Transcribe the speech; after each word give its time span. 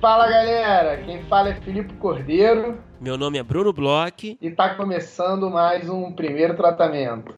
Fala 0.00 0.28
galera, 0.28 1.02
quem 1.02 1.24
fala 1.24 1.48
é 1.48 1.60
Filipe 1.60 1.92
Cordeiro. 1.94 2.78
Meu 3.00 3.18
nome 3.18 3.36
é 3.36 3.42
Bruno 3.42 3.72
Bloch. 3.72 4.38
E 4.40 4.48
tá 4.48 4.76
começando 4.76 5.50
mais 5.50 5.88
um 5.88 6.12
primeiro 6.12 6.54
tratamento. 6.54 7.34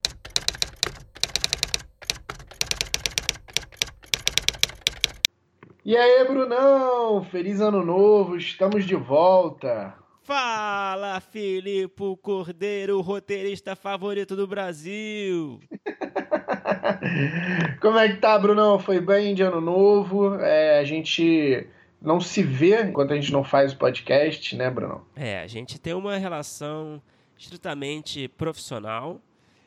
E 5.83 5.97
aí, 5.97 6.29
Brunão? 6.29 7.25
Feliz 7.25 7.63
ano 7.63 7.83
novo, 7.83 8.37
estamos 8.37 8.85
de 8.85 8.95
volta. 8.95 9.95
Fala, 10.23 11.19
Filipe 11.19 12.15
Cordeiro, 12.21 13.01
roteirista 13.01 13.75
favorito 13.75 14.37
do 14.37 14.47
Brasil. 14.47 15.61
Como 17.81 17.99
é 17.99 18.11
que 18.11 18.19
tá, 18.19 18.39
Brunão? 18.39 18.79
Foi 18.79 19.01
bem 19.01 19.35
de 19.35 19.43
ano 19.43 19.63
novo? 19.63 20.35
É, 20.35 20.79
a 20.79 20.85
gente 20.85 21.67
não 22.01 22.21
se 22.21 22.43
vê 22.43 22.83
enquanto 22.83 23.13
a 23.13 23.17
gente 23.17 23.33
não 23.33 23.45
faz 23.45 23.73
o 23.73 23.77
podcast, 23.77 24.57
né, 24.57 24.71
Bruno? 24.71 25.07
É, 25.15 25.41
a 25.41 25.47
gente 25.47 25.79
tem 25.79 25.93
uma 25.93 26.17
relação 26.17 27.01
estritamente 27.37 28.29
profissional. 28.29 29.21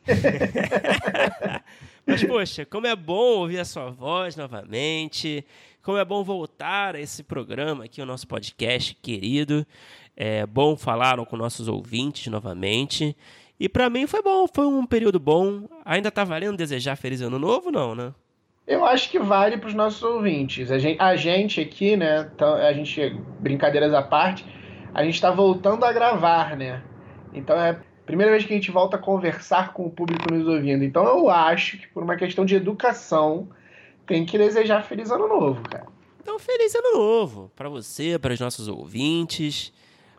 Mas, 2.06 2.23
poxa, 2.23 2.66
como 2.66 2.88
é 2.88 2.96
bom 2.96 3.40
ouvir 3.40 3.59
a 3.59 3.66
sua 3.66 3.90
voz 3.90 4.36
novamente, 4.36 5.46
como 5.82 5.98
é 5.98 6.04
bom 6.04 6.23
voltar 6.23 6.96
a 6.96 7.00
esse 7.00 7.23
programa 7.23 7.86
aqui, 7.86 8.02
o 8.02 8.06
nosso 8.06 8.28
podcast 8.28 8.95
querido. 8.95 9.66
É 10.16 10.45
bom 10.45 10.76
falar 10.76 11.23
com 11.26 11.38
nossos 11.38 11.68
ouvintes 11.68 12.28
novamente. 12.28 13.16
E 13.59 13.70
para 13.70 13.90
mim 13.90 14.06
foi 14.06 14.22
bom, 14.22 14.45
foi 14.54 14.66
um 14.66 14.86
período 14.86 15.20
bom. 15.20 15.68
Ainda 15.86 16.11
tá 16.11 16.23
valendo 16.23 16.58
desejar 16.58 16.95
feliz 16.95 17.22
ano 17.22 17.39
novo, 17.39 17.72
não, 17.72 17.95
né? 17.95 18.14
Eu 18.66 18.86
acho 18.86 19.09
que 19.09 19.19
vale 19.19 19.58
para 19.58 19.67
os 19.67 19.73
nossos 19.73 20.02
ouvintes. 20.03 20.72
A 20.72 20.80
gente, 20.80 21.02
a 21.02 21.16
gente 21.16 21.59
aqui, 21.59 21.97
né? 21.97 22.30
Então, 22.33 22.53
a 22.53 22.72
gente, 22.72 23.09
brincadeiras 23.39 23.94
à 23.94 24.02
parte, 24.02 24.45
a 24.94 25.03
gente 25.03 25.16
está 25.16 25.31
voltando 25.31 25.83
a 25.83 25.92
gravar, 25.92 26.55
né? 26.55 26.81
Então 27.33 27.55
é 27.58 27.72
a 27.72 27.80
primeira 28.05 28.31
vez 28.31 28.45
que 28.45 28.53
a 28.53 28.55
gente 28.55 28.72
volta 28.72 28.95
a 28.95 29.00
conversar 29.00 29.73
com 29.73 29.86
o 29.86 29.89
público 29.89 30.31
nos 30.31 30.47
ouvindo. 30.47 30.83
Então 30.83 31.03
eu 31.05 31.30
acho 31.30 31.78
que 31.78 31.88
por 31.88 32.03
uma 32.03 32.16
questão 32.16 32.45
de 32.45 32.55
educação 32.55 33.50
tem 34.05 34.25
que 34.25 34.38
desejar 34.38 34.83
feliz 34.83 35.09
ano 35.09 35.27
novo, 35.27 35.61
cara. 35.64 35.88
Então 36.22 36.38
feliz 36.38 36.75
ano 36.75 36.94
novo 36.94 37.52
para 37.55 37.67
você, 37.67 38.20
para 38.20 38.33
os 38.33 38.39
nossos 38.39 38.67
ouvintes 38.67 39.73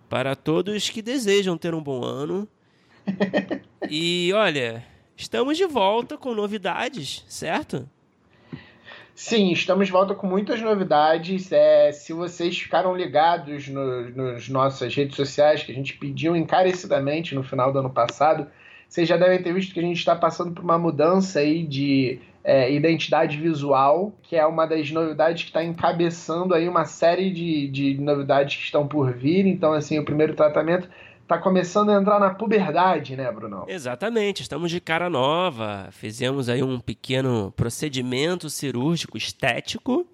para 0.08 0.36
todos 0.36 0.90
que 0.90 1.02
desejam 1.02 1.56
ter 1.56 1.74
um 1.74 1.82
bom 1.82 2.04
ano. 2.04 2.48
e 3.90 4.32
olha, 4.34 4.84
estamos 5.16 5.56
de 5.56 5.66
volta 5.66 6.16
com 6.16 6.34
novidades, 6.34 7.24
certo? 7.28 7.88
Sim, 9.14 9.52
estamos 9.52 9.86
de 9.86 9.92
volta 9.92 10.12
com 10.12 10.26
muitas 10.26 10.60
novidades. 10.60 11.52
É, 11.52 11.92
se 11.92 12.12
vocês 12.12 12.58
ficaram 12.58 12.96
ligados 12.96 13.68
no, 13.68 14.10
nos 14.10 14.48
nossas 14.48 14.92
redes 14.92 15.14
sociais, 15.14 15.62
que 15.62 15.70
a 15.70 15.74
gente 15.74 15.96
pediu 15.96 16.34
encarecidamente 16.34 17.32
no 17.32 17.44
final 17.44 17.72
do 17.72 17.78
ano 17.78 17.90
passado, 17.90 18.48
vocês 18.88 19.08
já 19.08 19.16
devem 19.16 19.40
ter 19.40 19.52
visto 19.52 19.72
que 19.72 19.78
a 19.78 19.84
gente 19.84 19.98
está 19.98 20.16
passando 20.16 20.52
por 20.52 20.64
uma 20.64 20.76
mudança 20.76 21.38
aí 21.38 21.64
de 21.64 22.18
é, 22.42 22.72
identidade 22.72 23.38
visual, 23.38 24.12
que 24.24 24.34
é 24.34 24.44
uma 24.44 24.66
das 24.66 24.90
novidades 24.90 25.44
que 25.44 25.50
está 25.50 25.62
encabeçando 25.62 26.52
aí 26.52 26.68
uma 26.68 26.84
série 26.84 27.30
de, 27.30 27.68
de 27.68 27.94
novidades 28.00 28.56
que 28.56 28.64
estão 28.64 28.86
por 28.86 29.12
vir. 29.12 29.46
Então, 29.46 29.72
assim, 29.74 29.96
o 29.96 30.04
primeiro 30.04 30.34
tratamento 30.34 30.88
está 31.34 31.38
começando 31.38 31.90
a 31.90 32.00
entrar 32.00 32.20
na 32.20 32.30
puberdade, 32.30 33.16
né, 33.16 33.30
Bruno? 33.30 33.64
Exatamente, 33.68 34.42
estamos 34.42 34.70
de 34.70 34.80
cara 34.80 35.10
nova. 35.10 35.88
Fizemos 35.90 36.48
aí 36.48 36.62
um 36.62 36.78
pequeno 36.78 37.52
procedimento 37.56 38.48
cirúrgico 38.48 39.16
estético. 39.16 40.06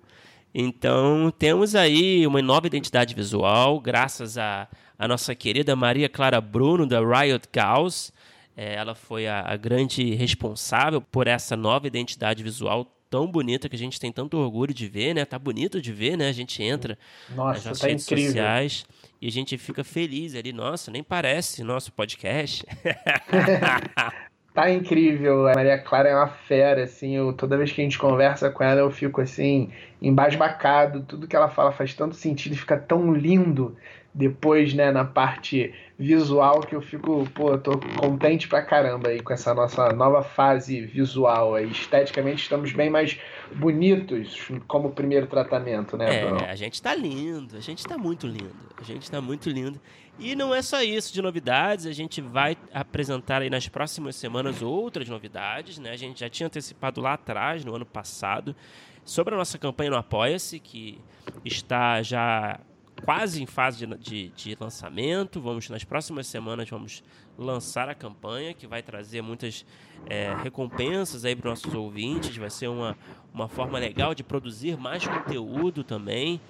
Então, 0.54 1.32
temos 1.38 1.74
aí 1.74 2.26
uma 2.26 2.42
nova 2.42 2.66
identidade 2.66 3.14
visual, 3.14 3.78
graças 3.78 4.36
a, 4.36 4.66
a 4.98 5.06
nossa 5.06 5.34
querida 5.34 5.76
Maria 5.76 6.08
Clara 6.08 6.40
Bruno, 6.40 6.86
da 6.86 7.00
Riot 7.00 7.48
Gauss 7.52 8.12
é, 8.56 8.74
ela 8.74 8.94
foi 8.94 9.26
a, 9.26 9.40
a 9.40 9.56
grande 9.56 10.14
responsável 10.14 11.00
por 11.00 11.26
essa 11.26 11.56
nova 11.56 11.86
identidade 11.86 12.42
visual 12.42 12.86
tão 13.10 13.26
bonita 13.26 13.68
que 13.68 13.74
a 13.74 13.78
gente 13.78 13.98
tem 13.98 14.12
tanto 14.12 14.38
orgulho 14.38 14.72
de 14.72 14.86
ver, 14.86 15.14
né? 15.14 15.24
Tá 15.24 15.38
bonito 15.38 15.82
de 15.82 15.92
ver, 15.92 16.16
né? 16.16 16.28
A 16.28 16.32
gente 16.32 16.62
entra 16.62 16.96
nossa, 17.30 17.54
nas 17.54 17.64
nossas 17.64 17.80
tá 17.80 17.88
redes 17.88 18.06
incrível. 18.06 18.28
sociais 18.28 18.86
e 19.20 19.26
a 19.26 19.30
gente 19.30 19.58
fica 19.58 19.82
feliz 19.82 20.36
ali. 20.36 20.52
Nossa, 20.52 20.90
nem 20.90 21.02
parece 21.02 21.64
nosso 21.64 21.92
podcast. 21.92 22.64
tá 24.54 24.70
incrível. 24.70 25.48
A 25.48 25.54
Maria 25.54 25.78
Clara 25.78 26.08
é 26.08 26.14
uma 26.14 26.28
fera, 26.28 26.84
assim. 26.84 27.16
Eu, 27.16 27.32
toda 27.32 27.58
vez 27.58 27.72
que 27.72 27.80
a 27.80 27.84
gente 27.84 27.98
conversa 27.98 28.48
com 28.48 28.62
ela, 28.62 28.80
eu 28.80 28.90
fico 28.90 29.20
assim, 29.20 29.70
embasbacado. 30.00 31.02
Tudo 31.02 31.26
que 31.26 31.34
ela 31.34 31.48
fala 31.48 31.72
faz 31.72 31.92
tanto 31.92 32.14
sentido 32.14 32.54
e 32.54 32.58
fica 32.58 32.78
tão 32.78 33.12
lindo 33.12 33.76
depois, 34.14 34.74
né, 34.74 34.90
na 34.90 35.04
parte 35.04 35.72
visual 36.00 36.62
que 36.62 36.74
eu 36.74 36.80
fico, 36.80 37.28
pô, 37.34 37.58
tô 37.58 37.78
contente 37.98 38.48
pra 38.48 38.62
caramba 38.62 39.10
aí 39.10 39.20
com 39.20 39.34
essa 39.34 39.52
nossa 39.52 39.92
nova 39.92 40.22
fase 40.22 40.80
visual 40.80 41.54
aí. 41.54 41.70
Esteticamente 41.70 42.42
estamos 42.42 42.72
bem 42.72 42.88
mais 42.88 43.20
bonitos 43.54 44.48
como 44.66 44.92
primeiro 44.92 45.26
tratamento, 45.26 45.98
né, 45.98 46.24
Bruno? 46.24 46.40
É, 46.40 46.50
a 46.50 46.54
gente 46.56 46.80
tá 46.80 46.94
lindo, 46.94 47.54
a 47.54 47.60
gente 47.60 47.86
tá 47.86 47.98
muito 47.98 48.26
lindo, 48.26 48.56
a 48.78 48.82
gente 48.82 49.10
tá 49.10 49.20
muito 49.20 49.50
lindo. 49.50 49.78
E 50.18 50.34
não 50.34 50.54
é 50.54 50.62
só 50.62 50.82
isso 50.82 51.12
de 51.12 51.20
novidades, 51.20 51.84
a 51.84 51.92
gente 51.92 52.22
vai 52.22 52.56
apresentar 52.72 53.42
aí 53.42 53.50
nas 53.50 53.68
próximas 53.68 54.16
semanas 54.16 54.62
outras 54.62 55.06
novidades, 55.06 55.78
né? 55.78 55.90
A 55.90 55.96
gente 55.96 56.20
já 56.20 56.30
tinha 56.30 56.46
antecipado 56.46 57.02
lá 57.02 57.12
atrás, 57.12 57.62
no 57.62 57.76
ano 57.76 57.84
passado, 57.84 58.56
sobre 59.04 59.34
a 59.34 59.36
nossa 59.36 59.58
campanha 59.58 59.90
no 59.90 59.96
Apoia-se, 59.98 60.60
que 60.60 60.98
está 61.44 62.02
já 62.02 62.58
quase 63.04 63.42
em 63.42 63.46
fase 63.46 63.86
de, 63.86 63.98
de, 63.98 64.28
de, 64.28 64.56
lançamento. 64.60 65.40
Vamos 65.40 65.68
nas 65.68 65.84
próximas 65.84 66.26
semanas 66.26 66.68
vamos 66.68 67.02
lançar 67.38 67.88
a 67.88 67.94
campanha 67.94 68.54
que 68.54 68.66
vai 68.66 68.82
trazer 68.82 69.22
muitas 69.22 69.64
é, 70.06 70.34
recompensas 70.42 71.24
aí 71.24 71.34
para 71.34 71.52
os 71.52 71.62
nossos 71.62 71.74
ouvintes. 71.74 72.36
Vai 72.36 72.50
ser 72.50 72.68
uma, 72.68 72.96
uma 73.32 73.48
forma 73.48 73.78
legal 73.78 74.14
de 74.14 74.22
produzir 74.22 74.76
mais 74.76 75.06
conteúdo 75.06 75.82
também. 75.82 76.40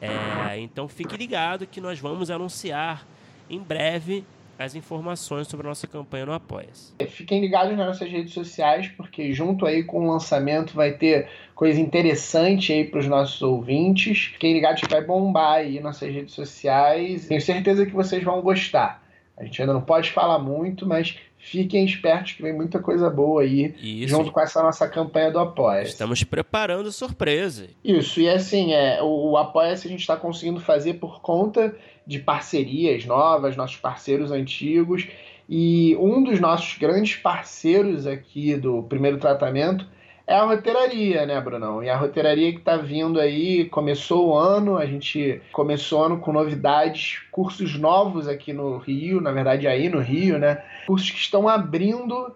É, 0.00 0.58
então 0.58 0.88
fique 0.88 1.16
ligado 1.16 1.66
que 1.66 1.80
nós 1.80 1.98
vamos 1.98 2.30
anunciar 2.30 3.06
em 3.48 3.60
breve 3.60 4.24
as 4.62 4.74
informações 4.74 5.48
sobre 5.48 5.66
a 5.66 5.70
nossa 5.70 5.86
campanha 5.86 6.26
no 6.26 6.32
Apoia-se. 6.32 6.94
Fiquem 7.08 7.40
ligados 7.40 7.76
nas 7.76 7.86
nossas 7.86 8.08
redes 8.08 8.32
sociais, 8.32 8.88
porque 8.88 9.32
junto 9.32 9.66
aí 9.66 9.82
com 9.82 10.06
o 10.06 10.10
lançamento 10.12 10.74
vai 10.74 10.92
ter 10.92 11.28
coisa 11.54 11.80
interessante 11.80 12.72
aí 12.72 12.84
para 12.84 13.00
os 13.00 13.06
nossos 13.06 13.42
ouvintes. 13.42 14.30
Fiquem 14.32 14.52
ligados 14.52 14.80
que 14.80 14.88
vai 14.88 15.04
bombar 15.04 15.54
aí 15.54 15.80
nossas 15.80 16.12
redes 16.12 16.34
sociais. 16.34 17.26
Tenho 17.26 17.40
certeza 17.40 17.84
que 17.86 17.92
vocês 17.92 18.22
vão 18.22 18.40
gostar. 18.40 19.02
A 19.36 19.44
gente 19.44 19.60
ainda 19.60 19.72
não 19.72 19.80
pode 19.80 20.10
falar 20.10 20.38
muito, 20.38 20.86
mas 20.86 21.16
fiquem 21.42 21.84
espertos 21.84 22.32
que 22.32 22.42
vem 22.42 22.52
muita 22.52 22.78
coisa 22.78 23.10
boa 23.10 23.42
aí, 23.42 23.74
Isso. 23.82 24.08
junto 24.08 24.30
com 24.30 24.40
essa 24.40 24.62
nossa 24.62 24.88
campanha 24.88 25.30
do 25.30 25.40
Apoia. 25.40 25.82
Estamos 25.82 26.22
preparando 26.22 26.92
surpresa. 26.92 27.68
Isso, 27.82 28.20
e 28.20 28.28
assim, 28.28 28.72
é, 28.72 29.02
o, 29.02 29.30
o 29.30 29.36
Apoia-se 29.36 29.88
a 29.88 29.90
gente 29.90 30.00
está 30.00 30.16
conseguindo 30.16 30.60
fazer 30.60 30.94
por 30.94 31.20
conta 31.20 31.74
de 32.06 32.18
parcerias 32.18 33.04
novas, 33.04 33.56
nossos 33.56 33.76
parceiros 33.76 34.30
antigos. 34.30 35.08
E 35.48 35.96
um 36.00 36.22
dos 36.22 36.40
nossos 36.40 36.78
grandes 36.78 37.16
parceiros 37.16 38.06
aqui 38.06 38.56
do 38.56 38.82
primeiro 38.82 39.18
tratamento 39.18 39.86
é 40.26 40.34
a 40.34 40.44
roteiraria, 40.44 41.26
né, 41.26 41.40
Brunão? 41.40 41.82
E 41.82 41.90
a 41.90 41.96
roteiraria 41.96 42.52
que 42.52 42.58
está 42.58 42.76
vindo 42.76 43.20
aí, 43.20 43.64
começou 43.66 44.28
o 44.28 44.34
ano, 44.36 44.78
a 44.78 44.86
gente 44.86 45.42
começou 45.52 46.00
o 46.00 46.04
ano 46.04 46.18
com 46.18 46.32
novidades, 46.32 47.20
cursos 47.30 47.78
novos 47.78 48.28
aqui 48.28 48.52
no 48.52 48.78
Rio, 48.78 49.20
na 49.20 49.32
verdade 49.32 49.66
aí 49.66 49.88
no 49.88 50.00
Rio, 50.00 50.38
né? 50.38 50.62
Cursos 50.86 51.10
que 51.10 51.18
estão 51.18 51.48
abrindo 51.48 52.34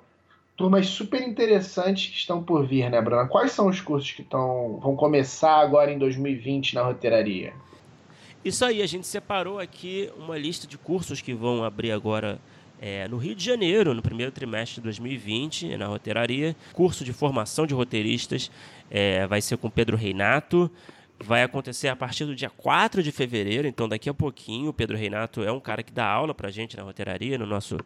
turmas 0.56 0.86
super 0.86 1.22
interessantes 1.22 2.10
que 2.10 2.16
estão 2.16 2.42
por 2.42 2.66
vir, 2.66 2.90
né, 2.90 3.00
Bruna? 3.00 3.26
Quais 3.26 3.52
são 3.52 3.68
os 3.68 3.80
cursos 3.80 4.10
que 4.12 4.22
estão, 4.22 4.78
vão 4.82 4.96
começar 4.96 5.56
agora 5.60 5.92
em 5.92 5.98
2020 5.98 6.74
na 6.74 6.82
roteiraria? 6.82 7.52
Isso 8.46 8.64
aí, 8.64 8.80
a 8.80 8.86
gente 8.86 9.08
separou 9.08 9.58
aqui 9.58 10.08
uma 10.16 10.38
lista 10.38 10.68
de 10.68 10.78
cursos 10.78 11.20
que 11.20 11.34
vão 11.34 11.64
abrir 11.64 11.90
agora 11.90 12.38
é, 12.80 13.08
no 13.08 13.16
Rio 13.16 13.34
de 13.34 13.42
Janeiro, 13.44 13.92
no 13.92 14.00
primeiro 14.00 14.30
trimestre 14.30 14.76
de 14.76 14.82
2020, 14.82 15.76
na 15.76 15.86
roteiraria. 15.88 16.54
Curso 16.72 17.04
de 17.04 17.12
formação 17.12 17.66
de 17.66 17.74
roteiristas 17.74 18.48
é, 18.88 19.26
vai 19.26 19.40
ser 19.40 19.56
com 19.56 19.68
Pedro 19.68 19.96
Reinato. 19.96 20.70
Vai 21.18 21.42
acontecer 21.42 21.88
a 21.88 21.96
partir 21.96 22.24
do 22.24 22.36
dia 22.36 22.48
4 22.48 23.02
de 23.02 23.10
fevereiro, 23.10 23.66
então 23.66 23.88
daqui 23.88 24.08
a 24.08 24.14
pouquinho. 24.14 24.70
O 24.70 24.72
Pedro 24.72 24.96
Reinato 24.96 25.42
é 25.42 25.50
um 25.50 25.58
cara 25.58 25.82
que 25.82 25.92
dá 25.92 26.06
aula 26.06 26.32
pra 26.32 26.48
gente 26.48 26.76
na 26.76 26.84
roteiraria, 26.84 27.36
no 27.36 27.46
nosso 27.46 27.76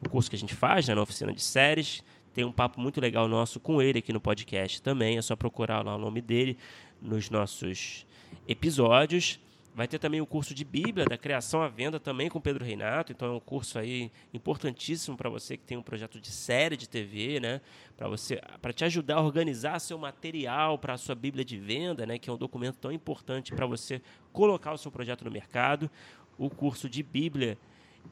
no 0.00 0.08
curso 0.08 0.30
que 0.30 0.36
a 0.36 0.38
gente 0.38 0.54
faz, 0.54 0.88
né, 0.88 0.94
na 0.94 1.02
oficina 1.02 1.30
de 1.30 1.42
séries. 1.42 2.02
Tem 2.32 2.42
um 2.42 2.52
papo 2.52 2.80
muito 2.80 3.02
legal 3.02 3.28
nosso 3.28 3.60
com 3.60 3.82
ele 3.82 3.98
aqui 3.98 4.14
no 4.14 4.20
podcast 4.22 4.80
também. 4.80 5.18
É 5.18 5.20
só 5.20 5.36
procurar 5.36 5.84
lá 5.84 5.94
o 5.94 5.98
nome 5.98 6.22
dele 6.22 6.56
nos 7.02 7.28
nossos 7.28 8.06
episódios. 8.48 9.38
Vai 9.76 9.86
ter 9.86 9.98
também 9.98 10.22
o 10.22 10.26
curso 10.26 10.54
de 10.54 10.64
Bíblia, 10.64 11.04
da 11.04 11.18
criação 11.18 11.60
à 11.60 11.68
venda, 11.68 12.00
também 12.00 12.30
com 12.30 12.40
Pedro 12.40 12.64
Reinato. 12.64 13.12
Então 13.12 13.28
é 13.28 13.36
um 13.36 13.40
curso 13.40 13.78
aí 13.78 14.10
importantíssimo 14.32 15.18
para 15.18 15.28
você 15.28 15.54
que 15.54 15.64
tem 15.64 15.76
um 15.76 15.82
projeto 15.82 16.18
de 16.18 16.30
série 16.30 16.78
de 16.78 16.88
TV, 16.88 17.38
né? 17.40 17.60
Para 17.94 18.08
você, 18.08 18.40
para 18.62 18.72
te 18.72 18.86
ajudar 18.86 19.16
a 19.16 19.20
organizar 19.20 19.78
seu 19.78 19.98
material 19.98 20.78
para 20.78 20.94
a 20.94 20.96
sua 20.96 21.14
Bíblia 21.14 21.44
de 21.44 21.58
venda, 21.58 22.06
né? 22.06 22.18
Que 22.18 22.30
é 22.30 22.32
um 22.32 22.38
documento 22.38 22.76
tão 22.76 22.90
importante 22.90 23.52
para 23.52 23.66
você 23.66 24.00
colocar 24.32 24.72
o 24.72 24.78
seu 24.78 24.90
projeto 24.90 25.26
no 25.26 25.30
mercado. 25.30 25.90
O 26.38 26.48
curso 26.48 26.88
de 26.88 27.02
Bíblia, 27.02 27.58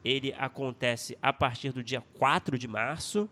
ele 0.03 0.35
acontece 0.37 1.17
a 1.19 1.33
partir 1.33 1.71
do 1.71 1.83
dia 1.83 2.03
4 2.19 2.59
de 2.59 2.67
março. 2.67 3.27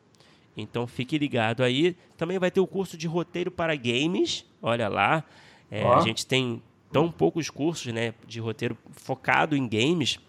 Então 0.58 0.88
fique 0.88 1.20
ligado 1.20 1.64
aí. 1.64 1.96
Também 2.18 2.40
vai 2.40 2.50
ter 2.50 2.62
o 2.62 2.66
curso 2.66 2.98
de 2.98 3.06
roteiro 3.06 3.52
para 3.52 3.76
games. 3.76 4.44
Olha 4.60 4.88
lá. 4.88 5.24
É, 5.70 5.84
A 5.84 6.00
gente 6.00 6.26
tem 6.26 6.64
tão 6.94 7.12
poucos 7.12 7.50
cursos 7.50 7.92
né, 7.92 8.14
de 8.28 8.40
roteiro 8.40 8.78
focado 8.92 9.58
em 9.58 9.68
games. 9.68 10.20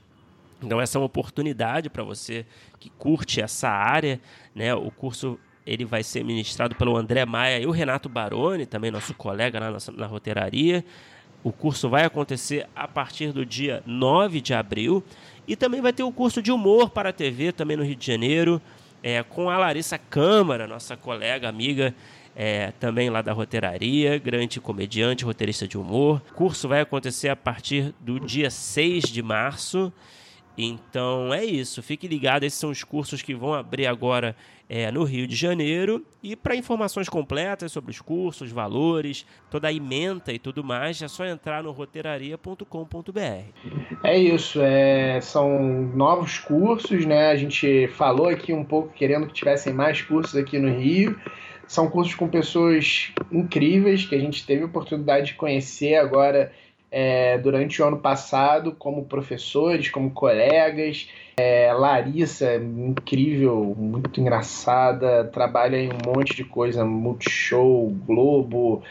Então 0.63 0.81
essa 0.81 0.97
é 0.97 0.99
uma 0.99 1.07
oportunidade 1.07 1.91
para 1.91 2.03
você 2.03 2.47
que 2.81 2.89
curte 2.91 3.41
essa 3.41 3.69
área, 3.69 4.19
né? 4.55 4.75
O 4.75 4.91
curso 4.91 5.39
ele 5.67 5.85
vai 5.85 6.03
ser 6.03 6.25
ministrado 6.25 6.75
pelo 6.75 6.97
André 6.97 7.25
Maia 7.25 7.61
e 7.61 7.67
o 7.67 7.71
Renato 7.71 8.09
Baroni, 8.09 8.67
também 8.67 8.91
nosso 8.91 9.15
colega 9.15 9.61
lá 9.61 9.71
na, 9.71 9.79
na 9.95 10.07
roteiraria. 10.07 10.85
O 11.43 11.53
curso 11.53 11.89
vai 11.91 12.05
acontecer 12.05 12.67
a 12.75 12.89
partir 12.89 13.31
do 13.33 13.45
dia 13.45 13.83
9 13.87 14.41
de 14.41 14.55
abril. 14.55 15.05
E 15.47 15.55
também 15.55 15.83
vai 15.83 15.93
ter 15.93 16.03
o 16.03 16.11
curso 16.11 16.41
de 16.41 16.51
humor 16.51 16.89
para 16.89 17.11
a 17.11 17.13
TV, 17.13 17.53
também 17.53 17.77
no 17.77 17.85
Rio 17.85 17.97
de 17.97 18.07
Janeiro, 18.07 18.63
é, 19.03 19.23
com 19.23 19.51
a 19.51 19.59
Larissa 19.59 19.99
Câmara, 19.99 20.67
nossa 20.67 20.97
colega, 20.97 21.47
amiga, 21.47 21.95
é, 22.37 22.73
também 22.73 23.11
lá 23.11 23.23
da 23.23 23.33
roteiraria, 23.33 24.19
grande 24.19 24.61
comediante, 24.61 25.25
roteirista 25.25 25.69
de 25.69 25.79
humor. 25.79 26.21
O 26.31 26.35
curso 26.35 26.69
vai 26.69 26.81
acontecer 26.81 27.29
a 27.29 27.37
partir 27.37 27.95
do 28.01 28.19
dia 28.19 28.51
6 28.51 29.05
de 29.05 29.23
março. 29.23 29.93
Então 30.57 31.35
é 31.35 31.45
isso, 31.45 31.83
fique 31.83 32.07
ligado. 32.07 32.45
Esses 32.45 32.59
são 32.59 32.71
os 32.71 32.85
cursos 32.85 33.23
que 33.23 33.35
vão 33.35 33.55
abrir 33.55 33.87
agora 33.87 34.37
é, 34.69 34.91
no 34.91 35.03
Rio 35.05 35.27
de 35.27 35.35
Janeiro. 35.35 36.05
E 36.23 36.37
para 36.37 36.55
informações 36.55 37.09
completas 37.09 37.73
sobre 37.73 37.91
os 37.91 38.01
cursos, 38.01 38.51
valores, 38.51 39.27
toda 39.51 39.69
a 39.69 39.73
ementa 39.73 40.33
e 40.33 40.39
tudo 40.39 40.63
mais, 40.63 41.03
é 41.03 41.09
só 41.09 41.27
entrar 41.27 41.63
no 41.63 41.73
roteiraria.com.br. 41.73 43.21
É 44.05 44.19
isso, 44.19 44.61
é, 44.63 45.21
são 45.21 45.61
novos 45.61 46.39
cursos, 46.39 47.05
né? 47.05 47.31
A 47.31 47.37
gente 47.37 47.89
falou 47.89 48.29
aqui 48.29 48.53
um 48.53 48.65
pouco 48.65 48.93
querendo 48.95 49.27
que 49.27 49.33
tivessem 49.33 49.73
mais 49.73 50.03
cursos 50.03 50.37
aqui 50.37 50.59
no 50.59 50.73
Rio. 50.73 51.19
São 51.67 51.89
cursos 51.89 52.15
com 52.15 52.29
pessoas 52.29 53.13
incríveis 53.31 54.07
que 54.07 54.15
a 54.15 54.19
gente 54.19 54.47
teve 54.47 54.63
a 54.63 54.67
oportunidade 54.67 55.29
de 55.29 55.35
conhecer 55.35 55.97
agora 55.97 56.53
é, 56.91 57.39
durante 57.39 57.83
o 57.83 57.87
ano 57.87 57.99
passado, 57.99 58.73
como 58.73 59.07
professores, 59.07 59.91
como 59.91 60.13
colegas. 60.13 61.09
É, 61.37 61.73
Larissa, 61.73 62.55
incrível, 62.55 63.75
muito 63.77 64.21
engraçada, 64.21 65.25
trabalha 65.25 65.77
em 65.77 65.89
um 65.89 65.99
monte 66.07 66.37
de 66.37 66.45
coisa, 66.45 66.85
Multishow, 66.85 67.91
Globo, 68.07 68.85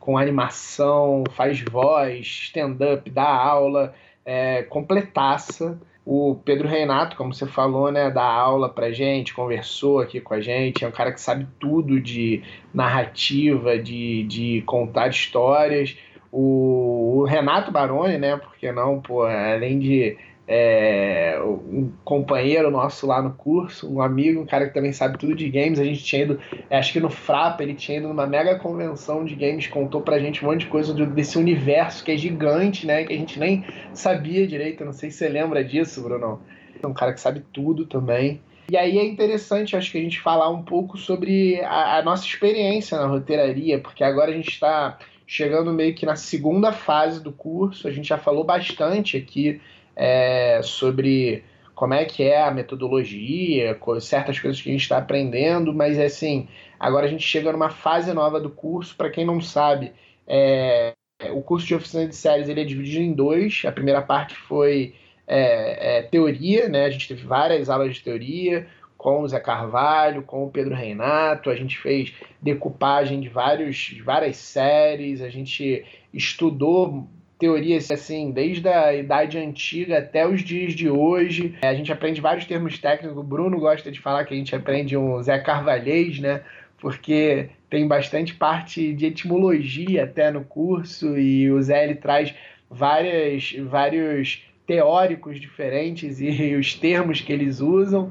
com 0.00 0.18
animação, 0.18 1.22
faz 1.30 1.60
voz, 1.60 2.26
stand-up, 2.26 3.08
dá 3.08 3.28
aula, 3.28 3.94
é, 4.24 4.64
completaça. 4.64 5.78
O 6.06 6.34
Pedro 6.44 6.68
Renato, 6.68 7.16
como 7.16 7.32
você 7.32 7.46
falou, 7.46 7.90
né, 7.90 8.10
dá 8.10 8.24
aula 8.24 8.68
pra 8.68 8.92
gente, 8.92 9.32
conversou 9.32 10.00
aqui 10.00 10.20
com 10.20 10.34
a 10.34 10.40
gente, 10.40 10.84
é 10.84 10.88
um 10.88 10.92
cara 10.92 11.10
que 11.10 11.20
sabe 11.20 11.46
tudo 11.58 11.98
de 11.98 12.42
narrativa, 12.74 13.78
de, 13.78 14.24
de 14.24 14.62
contar 14.66 15.08
histórias. 15.08 15.96
O, 16.30 17.20
o 17.20 17.24
Renato 17.24 17.70
Baroni, 17.70 18.18
né, 18.18 18.36
porque 18.36 18.70
não, 18.70 19.00
pô, 19.00 19.22
além 19.22 19.78
de 19.78 20.18
é, 20.46 21.40
um 21.42 21.90
companheiro 22.04 22.70
nosso 22.70 23.06
lá 23.06 23.22
no 23.22 23.32
curso, 23.32 23.90
um 23.90 24.00
amigo, 24.00 24.40
um 24.40 24.46
cara 24.46 24.68
que 24.68 24.74
também 24.74 24.92
sabe 24.92 25.18
tudo 25.18 25.34
de 25.34 25.48
games. 25.48 25.78
A 25.78 25.84
gente 25.84 26.04
tinha 26.04 26.22
ido, 26.22 26.38
acho 26.70 26.92
que 26.92 27.00
no 27.00 27.08
Frapa, 27.08 27.62
ele 27.62 27.74
tinha 27.74 27.98
ido 27.98 28.08
numa 28.08 28.26
mega 28.26 28.58
convenção 28.58 29.24
de 29.24 29.34
games, 29.34 29.66
contou 29.66 30.02
pra 30.02 30.18
gente 30.18 30.44
um 30.44 30.48
monte 30.48 30.60
de 30.60 30.66
coisa 30.66 30.92
desse 31.06 31.38
universo 31.38 32.04
que 32.04 32.12
é 32.12 32.16
gigante, 32.16 32.86
né? 32.86 33.04
Que 33.04 33.14
a 33.14 33.16
gente 33.16 33.38
nem 33.38 33.64
sabia 33.94 34.46
direito. 34.46 34.84
Não 34.84 34.92
sei 34.92 35.10
se 35.10 35.18
você 35.18 35.28
lembra 35.28 35.64
disso, 35.64 36.02
Bruno. 36.02 36.40
É 36.82 36.86
um 36.86 36.92
cara 36.94 37.14
que 37.14 37.20
sabe 37.20 37.42
tudo 37.52 37.86
também. 37.86 38.40
E 38.70 38.76
aí 38.76 38.98
é 38.98 39.04
interessante, 39.04 39.76
acho 39.76 39.92
que 39.92 39.98
a 39.98 40.00
gente 40.00 40.20
falar 40.20 40.48
um 40.48 40.62
pouco 40.62 40.96
sobre 40.96 41.60
a, 41.62 41.98
a 41.98 42.02
nossa 42.02 42.24
experiência 42.24 42.98
na 42.98 43.06
roteiraria, 43.06 43.78
porque 43.78 44.02
agora 44.02 44.30
a 44.30 44.34
gente 44.34 44.48
está 44.48 44.98
chegando 45.26 45.72
meio 45.72 45.94
que 45.94 46.06
na 46.06 46.16
segunda 46.16 46.72
fase 46.72 47.22
do 47.22 47.32
curso. 47.32 47.88
A 47.88 47.90
gente 47.90 48.08
já 48.08 48.18
falou 48.18 48.44
bastante 48.44 49.16
aqui 49.16 49.60
é, 49.96 50.60
sobre 50.62 51.44
como 51.74 51.94
é 51.94 52.04
que 52.04 52.22
é 52.22 52.42
a 52.42 52.50
metodologia, 52.50 53.78
certas 54.00 54.38
coisas 54.38 54.60
que 54.60 54.68
a 54.68 54.72
gente 54.72 54.82
está 54.82 54.98
aprendendo, 54.98 55.74
mas 55.74 55.98
assim, 55.98 56.48
agora 56.78 57.06
a 57.06 57.08
gente 57.08 57.22
chega 57.22 57.52
numa 57.52 57.70
fase 57.70 58.12
nova 58.12 58.40
do 58.40 58.48
curso. 58.48 58.96
Para 58.96 59.10
quem 59.10 59.24
não 59.24 59.40
sabe, 59.40 59.92
é, 60.26 60.94
o 61.32 61.42
curso 61.42 61.66
de 61.66 61.74
oficina 61.74 62.06
de 62.06 62.14
séries 62.14 62.48
ele 62.48 62.60
é 62.60 62.64
dividido 62.64 63.02
em 63.02 63.12
dois. 63.12 63.62
A 63.66 63.72
primeira 63.72 64.00
parte 64.00 64.34
foi 64.34 64.94
é, 65.26 65.98
é, 65.98 66.02
teoria, 66.02 66.68
né? 66.68 66.84
A 66.84 66.90
gente 66.90 67.08
teve 67.08 67.26
várias 67.26 67.68
aulas 67.68 67.96
de 67.96 68.02
teoria 68.02 68.66
com 68.96 69.20
o 69.20 69.28
Zé 69.28 69.40
Carvalho, 69.40 70.22
com 70.22 70.44
o 70.44 70.50
Pedro 70.50 70.74
Reinato. 70.74 71.50
A 71.50 71.56
gente 71.56 71.76
fez 71.78 72.14
decupagem 72.40 73.20
de, 73.20 73.28
vários, 73.28 73.76
de 73.76 74.02
várias 74.02 74.36
séries, 74.36 75.20
a 75.20 75.28
gente 75.28 75.84
estudou 76.12 77.08
teorias 77.44 77.90
assim, 77.90 78.30
desde 78.30 78.66
a 78.66 78.94
idade 78.94 79.36
antiga 79.36 79.98
até 79.98 80.26
os 80.26 80.42
dias 80.42 80.72
de 80.72 80.88
hoje. 80.88 81.54
É, 81.60 81.68
a 81.68 81.74
gente 81.74 81.92
aprende 81.92 82.18
vários 82.18 82.46
termos 82.46 82.78
técnicos. 82.78 83.18
O 83.18 83.22
Bruno 83.22 83.60
gosta 83.60 83.92
de 83.92 84.00
falar 84.00 84.24
que 84.24 84.32
a 84.32 84.36
gente 84.36 84.56
aprende 84.56 84.96
um 84.96 85.22
Zé 85.22 85.38
Carvalhês, 85.38 86.18
né? 86.18 86.40
Porque 86.78 87.50
tem 87.68 87.86
bastante 87.86 88.34
parte 88.34 88.94
de 88.94 89.06
etimologia 89.06 90.04
até 90.04 90.30
no 90.30 90.42
curso 90.42 91.18
e 91.18 91.50
o 91.50 91.60
Zé 91.60 91.84
ele 91.84 91.96
traz 91.96 92.34
várias, 92.70 93.54
vários 93.68 94.42
teóricos 94.66 95.38
diferentes 95.38 96.22
e 96.22 96.54
os 96.56 96.72
termos 96.72 97.20
que 97.20 97.30
eles 97.30 97.60
usam. 97.60 98.10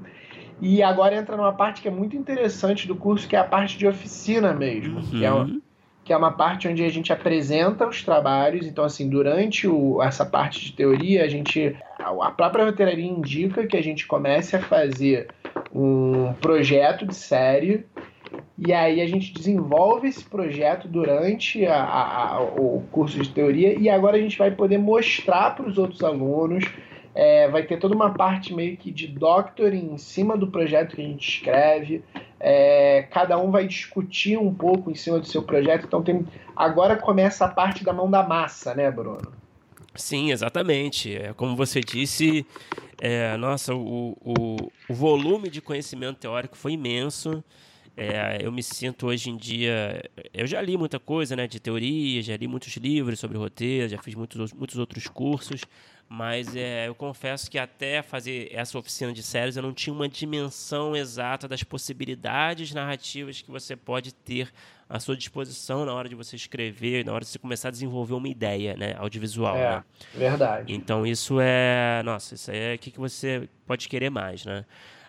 E 0.62 0.84
agora 0.84 1.16
entra 1.16 1.36
numa 1.36 1.54
parte 1.54 1.82
que 1.82 1.88
é 1.88 1.92
muito 1.92 2.16
interessante 2.16 2.88
do 2.88 2.96
curso, 2.96 3.28
que 3.28 3.36
é 3.36 3.40
a 3.40 3.44
parte 3.44 3.80
de 3.80 3.88
oficina 3.88 4.54
mesmo, 4.54 5.00
uhum. 5.00 5.10
que 5.10 5.26
é 5.26 5.32
uma, 5.32 5.60
que 6.04 6.12
é 6.12 6.18
uma 6.18 6.32
parte 6.32 6.68
onde 6.68 6.84
a 6.84 6.90
gente 6.90 7.14
apresenta 7.14 7.88
os 7.88 8.04
trabalhos. 8.04 8.68
Então, 8.68 8.84
assim, 8.84 9.10
durante 9.10 9.68
o, 9.68 10.02
essa 10.02 10.26
parte 10.26 10.66
de 10.66 10.74
teoria, 10.74 11.24
a 11.24 11.28
gente. 11.28 11.76
A 12.00 12.32
própria 12.32 12.66
roteiraria 12.66 13.10
indica 13.10 13.66
que 13.66 13.78
a 13.78 13.82
gente 13.82 14.06
comece 14.06 14.56
a 14.56 14.62
fazer 14.62 15.28
um 15.74 16.34
projeto 16.42 17.06
de 17.06 17.16
série. 17.16 17.86
E 18.58 18.74
aí 18.74 19.00
a 19.00 19.08
gente 19.08 19.34
desenvolve 19.34 20.08
esse 20.08 20.24
projeto 20.24 20.88
durante 20.88 21.66
a, 21.66 21.84
a, 21.84 22.34
a, 22.36 22.42
o 22.42 22.84
curso 22.92 23.20
de 23.20 23.30
teoria 23.30 23.78
e 23.80 23.90
agora 23.90 24.18
a 24.18 24.20
gente 24.20 24.38
vai 24.38 24.50
poder 24.50 24.80
mostrar 24.80 25.56
para 25.56 25.68
os 25.68 25.78
outros 25.78 26.04
alunos 26.04 26.66
é, 27.16 27.48
vai 27.48 27.64
ter 27.64 27.78
toda 27.78 27.96
uma 27.96 28.14
parte 28.14 28.54
meio 28.54 28.76
que 28.76 28.92
de 28.92 29.08
doctoring 29.08 29.94
em 29.94 29.98
cima 29.98 30.36
do 30.36 30.48
projeto 30.48 30.96
que 30.96 31.02
a 31.02 31.06
gente 31.06 31.28
escreve. 31.28 32.04
É, 32.46 33.08
cada 33.10 33.38
um 33.38 33.50
vai 33.50 33.66
discutir 33.66 34.38
um 34.38 34.54
pouco 34.54 34.92
em 34.92 34.96
cima 34.96 35.18
do 35.18 35.26
seu 35.26 35.42
projeto. 35.42 35.86
Então 35.86 36.04
tem 36.04 36.28
agora 36.54 36.98
começa 36.98 37.46
a 37.46 37.48
parte 37.48 37.86
da 37.86 37.94
mão 37.94 38.12
da 38.12 38.22
massa, 38.22 38.76
né, 38.76 38.92
Bruno? 38.92 39.32
Sim, 39.96 40.30
exatamente. 40.30 41.16
É, 41.16 41.32
como 41.32 41.56
você 41.56 41.80
disse, 41.80 42.46
é, 43.00 43.38
nossa, 43.38 43.74
o, 43.74 44.18
o, 44.20 44.58
o, 44.90 44.94
volume 44.94 45.50
de 45.50 45.62
conhecimento 45.62 46.18
teórico 46.18 46.58
foi 46.58 46.74
imenso. 46.74 47.42
É, 47.96 48.40
eu 48.42 48.52
me 48.52 48.62
sinto 48.62 49.08
hoje 49.08 49.30
em 49.30 49.38
dia. 49.38 50.04
Eu 50.34 50.46
já 50.46 50.60
li 50.60 50.76
muita 50.76 51.00
coisa 51.00 51.38
né, 51.38 51.48
de 51.48 51.62
teoria, 51.62 52.22
já 52.22 52.36
li 52.36 52.48
muitos 52.48 52.76
livros 52.76 53.20
sobre 53.20 53.38
roteiro, 53.38 53.88
já 53.88 54.00
fiz 54.00 54.16
muitos, 54.16 54.52
muitos 54.52 54.78
outros 54.78 55.08
cursos, 55.08 55.62
mas 56.14 56.56
é, 56.56 56.88
eu 56.88 56.94
confesso 56.94 57.50
que 57.50 57.58
até 57.58 58.04
fazer 58.04 58.52
essa 58.54 58.78
oficina 58.78 59.12
de 59.12 59.24
séries 59.24 59.58
eu 59.58 59.64
não 59.64 59.74
tinha 59.74 59.92
uma 59.92 60.08
dimensão 60.08 60.96
exata 60.96 61.48
das 61.48 61.64
possibilidades 61.64 62.72
narrativas 62.72 63.42
que 63.42 63.50
você 63.50 63.76
pode 63.76 64.14
ter 64.14 64.54
à 64.88 65.00
sua 65.00 65.18
disposição 65.18 65.88
na 65.88 65.92
hora 65.92 66.08
de 66.08 66.14
você 66.14 66.36
escrever, 66.36 67.04
na 67.04 67.14
hora 67.14 67.24
de 67.24 67.32
você 67.32 67.40
começar 67.40 67.70
a 67.70 67.72
desenvolver 67.72 68.14
uma 68.14 68.28
ideia 68.28 68.78
né, 68.78 68.94
audiovisual. 69.00 69.58
É, 69.58 69.78
né? 69.78 69.84
verdade. 70.14 70.72
Então 70.72 71.04
isso 71.04 71.40
é. 71.42 72.04
Nossa, 72.06 72.36
isso 72.36 72.52
aí 72.52 72.60
é 72.60 72.76
o 72.76 72.78
que, 72.78 72.92
que 72.92 73.00
você 73.00 73.50
pode 73.66 73.90
querer 73.90 74.12
mais, 74.12 74.46
né? 74.46 74.66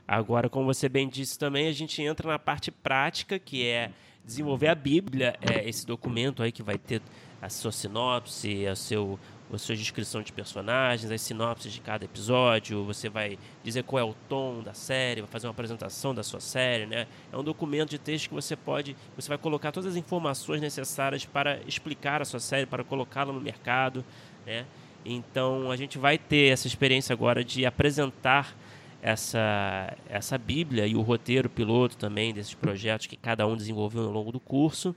Agora, 0.08 0.48
como 0.48 0.64
você 0.64 0.88
bem 0.88 1.06
disse 1.06 1.38
também, 1.38 1.68
a 1.68 1.72
gente 1.72 2.00
entra 2.00 2.28
na 2.28 2.38
parte 2.38 2.70
prática, 2.70 3.38
que 3.38 3.66
é 3.66 3.90
desenvolver 4.24 4.68
a 4.68 4.74
Bíblia, 4.74 5.36
é 5.42 5.68
esse 5.68 5.86
documento 5.86 6.42
aí 6.42 6.50
que 6.50 6.62
vai 6.62 6.78
ter 6.78 7.02
a 7.42 7.50
sua 7.50 7.70
sinopse, 7.70 8.66
a 8.66 8.74
seu 8.74 9.18
a 9.52 9.58
sua 9.58 9.76
descrição 9.76 10.22
de 10.22 10.32
personagens, 10.32 11.10
as 11.10 11.20
sinopses 11.20 11.72
de 11.72 11.80
cada 11.80 12.04
episódio, 12.04 12.84
você 12.84 13.08
vai 13.08 13.38
dizer 13.62 13.84
qual 13.84 14.00
é 14.00 14.04
o 14.04 14.14
tom 14.28 14.62
da 14.62 14.74
série, 14.74 15.20
vai 15.20 15.30
fazer 15.30 15.46
uma 15.46 15.52
apresentação 15.52 16.14
da 16.14 16.22
sua 16.22 16.40
série, 16.40 16.86
né? 16.86 17.06
É 17.32 17.36
um 17.36 17.44
documento 17.44 17.90
de 17.90 17.98
texto 17.98 18.28
que 18.28 18.34
você 18.34 18.56
pode, 18.56 18.96
você 19.14 19.28
vai 19.28 19.38
colocar 19.38 19.70
todas 19.70 19.90
as 19.90 19.96
informações 19.96 20.60
necessárias 20.60 21.24
para 21.24 21.60
explicar 21.66 22.22
a 22.22 22.24
sua 22.24 22.40
série, 22.40 22.66
para 22.66 22.82
colocá-la 22.82 23.32
no 23.32 23.40
mercado, 23.40 24.04
né? 24.46 24.66
Então 25.04 25.70
a 25.70 25.76
gente 25.76 25.98
vai 25.98 26.16
ter 26.16 26.52
essa 26.52 26.66
experiência 26.66 27.12
agora 27.12 27.44
de 27.44 27.66
apresentar 27.66 28.56
essa, 29.02 29.94
essa 30.08 30.38
Bíblia 30.38 30.86
e 30.86 30.96
o 30.96 31.02
roteiro 31.02 31.50
piloto 31.50 31.94
também 31.96 32.32
desses 32.32 32.54
projetos 32.54 33.06
que 33.06 33.16
cada 33.16 33.46
um 33.46 33.54
desenvolveu 33.54 34.04
ao 34.04 34.10
longo 34.10 34.32
do 34.32 34.40
curso. 34.40 34.96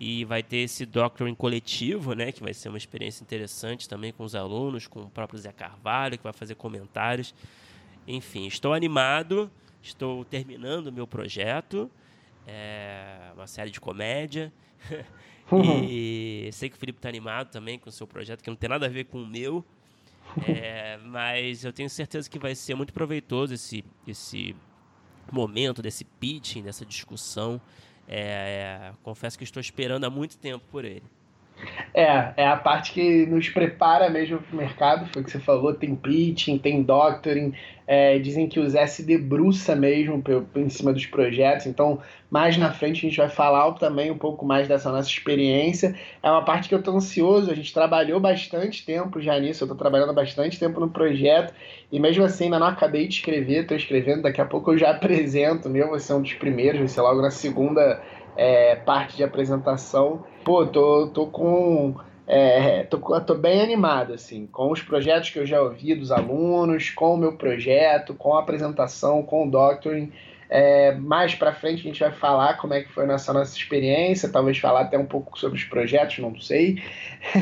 E 0.00 0.24
vai 0.24 0.42
ter 0.42 0.58
esse 0.58 0.86
doctoring 0.86 1.34
coletivo, 1.34 2.14
né, 2.14 2.30
que 2.30 2.40
vai 2.42 2.54
ser 2.54 2.68
uma 2.68 2.78
experiência 2.78 3.22
interessante 3.22 3.88
também 3.88 4.12
com 4.12 4.22
os 4.22 4.34
alunos, 4.34 4.86
com 4.86 5.00
o 5.00 5.10
próprio 5.10 5.38
Zé 5.38 5.50
Carvalho, 5.50 6.16
que 6.16 6.24
vai 6.24 6.32
fazer 6.32 6.54
comentários. 6.54 7.34
Enfim, 8.06 8.46
estou 8.46 8.72
animado, 8.72 9.50
estou 9.82 10.24
terminando 10.24 10.86
o 10.86 10.92
meu 10.92 11.06
projeto, 11.06 11.90
é 12.46 13.32
uma 13.34 13.46
série 13.46 13.70
de 13.70 13.80
comédia. 13.80 14.52
Uhum. 15.50 15.82
E 15.82 16.50
sei 16.52 16.68
que 16.68 16.76
o 16.76 16.78
Felipe 16.78 16.98
está 16.98 17.08
animado 17.08 17.50
também 17.50 17.78
com 17.78 17.88
o 17.88 17.92
seu 17.92 18.06
projeto, 18.06 18.42
que 18.42 18.50
não 18.50 18.56
tem 18.56 18.68
nada 18.68 18.86
a 18.86 18.88
ver 18.88 19.04
com 19.04 19.22
o 19.22 19.26
meu. 19.26 19.64
É, 20.46 20.98
mas 21.04 21.64
eu 21.64 21.72
tenho 21.72 21.88
certeza 21.88 22.28
que 22.28 22.38
vai 22.38 22.54
ser 22.54 22.74
muito 22.74 22.92
proveitoso 22.92 23.54
esse, 23.54 23.82
esse 24.06 24.54
momento, 25.32 25.80
desse 25.80 26.04
pitching, 26.04 26.62
dessa 26.62 26.84
discussão. 26.84 27.60
É, 28.08 28.90
é, 28.90 28.92
confesso 29.02 29.36
que 29.36 29.44
estou 29.44 29.60
esperando 29.60 30.04
há 30.04 30.10
muito 30.10 30.38
tempo 30.38 30.64
por 30.70 30.84
ele. 30.84 31.02
É, 31.94 32.32
é 32.36 32.46
a 32.46 32.56
parte 32.56 32.92
que 32.92 33.26
nos 33.26 33.48
prepara 33.48 34.08
mesmo 34.08 34.38
para 34.38 34.54
o 34.54 34.56
mercado, 34.56 35.06
foi 35.12 35.22
o 35.22 35.24
que 35.24 35.30
você 35.30 35.40
falou, 35.40 35.74
tem 35.74 35.96
pitching, 35.96 36.58
tem 36.58 36.82
doctoring, 36.82 37.52
é, 37.86 38.18
dizem 38.18 38.46
que 38.46 38.60
o 38.60 38.68
Zé 38.68 38.86
se 38.86 39.02
debruça 39.02 39.74
mesmo 39.74 40.22
em 40.54 40.68
cima 40.68 40.92
dos 40.92 41.06
projetos, 41.06 41.66
então 41.66 42.00
mais 42.30 42.56
na 42.58 42.70
frente 42.70 42.98
a 42.98 43.08
gente 43.08 43.16
vai 43.16 43.30
falar 43.30 43.72
também 43.72 44.10
um 44.10 44.18
pouco 44.18 44.44
mais 44.44 44.68
dessa 44.68 44.92
nossa 44.92 45.08
experiência. 45.08 45.98
É 46.22 46.30
uma 46.30 46.44
parte 46.44 46.68
que 46.68 46.74
eu 46.74 46.78
estou 46.78 46.94
ansioso, 46.94 47.50
a 47.50 47.54
gente 47.54 47.72
trabalhou 47.72 48.20
bastante 48.20 48.84
tempo 48.84 49.20
já 49.20 49.38
nisso, 49.40 49.64
eu 49.64 49.66
estou 49.66 49.78
trabalhando 49.78 50.12
bastante 50.12 50.58
tempo 50.58 50.78
no 50.78 50.90
projeto, 50.90 51.54
e 51.90 51.98
mesmo 51.98 52.22
assim 52.24 52.44
ainda 52.44 52.58
não 52.58 52.66
acabei 52.66 53.08
de 53.08 53.14
escrever, 53.14 53.62
estou 53.62 53.76
escrevendo, 53.76 54.22
daqui 54.22 54.40
a 54.40 54.46
pouco 54.46 54.72
eu 54.72 54.78
já 54.78 54.90
apresento, 54.92 55.70
meu, 55.70 55.90
vai 55.90 55.98
ser 55.98 56.12
um 56.12 56.22
dos 56.22 56.34
primeiros, 56.34 56.78
vai 56.78 56.88
ser 56.88 57.00
logo 57.00 57.22
na 57.22 57.30
segunda 57.30 58.02
é, 58.36 58.76
parte 58.76 59.16
de 59.16 59.24
apresentação. 59.24 60.24
Pô, 60.48 60.66
tô, 60.66 61.08
tô 61.08 61.26
com. 61.26 61.94
É, 62.26 62.82
tô, 62.84 62.98
tô 63.20 63.34
bem 63.34 63.60
animado, 63.60 64.14
assim, 64.14 64.46
com 64.46 64.72
os 64.72 64.80
projetos 64.80 65.28
que 65.28 65.38
eu 65.38 65.44
já 65.44 65.60
ouvi 65.60 65.94
dos 65.94 66.10
alunos, 66.10 66.88
com 66.88 67.12
o 67.12 67.16
meu 67.18 67.36
projeto, 67.36 68.14
com 68.14 68.34
a 68.34 68.40
apresentação, 68.40 69.22
com 69.22 69.46
o 69.46 69.50
doctoring. 69.50 70.10
É, 70.48 70.94
mais 70.94 71.34
para 71.34 71.52
frente 71.52 71.80
a 71.80 71.82
gente 71.82 72.00
vai 72.00 72.12
falar 72.12 72.56
como 72.56 72.72
é 72.72 72.80
que 72.80 72.90
foi 72.90 73.04
nossa 73.04 73.30
nossa 73.30 73.54
experiência, 73.54 74.30
talvez 74.30 74.56
falar 74.56 74.80
até 74.80 74.96
um 74.98 75.04
pouco 75.04 75.38
sobre 75.38 75.58
os 75.58 75.64
projetos, 75.64 76.18
não 76.18 76.34
sei. 76.40 76.82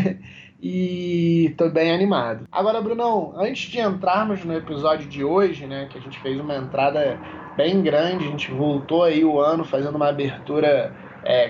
e 0.61 1.55
tô 1.57 1.71
bem 1.71 1.93
animado. 1.93 2.49
Agora, 2.51 2.83
Brunão, 2.83 3.35
antes 3.37 3.71
de 3.71 3.79
entrarmos 3.79 4.45
no 4.45 4.53
episódio 4.53 5.09
de 5.09 5.23
hoje, 5.23 5.65
né, 5.65 5.87
que 5.89 5.97
a 5.97 6.01
gente 6.01 6.19
fez 6.19 6.41
uma 6.41 6.57
entrada 6.57 7.17
bem 7.57 7.81
grande, 7.83 8.27
a 8.27 8.31
gente 8.31 8.51
voltou 8.51 9.05
aí 9.05 9.25
o 9.25 9.39
ano 9.39 9.65
fazendo 9.65 9.95
uma 9.95 10.09
abertura 10.09 10.93
é. 11.23 11.49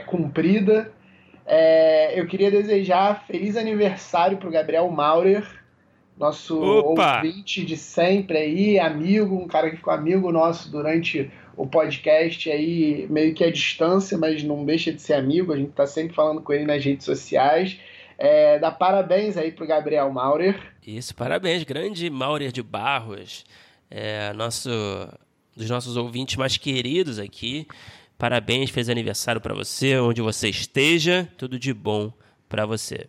É, 1.46 2.18
eu 2.18 2.26
queria 2.26 2.50
desejar 2.50 3.24
feliz 3.24 3.56
aniversário 3.56 4.36
pro 4.36 4.50
Gabriel 4.50 4.90
Maurer, 4.90 5.46
nosso 6.18 6.60
Opa! 6.60 7.18
ouvinte 7.18 7.64
de 7.64 7.76
sempre 7.76 8.36
aí, 8.36 8.78
amigo, 8.80 9.36
um 9.36 9.46
cara 9.46 9.70
que 9.70 9.76
ficou 9.76 9.92
amigo 9.92 10.32
nosso 10.32 10.70
durante 10.70 11.30
o 11.56 11.66
podcast 11.66 12.50
aí, 12.50 13.06
meio 13.08 13.32
que 13.32 13.44
à 13.44 13.50
distância, 13.50 14.18
mas 14.18 14.42
não 14.42 14.64
deixa 14.64 14.92
de 14.92 15.00
ser 15.00 15.14
amigo, 15.14 15.52
a 15.52 15.56
gente 15.56 15.70
tá 15.70 15.86
sempre 15.86 16.14
falando 16.14 16.42
com 16.42 16.52
ele 16.52 16.64
nas 16.64 16.84
redes 16.84 17.06
sociais. 17.06 17.78
É, 18.18 18.58
dá 18.58 18.70
parabéns 18.70 19.36
aí 19.36 19.52
pro 19.52 19.66
Gabriel 19.66 20.10
Maurer. 20.10 20.58
Isso, 20.86 21.14
parabéns, 21.14 21.62
grande 21.64 22.10
Maurer 22.10 22.50
de 22.50 22.62
Barros, 22.62 23.44
é, 23.90 24.32
nosso, 24.32 24.70
dos 25.54 25.68
nossos 25.68 25.96
ouvintes 25.96 26.36
mais 26.36 26.56
queridos 26.56 27.18
aqui. 27.18 27.66
Parabéns, 28.18 28.70
feliz 28.70 28.88
aniversário 28.88 29.40
para 29.40 29.54
você, 29.54 29.98
onde 29.98 30.22
você 30.22 30.48
esteja, 30.48 31.28
tudo 31.36 31.58
de 31.58 31.72
bom 31.74 32.12
para 32.48 32.64
você. 32.64 33.06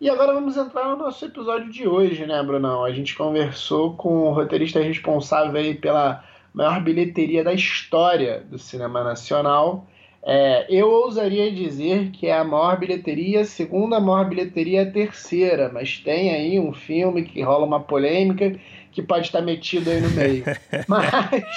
E 0.00 0.08
agora 0.08 0.32
vamos 0.32 0.56
entrar 0.56 0.88
no 0.88 0.96
nosso 0.96 1.24
episódio 1.24 1.70
de 1.70 1.88
hoje, 1.88 2.24
né, 2.24 2.40
Brunão? 2.42 2.84
A 2.84 2.92
gente 2.92 3.16
conversou 3.16 3.94
com 3.94 4.24
o 4.24 4.32
roteirista 4.32 4.80
responsável 4.80 5.60
aí 5.60 5.74
pela 5.74 6.24
maior 6.54 6.80
bilheteria 6.80 7.42
da 7.42 7.52
história 7.52 8.40
do 8.48 8.58
cinema 8.58 9.02
nacional 9.02 9.86
é, 10.22 10.66
eu 10.68 10.90
ousaria 10.90 11.50
dizer 11.50 12.10
que 12.10 12.26
é 12.26 12.36
a 12.36 12.44
maior 12.44 12.78
bilheteria, 12.78 13.46
segunda 13.46 14.00
maior 14.00 14.28
bilheteria, 14.28 14.82
a 14.82 14.90
terceira, 14.90 15.70
mas 15.72 15.98
tem 15.98 16.30
aí 16.30 16.60
um 16.60 16.72
filme 16.72 17.22
que 17.22 17.40
rola 17.40 17.64
uma 17.64 17.80
polêmica 17.80 18.58
que 18.92 19.00
pode 19.00 19.26
estar 19.26 19.40
metido 19.40 19.88
aí 19.90 20.00
no 20.00 20.10
meio. 20.10 20.44
mas 20.86 21.54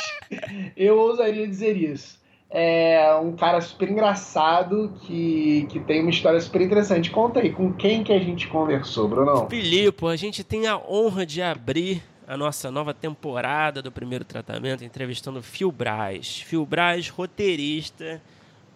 eu 0.78 0.98
ousaria 0.98 1.48
dizer 1.48 1.76
isso. 1.76 2.21
É 2.54 3.16
um 3.16 3.32
cara 3.32 3.62
super 3.62 3.90
engraçado 3.90 4.94
que, 5.04 5.66
que 5.70 5.80
tem 5.80 6.02
uma 6.02 6.10
história 6.10 6.40
super 6.42 6.62
interessante. 6.62 7.10
Conta 7.10 7.40
aí, 7.40 7.54
com 7.54 7.72
quem 7.72 8.04
que 8.04 8.12
a 8.12 8.20
gente 8.20 8.48
conversou, 8.50 9.08
Bruno? 9.08 9.48
Filipe, 9.50 10.06
a 10.06 10.18
gente 10.18 10.44
tem 10.44 10.68
a 10.68 10.78
honra 10.78 11.26
de 11.26 11.42
abrir 11.42 12.04
a 12.28 12.36
nossa 12.36 12.70
nova 12.70 12.94
temporada 12.94 13.82
do 13.82 13.90
primeiro 13.90 14.26
tratamento 14.26 14.84
entrevistando 14.84 15.42
Phil 15.42 15.72
Braz. 15.72 16.42
Phil 16.42 16.66
Braz, 16.66 17.08
roteirista 17.08 18.22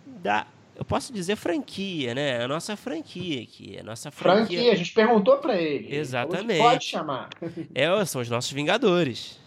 da 0.06 0.48
eu 0.78 0.84
posso 0.84 1.14
dizer 1.14 1.38
franquia, 1.38 2.14
né? 2.14 2.44
A 2.44 2.48
nossa 2.48 2.76
franquia 2.76 3.42
aqui, 3.42 3.78
a 3.80 3.84
nossa 3.84 4.12
franquia. 4.12 4.58
Franquia, 4.58 4.74
a 4.74 4.76
gente 4.76 4.94
perguntou 4.94 5.38
para 5.38 5.56
ele. 5.56 5.96
Exatamente. 5.96 6.60
Pode 6.60 6.84
chamar. 6.84 7.30
É, 7.74 8.06
são 8.06 8.22
os 8.22 8.30
nossos 8.30 8.52
Vingadores, 8.52 9.40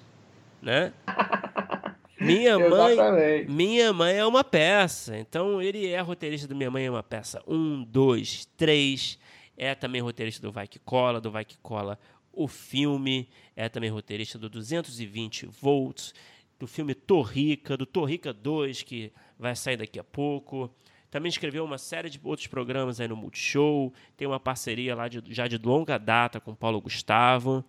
né? 0.62 0.92
Minha 2.20 2.58
mãe, 2.68 3.46
minha 3.48 3.92
mãe 3.92 4.16
é 4.16 4.26
uma 4.26 4.42
peça. 4.44 5.16
Então 5.16 5.62
ele 5.62 5.86
é 5.86 6.00
roteirista 6.00 6.48
do 6.48 6.54
Minha 6.56 6.70
Mãe 6.70 6.86
é 6.86 6.90
uma 6.90 7.02
peça. 7.02 7.42
Um, 7.46 7.84
dois, 7.84 8.46
três. 8.56 9.18
É 9.56 9.74
também 9.74 10.00
roteirista 10.00 10.40
do 10.40 10.52
Vai 10.52 10.68
que 10.68 10.78
Cola, 10.78 11.20
do 11.20 11.30
Vai 11.30 11.44
que 11.44 11.58
Cola 11.58 11.98
o 12.32 12.46
filme. 12.46 13.28
É 13.56 13.68
também 13.68 13.90
roteirista 13.90 14.38
do 14.38 14.48
220 14.48 15.46
volts, 15.46 16.14
do 16.58 16.66
filme 16.66 16.94
Torrica, 16.94 17.76
do 17.76 17.84
Torrica 17.84 18.32
2 18.32 18.82
que 18.82 19.12
vai 19.38 19.54
sair 19.56 19.76
daqui 19.76 19.98
a 19.98 20.04
pouco. 20.04 20.70
Também 21.10 21.30
escreveu 21.30 21.64
uma 21.64 21.78
série 21.78 22.10
de 22.10 22.20
outros 22.22 22.46
programas 22.46 23.00
aí 23.00 23.08
no 23.08 23.16
Multishow. 23.16 23.92
Tem 24.16 24.28
uma 24.28 24.38
parceria 24.38 24.94
lá 24.94 25.08
de, 25.08 25.22
já 25.28 25.48
de 25.48 25.56
longa 25.56 25.98
data 25.98 26.38
com 26.38 26.54
Paulo 26.54 26.80
Gustavo. 26.80 27.64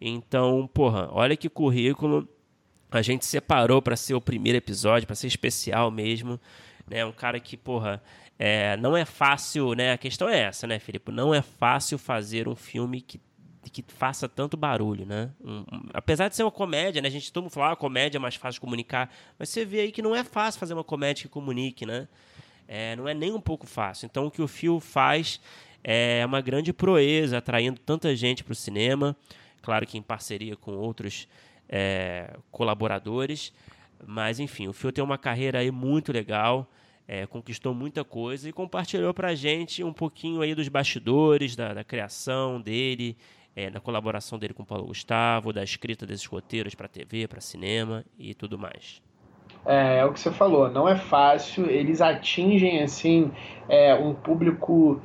Então, 0.00 0.68
porra, 0.72 1.08
olha 1.10 1.36
que 1.36 1.48
currículo. 1.48 2.28
A 2.90 3.02
gente 3.02 3.24
separou 3.24 3.82
para 3.82 3.96
ser 3.96 4.14
o 4.14 4.20
primeiro 4.20 4.56
episódio, 4.56 5.06
para 5.06 5.16
ser 5.16 5.26
especial 5.26 5.90
mesmo. 5.90 6.40
Né? 6.88 7.04
Um 7.04 7.12
cara 7.12 7.40
que, 7.40 7.56
porra, 7.56 8.02
é, 8.38 8.76
não 8.76 8.96
é 8.96 9.04
fácil, 9.04 9.74
né? 9.74 9.92
A 9.92 9.98
questão 9.98 10.28
é 10.28 10.40
essa, 10.40 10.66
né, 10.66 10.78
Felipe? 10.78 11.10
Não 11.10 11.34
é 11.34 11.42
fácil 11.42 11.98
fazer 11.98 12.48
um 12.48 12.54
filme 12.54 13.00
que 13.00 13.20
que 13.68 13.84
faça 13.88 14.28
tanto 14.28 14.56
barulho, 14.56 15.04
né? 15.04 15.30
Um, 15.44 15.58
um, 15.60 15.82
apesar 15.92 16.28
de 16.28 16.36
ser 16.36 16.44
uma 16.44 16.50
comédia, 16.50 17.02
né? 17.02 17.08
A 17.08 17.10
gente 17.10 17.32
todo 17.32 17.44
mundo 17.44 17.52
fala, 17.52 17.72
ah, 17.72 17.76
comédia 17.76 18.18
é 18.18 18.20
mais 18.20 18.34
fácil 18.36 18.54
de 18.54 18.60
comunicar, 18.60 19.12
mas 19.38 19.48
você 19.48 19.64
vê 19.64 19.80
aí 19.80 19.92
que 19.92 20.00
não 20.00 20.14
é 20.14 20.22
fácil 20.24 20.60
fazer 20.60 20.72
uma 20.72 20.84
comédia 20.84 21.22
que 21.22 21.28
comunique, 21.28 21.84
né? 21.84 22.08
É, 22.68 22.96
não 22.96 23.08
é 23.08 23.14
nem 23.14 23.32
um 23.32 23.40
pouco 23.40 23.66
fácil. 23.66 24.06
Então 24.06 24.26
o 24.26 24.30
que 24.30 24.40
o 24.40 24.48
Phil 24.48 24.80
faz 24.80 25.40
é 25.82 26.24
uma 26.24 26.40
grande 26.40 26.72
proeza, 26.72 27.38
atraindo 27.38 27.78
tanta 27.80 28.14
gente 28.14 28.42
para 28.42 28.52
o 28.52 28.56
cinema, 28.56 29.16
claro 29.62 29.86
que 29.86 29.98
em 29.98 30.02
parceria 30.02 30.56
com 30.56 30.76
outros 30.76 31.28
é, 31.68 32.36
colaboradores, 32.50 33.52
mas 34.06 34.40
enfim, 34.40 34.68
o 34.68 34.72
Phil 34.72 34.92
tem 34.92 35.02
uma 35.02 35.18
carreira 35.18 35.58
aí 35.58 35.70
muito 35.70 36.12
legal. 36.12 36.70
É, 37.08 37.24
conquistou 37.24 37.72
muita 37.72 38.02
coisa 38.02 38.48
e 38.48 38.52
compartilhou 38.52 39.14
para 39.14 39.28
a 39.28 39.34
gente 39.34 39.84
um 39.84 39.92
pouquinho 39.92 40.40
aí 40.42 40.56
dos 40.56 40.66
bastidores 40.66 41.54
da, 41.54 41.72
da 41.72 41.84
criação 41.84 42.60
dele 42.60 43.16
é, 43.56 43.70
da 43.70 43.80
colaboração 43.80 44.38
dele 44.38 44.52
com 44.52 44.62
o 44.62 44.66
Paulo 44.66 44.84
Gustavo, 44.84 45.52
da 45.52 45.64
escrita 45.64 46.04
desses 46.06 46.26
roteiros 46.26 46.74
para 46.74 46.86
TV, 46.86 47.26
para 47.26 47.40
cinema 47.40 48.04
e 48.18 48.34
tudo 48.34 48.58
mais. 48.58 49.00
É, 49.64 49.98
é, 49.98 50.04
o 50.04 50.12
que 50.12 50.20
você 50.20 50.30
falou, 50.30 50.70
não 50.70 50.86
é 50.86 50.94
fácil, 50.94 51.68
eles 51.68 52.02
atingem 52.02 52.82
assim 52.82 53.32
é, 53.68 53.94
um 53.94 54.14
público 54.14 55.00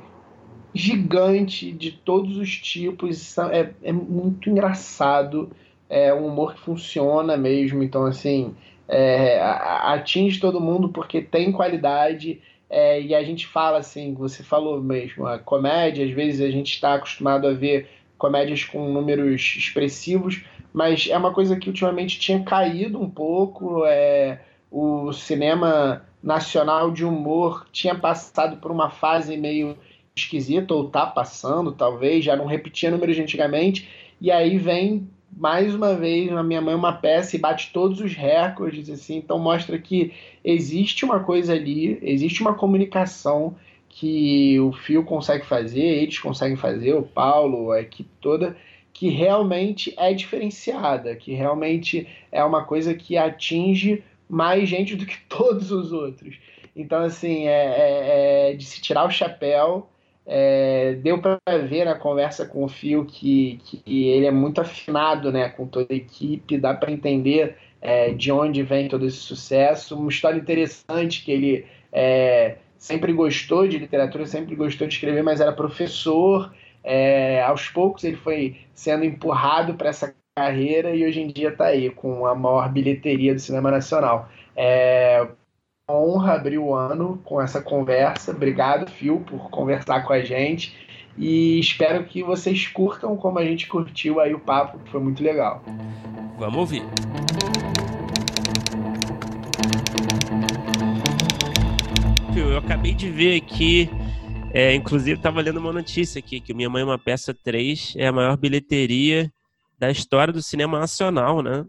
gigante 0.74 1.72
de 1.72 1.92
todos 1.92 2.36
os 2.36 2.58
tipos, 2.58 3.36
é, 3.38 3.72
é 3.82 3.92
muito 3.92 4.50
engraçado, 4.50 5.50
é 5.92 6.12
um 6.14 6.26
humor 6.26 6.54
que 6.54 6.60
funciona 6.60 7.36
mesmo, 7.36 7.82
então 7.82 8.06
assim, 8.06 8.54
é, 8.88 9.38
atinge 9.42 10.40
todo 10.40 10.58
mundo 10.58 10.88
porque 10.88 11.20
tem 11.20 11.52
qualidade, 11.52 12.40
é, 12.70 12.98
e 13.02 13.14
a 13.14 13.22
gente 13.22 13.46
fala 13.46 13.76
assim, 13.76 14.14
você 14.14 14.42
falou 14.42 14.80
mesmo, 14.80 15.26
a 15.26 15.38
comédia, 15.38 16.06
às 16.06 16.10
vezes 16.10 16.40
a 16.40 16.50
gente 16.50 16.72
está 16.72 16.94
acostumado 16.94 17.46
a 17.46 17.52
ver 17.52 17.90
comédias 18.16 18.64
com 18.64 18.90
números 18.90 19.54
expressivos, 19.58 20.42
mas 20.72 21.06
é 21.10 21.18
uma 21.18 21.34
coisa 21.34 21.56
que 21.56 21.68
ultimamente 21.68 22.18
tinha 22.18 22.42
caído 22.42 22.98
um 22.98 23.10
pouco. 23.10 23.84
É, 23.84 24.40
o 24.70 25.12
cinema 25.12 26.06
nacional 26.22 26.90
de 26.90 27.04
humor 27.04 27.66
tinha 27.70 27.94
passado 27.94 28.56
por 28.56 28.70
uma 28.70 28.88
fase 28.88 29.36
meio 29.36 29.76
esquisito, 30.16 30.70
ou 30.70 30.88
tá 30.88 31.04
passando, 31.04 31.72
talvez, 31.72 32.24
já 32.24 32.34
não 32.34 32.46
repetia 32.46 32.90
números 32.90 33.16
de 33.16 33.22
antigamente, 33.22 33.88
e 34.18 34.30
aí 34.30 34.56
vem 34.56 35.06
mais 35.34 35.74
uma 35.74 35.94
vez 35.94 36.30
na 36.30 36.42
minha 36.42 36.60
mãe 36.60 36.74
uma 36.74 36.92
peça 36.92 37.34
e 37.34 37.38
bate 37.38 37.72
todos 37.72 38.00
os 38.00 38.14
recordes, 38.14 38.90
assim, 38.90 39.16
então 39.16 39.38
mostra 39.38 39.78
que 39.78 40.12
existe 40.44 41.04
uma 41.04 41.20
coisa 41.20 41.54
ali, 41.54 41.98
existe 42.02 42.42
uma 42.42 42.54
comunicação 42.54 43.56
que 43.88 44.58
o 44.60 44.72
Fio 44.72 45.04
consegue 45.04 45.44
fazer, 45.44 45.80
eles 45.80 46.18
conseguem 46.18 46.56
fazer, 46.56 46.94
o 46.94 47.02
Paulo, 47.02 47.72
a 47.72 47.80
equipe 47.80 48.10
toda, 48.20 48.56
que 48.92 49.08
realmente 49.08 49.94
é 49.98 50.12
diferenciada, 50.12 51.16
que 51.16 51.32
realmente 51.32 52.06
é 52.30 52.42
uma 52.44 52.64
coisa 52.64 52.94
que 52.94 53.16
atinge 53.16 54.02
mais 54.28 54.68
gente 54.68 54.96
do 54.96 55.04
que 55.04 55.18
todos 55.28 55.70
os 55.70 55.92
outros. 55.92 56.36
Então, 56.74 57.02
assim, 57.02 57.46
é, 57.46 57.50
é, 57.50 58.50
é 58.50 58.54
de 58.54 58.64
se 58.64 58.80
tirar 58.80 59.04
o 59.04 59.10
chapéu. 59.10 59.88
É, 60.24 60.94
deu 61.02 61.20
para 61.20 61.38
ver 61.68 61.84
na 61.84 61.96
conversa 61.96 62.46
com 62.46 62.64
o 62.64 62.68
Fio 62.68 63.04
que, 63.04 63.60
que 63.64 64.08
ele 64.08 64.26
é 64.26 64.30
muito 64.30 64.60
afinado 64.60 65.32
né, 65.32 65.48
com 65.48 65.66
toda 65.66 65.92
a 65.92 65.96
equipe, 65.96 66.58
dá 66.58 66.72
para 66.74 66.92
entender 66.92 67.56
é, 67.80 68.12
de 68.12 68.30
onde 68.30 68.62
vem 68.62 68.88
todo 68.88 69.04
esse 69.04 69.16
sucesso. 69.16 69.98
Uma 69.98 70.10
história 70.10 70.38
interessante 70.38 71.24
que 71.24 71.32
ele 71.32 71.66
é, 71.92 72.56
sempre 72.78 73.12
gostou 73.12 73.66
de 73.66 73.78
literatura, 73.78 74.24
sempre 74.26 74.54
gostou 74.54 74.86
de 74.86 74.94
escrever, 74.94 75.22
mas 75.22 75.40
era 75.40 75.52
professor. 75.52 76.54
É, 76.84 77.42
aos 77.42 77.68
poucos 77.68 78.04
ele 78.04 78.16
foi 78.16 78.56
sendo 78.74 79.04
empurrado 79.04 79.74
para 79.74 79.88
essa 79.88 80.14
carreira 80.34 80.94
e 80.94 81.04
hoje 81.04 81.20
em 81.20 81.28
dia 81.28 81.50
está 81.50 81.66
aí 81.66 81.90
com 81.90 82.26
a 82.26 82.34
maior 82.34 82.70
bilheteria 82.72 83.34
do 83.34 83.40
cinema 83.40 83.70
nacional. 83.70 84.28
É 84.56 85.26
honra 85.90 86.34
abrir 86.34 86.58
o 86.58 86.74
ano 86.74 87.20
com 87.24 87.40
essa 87.40 87.60
conversa. 87.60 88.30
Obrigado, 88.30 88.90
Phil, 88.90 89.20
por 89.20 89.50
conversar 89.50 90.02
com 90.02 90.12
a 90.12 90.20
gente. 90.20 90.74
E 91.16 91.58
espero 91.58 92.04
que 92.04 92.22
vocês 92.22 92.66
curtam 92.68 93.16
como 93.16 93.38
a 93.38 93.44
gente 93.44 93.66
curtiu 93.66 94.20
aí 94.20 94.32
o 94.32 94.40
papo, 94.40 94.78
que 94.78 94.90
foi 94.90 95.00
muito 95.00 95.22
legal. 95.22 95.62
Vamos 96.38 96.56
ouvir. 96.56 96.82
Phil, 102.32 102.48
eu 102.48 102.58
acabei 102.58 102.94
de 102.94 103.10
ver 103.10 103.36
aqui 103.42 103.90
é, 104.54 104.74
inclusive, 104.74 105.16
estava 105.16 105.40
lendo 105.40 105.58
uma 105.58 105.72
notícia 105.72 106.18
aqui, 106.18 106.38
que 106.38 106.52
Minha 106.52 106.68
Mãe 106.68 106.82
é 106.82 106.84
uma 106.84 106.98
Peça 106.98 107.32
3 107.32 107.94
é 107.96 108.06
a 108.06 108.12
maior 108.12 108.36
bilheteria 108.36 109.32
da 109.78 109.90
história 109.90 110.30
do 110.30 110.42
cinema 110.42 110.78
nacional, 110.78 111.42
né? 111.42 111.64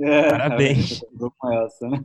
É, 0.00 0.30
Parabéns. 0.30 1.02
É, 1.44 1.64
essa, 1.64 1.88
né? 1.88 2.04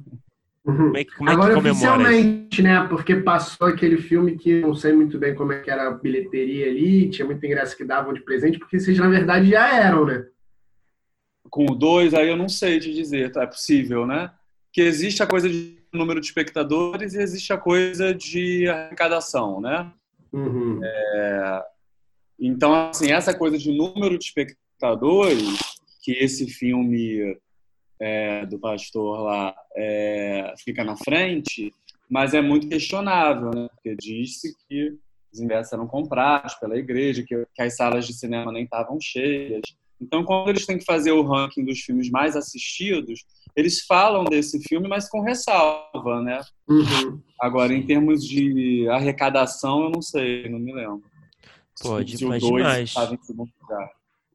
Como 0.63 0.98
é, 0.98 1.03
como 1.03 1.29
é 1.29 1.34
Agora, 1.34 1.53
que 1.53 1.60
oficialmente, 1.60 2.53
isso? 2.53 2.63
né? 2.63 2.88
Porque 2.88 3.17
passou 3.17 3.67
aquele 3.67 3.98
filme 3.98 4.38
que 4.38 4.62
não 4.62 4.74
sei 4.74 4.93
muito 4.93 5.20
bem 5.20 5.36
como 5.36 5.51
é 5.51 5.60
que 5.60 5.70
era 5.70 5.89
a 5.89 5.91
bilheteria 5.91 6.67
ali, 6.67 7.10
tinha 7.10 7.25
muita 7.25 7.46
ingresso 7.46 7.75
que 7.75 7.84
davam 7.84 8.13
de 8.13 8.22
presente, 8.22 8.58
porque 8.58 8.79
vocês, 8.79 8.98
na 8.98 9.10
verdade, 9.10 9.50
já 9.50 9.75
eram, 9.75 10.05
né? 10.05 10.25
Com 11.50 11.65
o 11.65 11.75
dois, 11.75 12.13
aí 12.13 12.29
eu 12.29 12.38
não 12.38 12.48
sei 12.48 12.79
te 12.79 12.93
dizer, 12.93 13.32
tá? 13.32 13.43
é 13.43 13.48
possível, 13.48 14.08
né? 14.08 14.32
Que 14.72 14.82
existe 14.82 15.22
a 15.22 15.27
coisa 15.27 15.50
de 15.50 15.77
número 15.91 16.22
de 16.22 16.27
espectadores 16.27 17.13
e 17.13 17.22
existe 17.22 17.51
a 17.51 17.58
coisa 17.58 18.13
de 18.13 18.67
arrecadação, 18.70 19.60
né? 19.60 19.91
Uhum. 20.32 20.79
É, 20.82 21.63
então, 22.39 22.89
assim, 22.89 23.12
essa 23.12 23.34
coisa 23.34 23.58
de 23.58 23.70
número 23.72 24.17
de 24.17 24.25
espectadores 24.25 25.60
que 26.01 26.13
esse 26.13 26.48
filme 26.48 27.38
é, 28.03 28.45
do 28.45 28.60
pastor 28.60 29.22
lá 29.22 29.55
é, 29.77 30.53
fica 30.62 30.83
na 30.83 30.98
frente, 30.98 31.74
mas 32.10 32.33
é 32.33 32.41
muito 32.41 32.67
questionável, 32.67 33.50
né? 33.55 33.69
Porque 33.74 33.95
disse 33.95 34.53
que 34.67 34.98
os 35.31 35.39
ingressos 35.39 35.72
eram 35.72 35.88
comprados 35.88 36.53
pela 36.55 36.77
igreja, 36.77 37.24
que, 37.25 37.48
que 37.55 37.62
as 37.62 37.77
salas 37.77 38.05
de 38.05 38.13
cinema 38.13 38.51
nem 38.51 38.65
estavam 38.65 39.00
cheias. 39.00 39.62
Então, 40.01 40.25
quando 40.25 40.50
eles 40.50 40.65
têm 40.65 40.77
que 40.77 40.83
fazer 40.83 41.13
o 41.13 41.24
ranking 41.24 41.63
dos 41.63 41.79
filmes 41.79 42.10
mais 42.10 42.36
assistidos, 42.36 43.24
eles 43.55 43.86
falam 43.86 44.25
desse 44.25 44.62
filme, 44.67 44.88
mas 44.89 45.07
com 45.07 45.22
ressalva, 45.22 46.22
né? 46.22 46.41
Uhum. 46.67 47.22
Agora, 47.39 47.73
em 47.73 47.86
termos 47.86 48.21
de 48.28 48.86
arrecadação, 48.89 49.86
eu 49.86 49.89
não 49.89 50.01
sei, 50.01 50.49
não 50.49 50.60
me 50.60 50.73
lembro. 50.73 51.04
Pode, 51.82 52.17
se 52.17 52.25
mas 52.25 52.43
demais. 52.43 52.93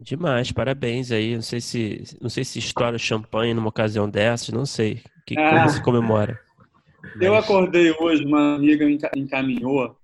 Demais, 0.00 0.52
parabéns 0.52 1.10
aí. 1.10 1.34
Não 1.34 1.42
sei 1.42 1.60
se 1.60 2.02
não 2.20 2.28
sei 2.28 2.44
se 2.44 2.58
estoura 2.58 2.98
champanhe 2.98 3.52
numa 3.52 3.68
ocasião 3.68 4.08
dessas, 4.08 4.50
não 4.50 4.64
sei. 4.64 5.02
Que 5.26 5.38
ah. 5.38 5.50
como 5.50 5.68
se 5.70 5.82
comemora. 5.82 6.40
Eu 7.20 7.34
acordei 7.34 7.90
hoje, 7.98 8.24
uma 8.24 8.56
amiga 8.56 8.84
encaminhou 9.16 9.96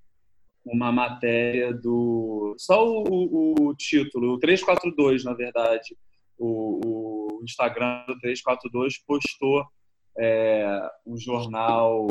uma 0.64 0.90
matéria 0.90 1.72
do. 1.72 2.54
Só 2.58 2.86
o, 2.86 3.04
o, 3.08 3.68
o 3.68 3.74
título, 3.74 4.34
o 4.34 4.38
342, 4.38 5.24
na 5.24 5.34
verdade. 5.34 5.96
O, 6.36 6.80
o 6.84 7.44
Instagram 7.44 8.04
do 8.06 8.18
342 8.18 8.98
postou 9.06 9.64
é, 10.18 10.80
um 11.06 11.16
jornal 11.16 12.08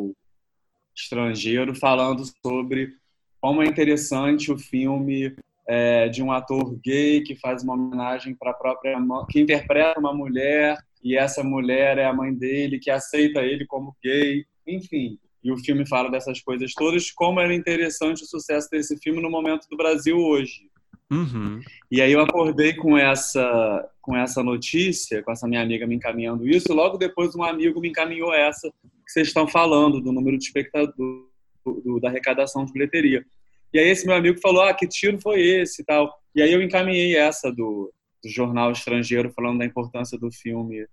estrangeiro 0.96 1.76
falando 1.76 2.24
sobre 2.46 2.94
como 3.42 3.62
é 3.62 3.66
interessante 3.66 4.52
o 4.52 4.58
filme 4.58 5.36
é, 5.68 6.10
de 6.10 6.22
um 6.22 6.32
ator 6.32 6.78
gay 6.84 7.22
que 7.22 7.36
faz 7.36 7.64
uma 7.64 7.74
homenagem 7.74 8.36
para 8.36 8.52
a 8.52 8.56
própria 8.56 9.00
mãe, 9.00 9.26
que 9.30 9.40
interpreta 9.40 10.00
uma 10.00 10.14
mulher 10.14 10.78
e 11.04 11.18
essa 11.18 11.44
mulher 11.44 11.98
é 11.98 12.06
a 12.06 12.14
mãe 12.14 12.34
dele, 12.34 12.80
que 12.80 12.90
aceita 12.90 13.42
ele 13.42 13.66
como 13.66 13.96
gay, 14.04 14.46
enfim. 14.66 15.18
E 15.44 15.52
o 15.52 15.58
filme 15.58 15.86
fala 15.86 16.10
dessas 16.10 16.42
coisas 16.42 16.74
todas, 16.74 17.12
como 17.12 17.40
era 17.40 17.54
interessante 17.54 18.24
o 18.24 18.26
sucesso 18.26 18.70
desse 18.70 18.98
filme 18.98 19.22
no 19.22 19.30
momento 19.30 19.68
do 19.70 19.76
Brasil 19.76 20.18
hoje. 20.18 20.70
Uhum. 21.12 21.60
E 21.92 22.02
aí 22.02 22.14
eu 22.14 22.22
acordei 22.22 22.74
com 22.74 22.98
essa, 22.98 23.88
com 24.02 24.16
essa 24.16 24.42
notícia, 24.42 25.22
com 25.22 25.32
essa 25.32 25.48
minha 25.48 25.62
amiga 25.62 25.86
me 25.86 25.96
encaminhando 25.96 26.48
isso, 26.48 26.74
logo 26.74 26.98
depois 26.98 27.36
um 27.36 27.44
amigo 27.44 27.82
me 27.82 27.90
encaminhou 27.90 28.34
essa 28.34 28.72
que 29.06 29.12
vocês 29.12 29.28
estão 29.28 29.48
falando, 29.48 30.00
do 30.00 30.14
número 30.14 30.38
de 30.38 30.46
espectadores, 30.46 30.96
do, 30.96 32.00
da 32.00 32.08
arrecadação 32.08 32.66
de 32.66 32.72
bilheteria. 32.72 33.26
E 33.74 33.80
aí 33.80 33.90
esse 33.90 34.06
meu 34.06 34.16
amigo 34.16 34.40
falou, 34.40 34.64
ah, 34.64 34.74
que 34.74 34.88
tiro 34.88 35.20
foi 35.20 35.42
esse 35.42 35.82
e 35.82 35.86
tal. 35.86 36.14
E 36.36 36.42
aí 36.42 36.52
eu 36.52 36.62
encaminhei 36.62 37.18
essa 37.18 37.52
do, 37.52 37.92
do 38.24 38.30
jornal 38.30 38.72
estrangeiro 38.72 39.32
falando 39.34 39.60
da 39.60 39.66
importância 39.66 40.18
do 40.18 40.32
filme 40.32 40.88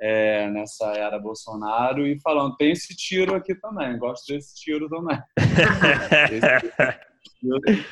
é, 0.00 0.48
nessa 0.50 0.86
era 0.94 1.18
Bolsonaro 1.18 2.06
e 2.06 2.18
falando, 2.20 2.56
tem 2.56 2.72
esse 2.72 2.96
tiro 2.96 3.36
aqui 3.36 3.54
também, 3.54 3.98
gosto 3.98 4.32
desse 4.32 4.54
tiro 4.56 4.88
também. 4.88 5.20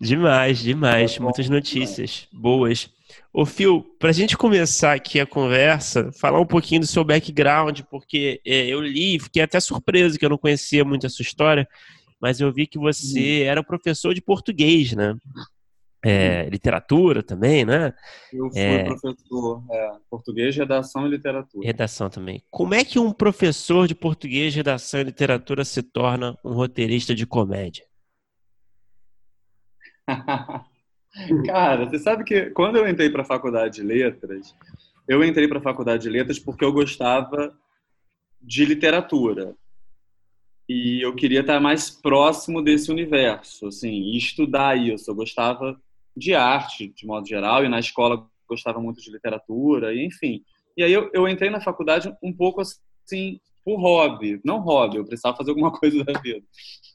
demais, 0.00 0.58
demais. 0.58 1.18
Muitas 1.18 1.50
notícias 1.50 2.26
boas. 2.32 2.90
Ô, 3.30 3.44
Phil, 3.44 3.84
para 3.98 4.08
a 4.08 4.12
gente 4.12 4.38
começar 4.38 4.94
aqui 4.94 5.20
a 5.20 5.26
conversa, 5.26 6.10
falar 6.12 6.40
um 6.40 6.46
pouquinho 6.46 6.80
do 6.80 6.86
seu 6.86 7.04
background, 7.04 7.82
porque 7.90 8.40
é, 8.46 8.66
eu 8.66 8.80
li, 8.80 9.20
fiquei 9.20 9.42
até 9.42 9.60
surpreso 9.60 10.18
que 10.18 10.24
eu 10.24 10.30
não 10.30 10.38
conhecia 10.38 10.82
muito 10.82 11.06
a 11.06 11.10
sua 11.10 11.24
história, 11.24 11.68
mas 12.24 12.40
eu 12.40 12.50
vi 12.50 12.66
que 12.66 12.78
você 12.78 13.42
era 13.42 13.62
professor 13.62 14.14
de 14.14 14.22
português, 14.22 14.94
né? 14.94 15.14
é, 16.02 16.48
literatura 16.48 17.22
também, 17.22 17.66
né? 17.66 17.92
Eu 18.32 18.50
fui 18.50 18.60
é, 18.60 18.84
professor 18.84 19.62
é, 19.70 19.92
português, 20.08 20.56
redação 20.56 21.06
e 21.06 21.10
literatura. 21.10 21.66
Redação 21.66 22.08
também. 22.08 22.42
Como 22.50 22.74
é 22.74 22.82
que 22.82 22.98
um 22.98 23.12
professor 23.12 23.86
de 23.86 23.94
português, 23.94 24.54
redação 24.54 25.00
e 25.00 25.04
literatura 25.04 25.66
se 25.66 25.82
torna 25.82 26.34
um 26.42 26.54
roteirista 26.54 27.14
de 27.14 27.26
comédia? 27.26 27.84
Cara, 31.46 31.86
você 31.86 31.98
sabe 31.98 32.24
que 32.24 32.50
quando 32.52 32.76
eu 32.76 32.88
entrei 32.88 33.10
para 33.10 33.20
a 33.20 33.26
faculdade 33.26 33.76
de 33.76 33.82
letras, 33.82 34.54
eu 35.06 35.22
entrei 35.22 35.46
para 35.46 35.58
a 35.58 35.62
faculdade 35.62 36.04
de 36.04 36.08
letras 36.08 36.38
porque 36.38 36.64
eu 36.64 36.72
gostava 36.72 37.54
de 38.40 38.64
literatura 38.64 39.54
e 40.68 41.04
eu 41.04 41.14
queria 41.14 41.40
estar 41.40 41.60
mais 41.60 41.90
próximo 41.90 42.62
desse 42.62 42.90
universo, 42.90 43.66
assim, 43.66 43.90
e 43.90 44.16
estudar 44.16 44.76
isso. 44.76 45.10
Eu 45.10 45.14
gostava 45.14 45.78
de 46.16 46.34
arte, 46.34 46.88
de 46.88 47.06
modo 47.06 47.26
geral, 47.26 47.64
e 47.64 47.68
na 47.68 47.78
escola 47.78 48.26
gostava 48.48 48.80
muito 48.80 49.00
de 49.00 49.10
literatura, 49.10 49.94
e 49.94 50.04
enfim. 50.04 50.42
E 50.76 50.82
aí 50.82 50.92
eu, 50.92 51.10
eu 51.12 51.28
entrei 51.28 51.50
na 51.50 51.60
faculdade 51.60 52.14
um 52.22 52.32
pouco 52.32 52.60
assim, 52.60 53.40
por 53.64 53.76
hobby. 53.76 54.40
Não 54.44 54.60
hobby, 54.60 54.96
eu 54.96 55.04
precisava 55.04 55.36
fazer 55.36 55.50
alguma 55.50 55.72
coisa 55.78 56.02
da 56.04 56.18
vida. 56.20 56.44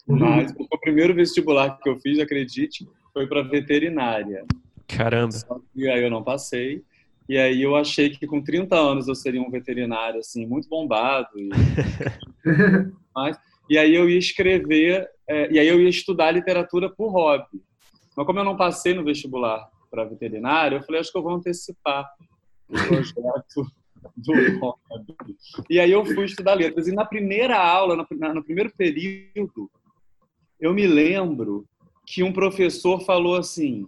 Uhum. 0.08 0.18
Mas 0.18 0.54
o 0.58 0.80
primeiro 0.80 1.14
vestibular 1.14 1.78
que 1.80 1.90
eu 1.90 2.00
fiz, 2.00 2.20
acredite, 2.20 2.88
foi 3.14 3.28
para 3.28 3.42
veterinária. 3.42 4.46
Caramba. 4.88 5.36
E 5.76 5.88
aí 5.88 6.04
eu 6.04 6.10
não 6.10 6.24
passei. 6.24 6.84
E 7.28 7.38
aí 7.38 7.62
eu 7.62 7.76
achei 7.76 8.10
que 8.10 8.26
com 8.26 8.42
30 8.42 8.76
anos 8.76 9.08
eu 9.08 9.14
seria 9.14 9.42
um 9.42 9.52
veterinário, 9.52 10.20
assim, 10.20 10.48
muito 10.48 10.68
bombado. 10.68 11.30
E... 11.38 11.50
Mas, 13.16 13.38
e 13.70 13.78
aí 13.78 13.94
eu 13.94 14.10
ia 14.10 14.18
escrever, 14.18 15.08
é, 15.28 15.52
e 15.52 15.60
aí 15.60 15.68
eu 15.68 15.80
ia 15.80 15.90
estudar 15.90 16.32
literatura 16.32 16.90
por 16.90 17.10
hobby. 17.12 17.62
Mas 18.16 18.26
como 18.26 18.40
eu 18.40 18.44
não 18.44 18.58
passei 18.58 18.94
no 18.94 19.04
vestibular 19.04 19.70
para 19.92 20.06
veterinário, 20.06 20.78
eu 20.78 20.84
falei, 20.84 21.02
acho 21.02 21.12
que 21.12 21.18
eu 21.18 21.24
vou 21.24 21.34
antecipar 21.34 22.10
o 22.68 22.74
projeto 22.74 23.72
do 24.18 24.60
hobby. 24.60 25.38
E 25.70 25.80
aí 25.80 25.92
eu 25.92 26.06
fui 26.06 26.26
estudar 26.26 26.56
letras. 26.56 26.88
E 26.88 26.92
na 26.92 27.06
primeira 27.06 27.58
aula, 27.58 27.96
no, 27.96 28.08
no 28.34 28.44
primeiro 28.44 28.72
período, 28.76 29.70
eu 30.60 30.74
me 30.74 30.88
lembro 30.88 31.66
que 32.06 32.24
um 32.24 32.34
professor 32.34 33.00
falou 33.02 33.36
assim: 33.36 33.88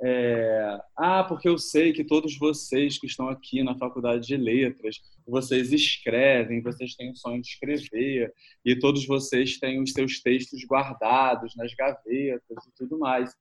é, 0.00 0.80
ah, 0.96 1.24
porque 1.24 1.48
eu 1.48 1.58
sei 1.58 1.92
que 1.92 2.04
todos 2.04 2.38
vocês 2.38 2.98
que 2.98 3.06
estão 3.06 3.28
aqui 3.28 3.64
na 3.64 3.76
faculdade 3.76 4.26
de 4.26 4.36
letras, 4.36 5.00
vocês 5.26 5.72
escrevem, 5.72 6.62
vocês 6.62 6.94
têm 6.94 7.10
o 7.10 7.16
sonho 7.16 7.42
de 7.42 7.48
escrever, 7.48 8.32
e 8.64 8.78
todos 8.78 9.06
vocês 9.06 9.58
têm 9.58 9.82
os 9.82 9.92
seus 9.92 10.20
textos 10.20 10.64
guardados 10.64 11.56
nas 11.56 11.74
gavetas 11.74 12.66
e 12.66 12.72
tudo 12.76 12.98
mais. 12.98 13.34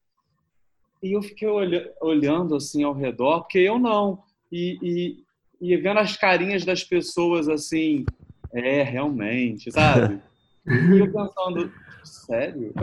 E 1.04 1.12
eu 1.12 1.22
fiquei 1.22 1.48
olhando 2.02 2.56
assim 2.56 2.84
ao 2.84 2.94
redor, 2.94 3.42
porque 3.42 3.60
eu 3.60 3.78
não. 3.78 4.24
E, 4.52 4.80
e, 4.82 5.24
e 5.62 5.78
vendo 5.78 6.00
as 6.00 6.18
carinhas 6.18 6.66
das 6.66 6.84
pessoas 6.84 7.48
assim, 7.48 8.04
é, 8.52 8.82
realmente, 8.82 9.72
sabe? 9.72 10.20
e 10.66 11.00
eu 11.00 11.12
pensando, 11.12 11.72
sério? 12.04 12.74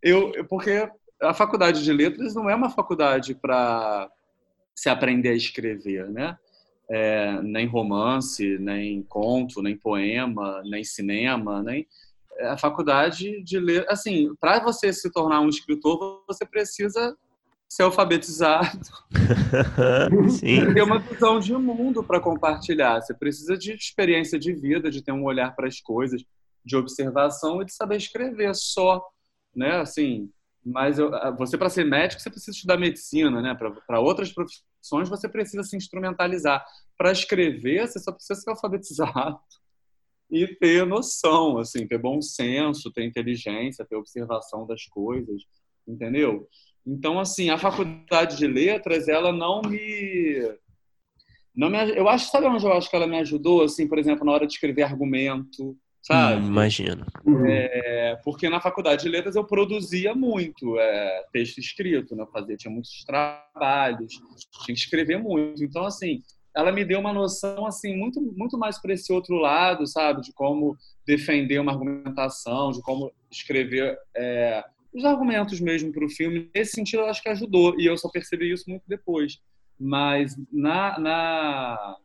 Eu, 0.00 0.46
porque 0.46 0.88
a 1.22 1.32
faculdade 1.32 1.82
de 1.82 1.92
letras 1.92 2.34
não 2.34 2.50
é 2.50 2.54
uma 2.54 2.70
faculdade 2.70 3.34
para 3.34 4.10
se 4.74 4.88
aprender 4.88 5.30
a 5.30 5.36
escrever, 5.36 6.10
né? 6.10 6.36
É, 6.90 7.40
nem 7.42 7.66
romance, 7.66 8.58
nem 8.58 9.02
conto, 9.04 9.62
nem 9.62 9.76
poema, 9.76 10.62
nem 10.64 10.82
cinema, 10.82 11.62
nem 11.62 11.86
é, 12.38 12.48
a 12.48 12.58
faculdade 12.58 13.42
de 13.42 13.58
ler, 13.58 13.86
assim, 13.88 14.34
para 14.40 14.62
você 14.62 14.92
se 14.92 15.10
tornar 15.10 15.40
um 15.40 15.48
escritor, 15.48 16.22
você 16.26 16.44
precisa 16.44 17.16
ser 17.68 17.84
alfabetizado, 17.84 18.80
Sim. 20.28 20.74
ter 20.74 20.82
uma 20.82 20.98
visão 20.98 21.40
de 21.40 21.54
mundo 21.54 22.04
para 22.04 22.20
compartilhar. 22.20 23.00
Você 23.00 23.14
precisa 23.14 23.56
de 23.56 23.72
experiência 23.72 24.38
de 24.38 24.52
vida, 24.52 24.90
de 24.90 25.02
ter 25.02 25.12
um 25.12 25.24
olhar 25.24 25.54
para 25.56 25.68
as 25.68 25.80
coisas, 25.80 26.22
de 26.64 26.76
observação 26.76 27.62
e 27.62 27.64
de 27.64 27.72
saber 27.72 27.96
escrever 27.96 28.54
só, 28.54 29.02
né? 29.56 29.80
Assim, 29.80 30.28
mas 30.64 30.98
eu, 30.98 31.10
você, 31.36 31.58
para 31.58 31.68
ser 31.68 31.84
médico, 31.84 32.22
você 32.22 32.30
precisa 32.30 32.52
estudar 32.52 32.78
medicina, 32.78 33.42
né? 33.42 33.54
Para 33.54 34.00
outras 34.00 34.32
profissões, 34.32 35.08
você 35.08 35.28
precisa 35.28 35.64
se 35.64 35.76
instrumentalizar. 35.76 36.64
Para 36.96 37.10
escrever, 37.10 37.88
você 37.88 37.98
só 37.98 38.12
precisa 38.12 38.40
ser 38.40 38.50
alfabetizado 38.50 39.38
e 40.30 40.46
ter 40.46 40.86
noção, 40.86 41.58
assim, 41.58 41.86
ter 41.86 41.98
bom 41.98 42.22
senso, 42.22 42.92
ter 42.92 43.04
inteligência, 43.04 43.84
ter 43.84 43.96
observação 43.96 44.64
das 44.64 44.84
coisas, 44.86 45.42
entendeu? 45.86 46.48
Então, 46.86 47.18
assim, 47.18 47.50
a 47.50 47.58
faculdade 47.58 48.36
de 48.36 48.46
letras, 48.46 49.08
ela 49.08 49.32
não 49.32 49.62
me. 49.62 50.56
Não 51.54 51.68
me 51.68 51.76
eu 51.90 52.08
acho, 52.08 52.30
sabe 52.30 52.46
onde 52.46 52.64
eu 52.64 52.72
acho 52.72 52.88
que 52.88 52.96
ela 52.96 53.06
me 53.06 53.18
ajudou? 53.18 53.64
Assim, 53.64 53.88
por 53.88 53.98
exemplo, 53.98 54.24
na 54.24 54.32
hora 54.32 54.46
de 54.46 54.54
escrever 54.54 54.82
argumento, 54.82 55.76
sabe? 56.02 56.44
Imagino. 56.44 57.06
É, 57.46 58.18
porque 58.24 58.48
na 58.48 58.60
faculdade 58.60 59.04
de 59.04 59.08
letras 59.08 59.36
eu 59.36 59.44
produzia 59.44 60.14
muito 60.14 60.78
é, 60.78 61.24
texto 61.32 61.58
escrito, 61.58 62.16
né? 62.16 62.24
Eu 62.24 62.26
fazia, 62.26 62.56
tinha 62.56 62.72
muitos 62.72 63.04
trabalhos, 63.04 64.12
tinha 64.64 64.66
que 64.66 64.72
escrever 64.72 65.18
muito. 65.18 65.62
Então, 65.64 65.84
assim, 65.84 66.22
ela 66.54 66.72
me 66.72 66.84
deu 66.84 67.00
uma 67.00 67.12
noção 67.12 67.66
assim 67.66 67.96
muito 67.96 68.20
muito 68.20 68.58
mais 68.58 68.80
para 68.80 68.92
esse 68.92 69.12
outro 69.12 69.36
lado, 69.36 69.86
sabe, 69.86 70.20
de 70.20 70.32
como 70.32 70.76
defender 71.06 71.58
uma 71.58 71.72
argumentação, 71.72 72.72
de 72.72 72.82
como 72.82 73.10
escrever 73.30 73.96
é, 74.14 74.62
os 74.92 75.04
argumentos 75.04 75.60
mesmo 75.60 75.92
para 75.92 76.04
o 76.04 76.10
filme. 76.10 76.50
Nesse 76.54 76.72
sentido, 76.72 77.00
eu 77.00 77.06
acho 77.06 77.22
que 77.22 77.28
ajudou 77.28 77.78
e 77.80 77.86
eu 77.86 77.96
só 77.96 78.08
percebi 78.10 78.52
isso 78.52 78.68
muito 78.68 78.84
depois. 78.86 79.38
Mas 79.78 80.36
na, 80.52 80.98
na... 80.98 81.96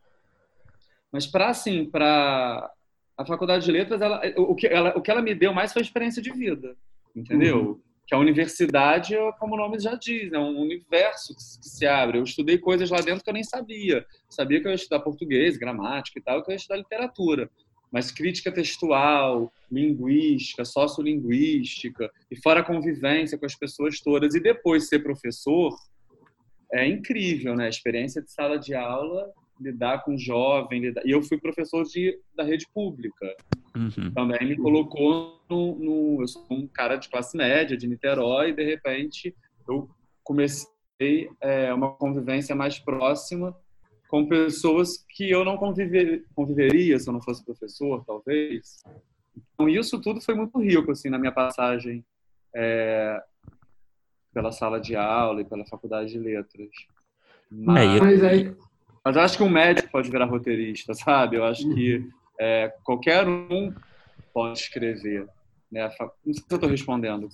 mas 1.12 1.28
para 1.28 1.50
assim 1.50 1.86
para 1.86 2.72
a 3.18 3.26
faculdade 3.26 3.66
de 3.66 3.72
letras, 3.72 4.00
ela, 4.00 4.22
o, 4.38 4.54
que 4.54 4.68
ela, 4.68 4.96
o 4.96 5.02
que 5.02 5.10
ela 5.10 5.22
me 5.22 5.34
deu 5.34 5.52
mais 5.52 5.74
foi 5.74 5.82
experiência 5.82 6.22
de 6.22 6.32
vida, 6.32 6.76
entendeu? 7.16 7.70
Uhum. 7.70 7.82
Que 8.06 8.14
a 8.16 8.20
universidade, 8.20 9.16
como 9.40 9.56
o 9.56 9.58
nome 9.58 9.80
já 9.80 9.96
diz, 9.96 10.32
é 10.32 10.38
um 10.38 10.62
universo 10.62 11.36
que, 11.36 11.60
que, 11.62 11.68
se 11.68 11.86
abre. 11.86 12.20
Eu 12.20 12.24
estudei 12.24 12.58
coisas 12.58 12.90
lá 12.90 13.02
dentro 13.02 13.24
que 13.24 13.30
eu 13.30 13.34
nem 13.34 13.44
sabia. 13.44 14.06
Sabia 14.30 14.62
que 14.62 14.68
eu 14.68 14.72
ia 14.72 14.76
estudar 14.76 15.02
português, 15.02 15.58
gramática 15.58 16.18
e 16.18 16.22
tal, 16.22 16.42
que 16.42 16.50
eu 16.50 16.54
ia 16.54 16.58
estudar 16.58 16.78
literatura. 16.78 17.50
Mas 17.92 18.12
crítica 18.12 18.52
textual, 18.52 19.52
linguística, 19.70 20.64
sociolinguística, 20.64 22.10
e 22.32 22.36
fora 22.38 22.62
a 22.62 22.64
convivência 22.64 23.38
com 23.38 23.46
as 23.46 23.56
pessoas 23.56 24.00
todas. 24.00 24.36
E 24.36 24.40
depois 24.40 24.88
ser 24.88 25.00
professor, 25.00 25.76
é 26.72 26.88
incrível, 26.88 27.56
né? 27.56 27.66
A 27.66 27.70
experiência 27.70 28.22
de 28.22 28.32
sala 28.32 28.58
de 28.58 28.74
aula 28.74 29.34
lidar 29.60 30.04
com 30.04 30.18
jovem. 30.18 30.82
Lidar... 30.82 31.06
E 31.06 31.12
eu 31.12 31.22
fui 31.22 31.38
professor 31.38 31.84
de, 31.84 32.20
da 32.36 32.44
rede 32.44 32.66
pública. 32.74 33.36
Uhum. 33.76 34.12
Também 34.14 34.48
me 34.48 34.58
colocou 34.58 35.42
no, 35.50 35.76
no, 35.78 36.22
Eu 36.22 36.28
sou 36.28 36.46
um 36.50 36.68
cara 36.68 36.96
de 36.96 37.10
classe 37.10 37.38
média, 37.38 37.78
de 37.78 37.88
Niterói, 37.88 38.50
e 38.50 38.54
de 38.54 38.64
repente 38.64 39.36
eu 39.68 39.90
comecei 40.24 41.30
é, 41.42 41.74
uma 41.74 41.92
convivência 41.94 42.56
mais 42.56 42.80
próxima 42.80 43.56
com 44.08 44.26
pessoas 44.26 45.06
que 45.10 45.30
eu 45.30 45.44
não 45.44 45.58
conviver, 45.58 46.26
conviveria 46.34 46.98
se 46.98 47.10
eu 47.10 47.14
não 47.14 47.22
fosse 47.22 47.44
professor, 47.44 48.04
talvez. 48.06 48.78
Então, 49.54 49.68
isso 49.68 50.00
tudo 50.02 50.22
foi 50.22 50.34
muito 50.34 50.58
rico, 50.60 50.92
assim, 50.92 51.10
na 51.10 51.20
minha 51.20 51.32
passagem 51.32 52.06
é, 52.56 53.22
pela 54.34 54.52
sala 54.52 54.80
de 54.80 54.96
aula 54.96 55.42
e 55.42 55.46
pela 55.46 55.66
faculdade 55.66 56.12
de 56.12 56.20
letras. 56.20 56.70
Mas, 57.50 58.00
Mas 58.00 58.24
aí, 58.24 58.56
mas 59.08 59.16
eu 59.16 59.22
acho 59.22 59.38
que 59.38 59.44
um 59.44 59.50
médico 59.50 59.90
pode 59.90 60.12
virar 60.12 60.26
roteirista, 60.26 60.94
sabe? 60.94 61.38
Eu 61.38 61.46
acho 61.46 61.64
que 61.74 62.06
é, 62.38 62.74
qualquer 62.84 63.26
um 63.26 63.74
pode 64.34 64.60
escrever. 64.60 65.26
Né? 65.72 65.90
Não 66.26 66.34
sei 66.34 66.34
se 66.34 66.44
eu 66.50 66.56
estou 66.56 66.70
respondendo. 66.70 67.30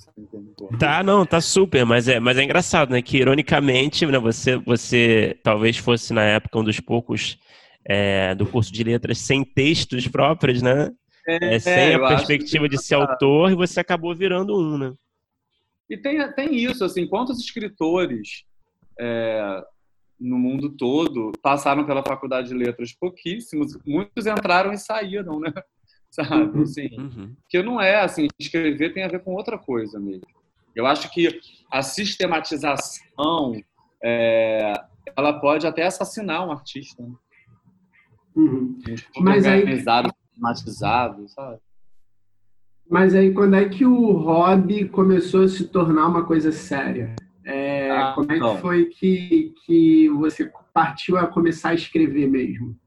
Tá, 0.78 1.02
não, 1.02 1.26
tá 1.26 1.42
super, 1.42 1.84
mas 1.84 2.08
é, 2.08 2.20
mas 2.20 2.38
é 2.38 2.44
engraçado, 2.44 2.92
né? 2.92 3.02
Que 3.02 3.18
ironicamente, 3.18 4.06
né, 4.06 4.20
você, 4.20 4.56
você 4.58 5.36
talvez 5.42 5.76
fosse 5.76 6.14
na 6.14 6.22
época 6.22 6.60
um 6.60 6.64
dos 6.64 6.80
poucos 6.80 7.40
é, 7.84 8.36
do 8.36 8.46
curso 8.46 8.72
de 8.72 8.84
letras 8.84 9.18
sem 9.18 9.44
textos 9.44 10.08
próprios, 10.08 10.62
né? 10.62 10.92
É, 11.28 11.56
é 11.56 11.60
sem 11.60 11.96
a 11.96 12.08
perspectiva 12.08 12.70
de 12.70 12.80
ser 12.80 12.94
autor 12.94 13.52
e 13.52 13.56
você 13.56 13.80
acabou 13.80 14.14
virando 14.14 14.56
um, 14.56 14.78
né? 14.78 14.94
E 15.90 15.98
tem, 15.98 16.32
tem 16.34 16.56
isso, 16.56 16.86
assim, 16.86 17.08
quantos 17.08 17.40
escritores 17.40 18.44
é, 19.00 19.64
no 20.24 20.40
mundo 20.40 20.70
todo 20.70 21.34
passaram 21.42 21.86
pela 21.86 22.02
faculdade 22.02 22.48
de 22.48 22.54
letras 22.54 22.94
pouquíssimos, 22.94 23.78
muitos 23.86 24.26
entraram 24.26 24.72
e 24.72 24.78
saíram, 24.78 25.40
né? 25.40 25.52
Sabe? 26.10 26.58
Uhum. 26.58 26.62
Assim, 26.62 26.90
uhum. 26.98 27.36
Que 27.50 27.62
não 27.62 27.82
é 27.82 28.02
assim, 28.02 28.28
escrever 28.40 28.94
tem 28.94 29.04
a 29.04 29.08
ver 29.08 29.24
com 29.24 29.34
outra 29.34 29.58
coisa 29.58 30.00
mesmo. 30.00 30.28
Eu 30.76 30.86
acho 30.86 31.12
que 31.12 31.40
a 31.72 31.82
sistematização 31.82 33.62
é, 34.04 34.74
ela 35.16 35.40
pode 35.40 35.68
até 35.68 35.86
assassinar 35.86 36.48
um 36.48 36.52
artista. 36.52 37.04
Né? 37.04 37.16
Uhum. 38.36 38.80
Mas 39.20 39.46
organizado, 39.46 40.08
aí... 40.08 40.14
sistematizado, 40.28 41.28
sabe? 41.30 41.60
Mas 42.90 43.16
aí 43.16 43.34
quando 43.34 43.56
é 43.56 43.68
que 43.68 43.86
o 43.86 44.12
hobby 44.12 44.88
começou 44.88 45.44
a 45.44 45.48
se 45.48 45.68
tornar 45.68 46.08
uma 46.08 46.26
coisa 46.26 46.52
séria? 46.52 47.16
É, 47.46 47.73
ah, 48.10 48.14
como 48.14 48.32
é 48.32 48.40
que 48.40 48.62
foi 48.62 48.86
que, 48.86 49.54
que 49.66 50.10
você 50.10 50.52
partiu 50.74 51.18
a 51.18 51.28
começar 51.28 51.70
a 51.70 51.74
escrever 51.74 52.28
mesmo? 52.28 52.78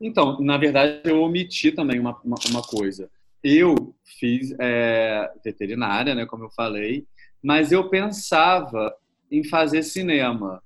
Então, 0.00 0.40
na 0.40 0.56
verdade, 0.56 1.00
eu 1.04 1.20
omiti 1.20 1.70
também 1.70 2.00
uma, 2.00 2.18
uma, 2.24 2.36
uma 2.50 2.62
coisa. 2.62 3.10
Eu 3.42 3.94
fiz 4.04 4.54
é, 4.58 5.30
veterinária, 5.44 6.14
né, 6.14 6.26
como 6.26 6.44
eu 6.44 6.50
falei, 6.50 7.06
mas 7.42 7.72
eu 7.72 7.88
pensava 7.88 8.94
em 9.30 9.44
fazer 9.44 9.82
cinema. 9.82 10.62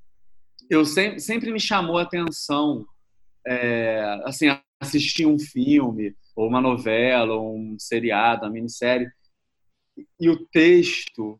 Eu 0.69 0.85
sempre, 0.85 1.21
sempre 1.21 1.53
me 1.53 1.61
chamou 1.61 1.99
a 1.99 2.03
atenção, 2.03 2.87
é, 3.47 4.21
assim, 4.25 4.47
assistir 4.81 5.27
um 5.27 5.39
filme, 5.39 6.15
ou 6.35 6.49
uma 6.49 6.61
novela, 6.61 7.35
ou 7.35 7.57
um 7.57 7.79
seriado, 7.79 8.45
uma 8.45 8.53
minissérie, 8.53 9.11
e 10.21 10.29
o 10.29 10.47
texto 10.47 11.39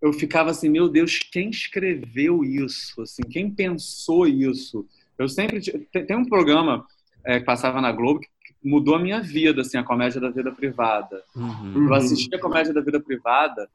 eu 0.00 0.12
ficava 0.12 0.50
assim, 0.50 0.68
meu 0.68 0.88
Deus, 0.88 1.18
quem 1.18 1.50
escreveu 1.50 2.44
isso? 2.44 3.02
Assim, 3.02 3.22
quem 3.22 3.50
pensou 3.50 4.26
isso? 4.26 4.86
Eu 5.18 5.28
sempre 5.28 5.60
tem 5.60 6.16
um 6.16 6.24
programa 6.24 6.86
é, 7.24 7.40
que 7.40 7.44
passava 7.44 7.80
na 7.80 7.90
Globo 7.90 8.20
que 8.20 8.28
mudou 8.62 8.94
a 8.94 8.98
minha 9.00 9.20
vida, 9.20 9.62
assim, 9.62 9.76
a 9.76 9.82
comédia 9.82 10.20
da 10.20 10.30
vida 10.30 10.52
privada. 10.52 11.22
Uhum. 11.34 11.88
Eu 11.88 11.94
assisti 11.94 12.32
a 12.34 12.40
comédia 12.40 12.72
da 12.72 12.80
vida 12.80 13.00
privada 13.00 13.68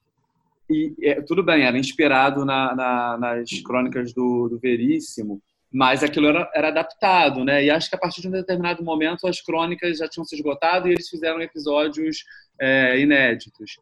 e 0.69 0.93
é, 1.01 1.21
tudo 1.21 1.43
bem, 1.43 1.63
era 1.63 1.77
inspirado 1.77 2.45
na, 2.45 2.73
na, 2.75 3.17
nas 3.17 3.49
crônicas 3.61 4.13
do, 4.13 4.47
do, 4.47 4.57
Veríssimo, 4.57 5.41
mas 5.71 6.03
aquilo 6.03 6.27
era, 6.27 6.49
era, 6.55 6.67
adaptado, 6.69 7.43
né? 7.43 7.65
E 7.65 7.69
acho 7.69 7.89
que 7.89 7.95
a 7.95 7.99
partir 7.99 8.21
de 8.21 8.27
um 8.29 8.31
determinado 8.31 8.83
momento 8.83 9.27
as 9.27 9.41
crônicas 9.41 9.97
já 9.97 10.07
tinham 10.07 10.23
se 10.23 10.35
esgotado 10.35 10.87
e 10.87 10.91
eles 10.93 11.09
fizeram 11.09 11.41
episódios 11.41 12.23
é, 12.59 12.99
inéditos 12.99 13.77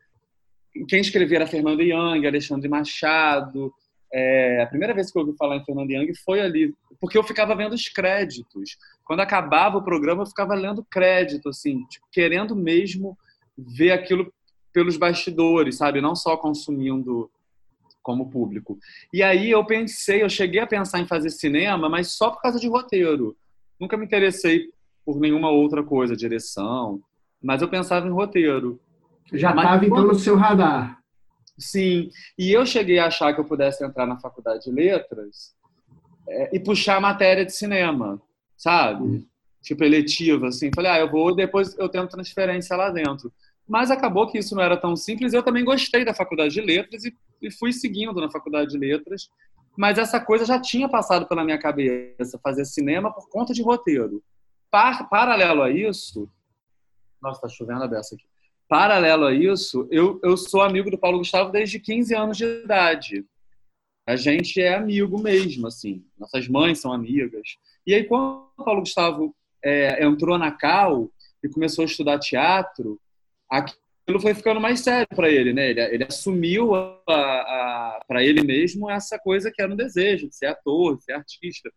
quem 0.87 1.01
escrevia 1.01 1.37
era 1.39 1.47
Fernando 1.47 1.81
Young, 1.81 2.25
Alexandre 2.25 2.69
Machado. 2.69 3.73
É, 4.13 4.61
a 4.61 4.67
primeira 4.67 4.93
vez 4.93 5.11
que 5.11 5.17
eu 5.17 5.23
ouvi 5.23 5.37
falar 5.37 5.57
em 5.57 5.65
Fernando 5.65 5.89
Young 5.89 6.13
foi 6.23 6.41
ali, 6.41 6.73
porque 6.99 7.17
eu 7.17 7.23
ficava 7.23 7.55
vendo 7.55 7.73
os 7.73 7.87
créditos. 7.87 8.77
Quando 9.05 9.21
acabava 9.21 9.77
o 9.77 9.83
programa, 9.83 10.23
eu 10.23 10.27
ficava 10.27 10.53
lendo 10.53 10.85
crédito, 10.89 11.49
assim, 11.49 11.85
tipo, 11.85 12.05
querendo 12.11 12.55
mesmo 12.55 13.17
ver 13.57 13.91
aquilo 13.91 14.31
pelos 14.73 14.97
bastidores, 14.97 15.77
sabe? 15.77 16.01
Não 16.01 16.15
só 16.15 16.37
consumindo 16.37 17.29
como 18.01 18.29
público. 18.29 18.77
E 19.13 19.21
aí 19.21 19.51
eu 19.51 19.65
pensei, 19.65 20.23
eu 20.23 20.29
cheguei 20.29 20.61
a 20.61 20.67
pensar 20.67 20.99
em 20.99 21.07
fazer 21.07 21.29
cinema, 21.29 21.87
mas 21.87 22.13
só 22.13 22.31
por 22.31 22.41
causa 22.41 22.59
de 22.59 22.67
roteiro. 22.67 23.35
Nunca 23.79 23.97
me 23.97 24.05
interessei 24.05 24.69
por 25.05 25.19
nenhuma 25.19 25.49
outra 25.49 25.83
coisa, 25.83 26.15
direção, 26.15 27.01
mas 27.41 27.61
eu 27.61 27.69
pensava 27.69 28.07
em 28.07 28.11
roteiro. 28.11 28.79
Já 29.33 29.49
estava 29.51 29.85
então 29.85 30.07
no 30.07 30.15
seu 30.15 30.35
radar. 30.35 30.99
Sim, 31.57 32.09
e 32.37 32.51
eu 32.51 32.65
cheguei 32.65 32.99
a 32.99 33.05
achar 33.05 33.33
que 33.33 33.39
eu 33.39 33.45
pudesse 33.45 33.83
entrar 33.83 34.07
na 34.07 34.19
faculdade 34.19 34.63
de 34.65 34.71
letras 34.71 35.53
é, 36.27 36.55
e 36.55 36.59
puxar 36.59 36.97
a 36.97 37.01
matéria 37.01 37.45
de 37.45 37.53
cinema, 37.53 38.21
sabe? 38.57 39.03
Uhum. 39.03 39.25
Tipo 39.61 39.83
eletiva, 39.83 40.47
assim. 40.47 40.71
Falei, 40.73 40.91
ah, 40.91 40.99
eu 40.99 41.11
vou, 41.11 41.35
depois 41.35 41.77
eu 41.77 41.87
tento 41.87 42.09
transferência 42.09 42.75
lá 42.75 42.89
dentro. 42.89 43.31
Mas 43.67 43.91
acabou 43.91 44.27
que 44.27 44.39
isso 44.39 44.55
não 44.55 44.63
era 44.63 44.75
tão 44.75 44.95
simples. 44.95 45.33
Eu 45.33 45.43
também 45.43 45.63
gostei 45.63 46.03
da 46.03 46.13
faculdade 46.13 46.53
de 46.53 46.61
letras 46.61 47.05
e, 47.05 47.15
e 47.41 47.51
fui 47.51 47.71
seguindo 47.71 48.19
na 48.19 48.29
faculdade 48.29 48.71
de 48.71 48.77
letras. 48.77 49.29
Mas 49.77 49.97
essa 49.97 50.19
coisa 50.19 50.45
já 50.45 50.59
tinha 50.59 50.89
passado 50.89 51.27
pela 51.27 51.43
minha 51.43 51.59
cabeça, 51.59 52.39
fazer 52.43 52.65
cinema 52.65 53.13
por 53.13 53.29
conta 53.29 53.53
de 53.53 53.61
roteiro. 53.61 54.23
Par, 54.69 55.07
paralelo 55.09 55.61
a 55.61 55.69
isso, 55.69 56.29
nossa, 57.21 57.41
tá 57.41 57.47
chovendo 57.47 57.83
a 57.83 57.87
beça 57.87 58.15
aqui. 58.15 58.25
Paralelo 58.71 59.25
a 59.25 59.33
isso, 59.33 59.85
eu, 59.91 60.17
eu 60.23 60.37
sou 60.37 60.61
amigo 60.61 60.89
do 60.89 60.97
Paulo 60.97 61.17
Gustavo 61.17 61.51
desde 61.51 61.77
15 61.77 62.15
anos 62.15 62.37
de 62.37 62.45
idade. 62.45 63.25
A 64.07 64.15
gente 64.15 64.61
é 64.61 64.73
amigo 64.73 65.21
mesmo, 65.21 65.67
assim. 65.67 66.05
Nossas 66.17 66.47
mães 66.47 66.79
são 66.79 66.93
amigas. 66.93 67.57
E 67.85 67.93
aí, 67.93 68.05
quando 68.05 68.47
o 68.57 68.63
Paulo 68.63 68.79
Gustavo 68.79 69.35
é, 69.61 70.01
entrou 70.05 70.37
na 70.37 70.53
Cal 70.53 71.11
e 71.43 71.49
começou 71.49 71.81
a 71.83 71.85
estudar 71.85 72.17
teatro, 72.19 72.97
aquilo 73.49 74.21
foi 74.21 74.33
ficando 74.33 74.61
mais 74.61 74.79
sério 74.79 75.05
para 75.13 75.29
ele, 75.29 75.51
né? 75.51 75.71
Ele, 75.71 75.81
ele 75.81 76.03
assumiu 76.05 76.71
para 77.05 78.23
ele 78.23 78.41
mesmo 78.41 78.89
essa 78.89 79.19
coisa 79.19 79.51
que 79.53 79.61
era 79.61 79.73
um 79.73 79.75
desejo 79.75 80.29
de 80.29 80.35
ser 80.37 80.45
ator, 80.45 80.95
de 80.95 81.03
ser 81.03 81.11
artista. 81.11 81.69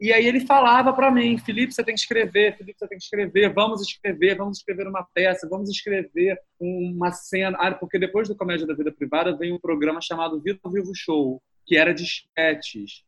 E 0.00 0.12
aí 0.12 0.26
ele 0.26 0.40
falava 0.40 0.92
para 0.92 1.10
mim, 1.10 1.36
Felipe, 1.38 1.74
você 1.74 1.82
tem 1.82 1.94
que 1.94 2.00
escrever, 2.00 2.56
Felipe, 2.56 2.78
você 2.78 2.86
tem 2.86 2.98
que 2.98 3.04
escrever, 3.04 3.52
vamos 3.52 3.82
escrever, 3.82 4.36
vamos 4.36 4.58
escrever 4.58 4.86
uma 4.86 5.02
peça, 5.02 5.48
vamos 5.48 5.68
escrever 5.68 6.38
uma 6.60 7.10
cena. 7.10 7.58
Ah, 7.60 7.74
porque 7.74 7.98
depois 7.98 8.28
do 8.28 8.36
Comédia 8.36 8.66
da 8.66 8.74
Vida 8.74 8.92
Privada 8.92 9.36
veio 9.36 9.56
um 9.56 9.58
programa 9.60 10.00
chamado 10.00 10.40
Vida 10.40 10.60
ao 10.62 10.70
Vivo 10.70 10.92
Show, 10.94 11.42
que 11.66 11.76
era 11.76 11.92
de 11.92 12.04
sketches. 12.04 13.02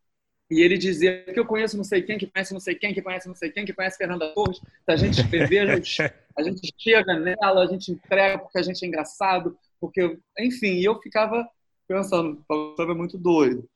E 0.51 0.63
ele 0.63 0.77
dizia 0.77 1.23
que 1.23 1.39
eu 1.39 1.47
conheço 1.47 1.77
não 1.77 1.85
sei 1.85 2.03
quem, 2.03 2.19
que 2.19 2.27
conhece 2.27 2.53
não 2.53 2.59
sei 2.59 2.75
quem, 2.75 2.93
que 2.93 3.01
conhece 3.01 3.29
não 3.29 3.37
sei 3.37 3.53
quem, 3.53 3.65
que 3.65 3.73
conhece 3.73 3.97
Fernanda 3.97 4.35
Torres. 4.35 4.57
Se 4.59 4.91
a 4.91 4.97
gente 4.97 5.21
escrever, 5.21 5.71
a 5.71 5.77
gente, 5.77 6.03
a 6.37 6.43
gente 6.43 6.75
chega 6.77 7.15
nela, 7.21 7.63
a 7.63 7.67
gente 7.67 7.93
entrega 7.93 8.37
porque 8.37 8.59
a 8.59 8.63
gente 8.63 8.85
é 8.85 8.89
engraçado, 8.89 9.57
porque, 9.81 10.19
enfim, 10.41 10.73
e 10.73 10.85
eu 10.85 11.01
ficava 11.01 11.49
pensando, 11.87 12.45
estava 12.71 12.97
muito 12.97 13.17
doido. 13.17 13.69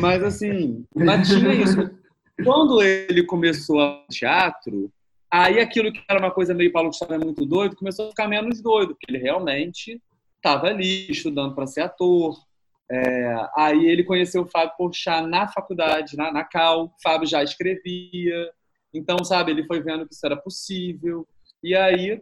Mas 0.00 0.22
assim, 0.22 0.86
mas 0.94 1.28
tinha 1.28 1.52
isso 1.52 2.01
quando 2.44 2.82
ele 2.82 3.24
começou 3.24 3.80
a 3.80 4.04
teatro, 4.10 4.92
aí 5.30 5.60
aquilo 5.60 5.92
que 5.92 6.02
era 6.08 6.18
uma 6.18 6.30
coisa 6.30 6.54
meio 6.54 6.72
Paulo 6.72 6.88
Gustavo 6.88 7.14
é 7.14 7.18
muito 7.18 7.44
doido, 7.44 7.76
começou 7.76 8.06
a 8.06 8.10
ficar 8.10 8.28
menos 8.28 8.60
doido, 8.60 8.94
porque 8.94 9.10
ele 9.10 9.22
realmente 9.22 10.00
estava 10.36 10.68
ali 10.68 11.10
estudando 11.10 11.54
para 11.54 11.66
ser 11.66 11.82
ator. 11.82 12.36
É, 12.90 13.48
aí 13.56 13.86
ele 13.86 14.04
conheceu 14.04 14.42
o 14.42 14.46
Fábio 14.46 14.76
Porchat 14.76 15.26
na 15.26 15.48
faculdade, 15.48 16.16
na, 16.16 16.32
na 16.32 16.44
Cal. 16.44 16.86
O 16.86 16.92
Fábio 17.02 17.26
já 17.26 17.42
escrevia. 17.42 18.50
Então, 18.92 19.24
sabe, 19.24 19.52
ele 19.52 19.64
foi 19.64 19.80
vendo 19.80 20.06
que 20.06 20.14
isso 20.14 20.26
era 20.26 20.36
possível. 20.36 21.26
E 21.62 21.74
aí, 21.74 22.20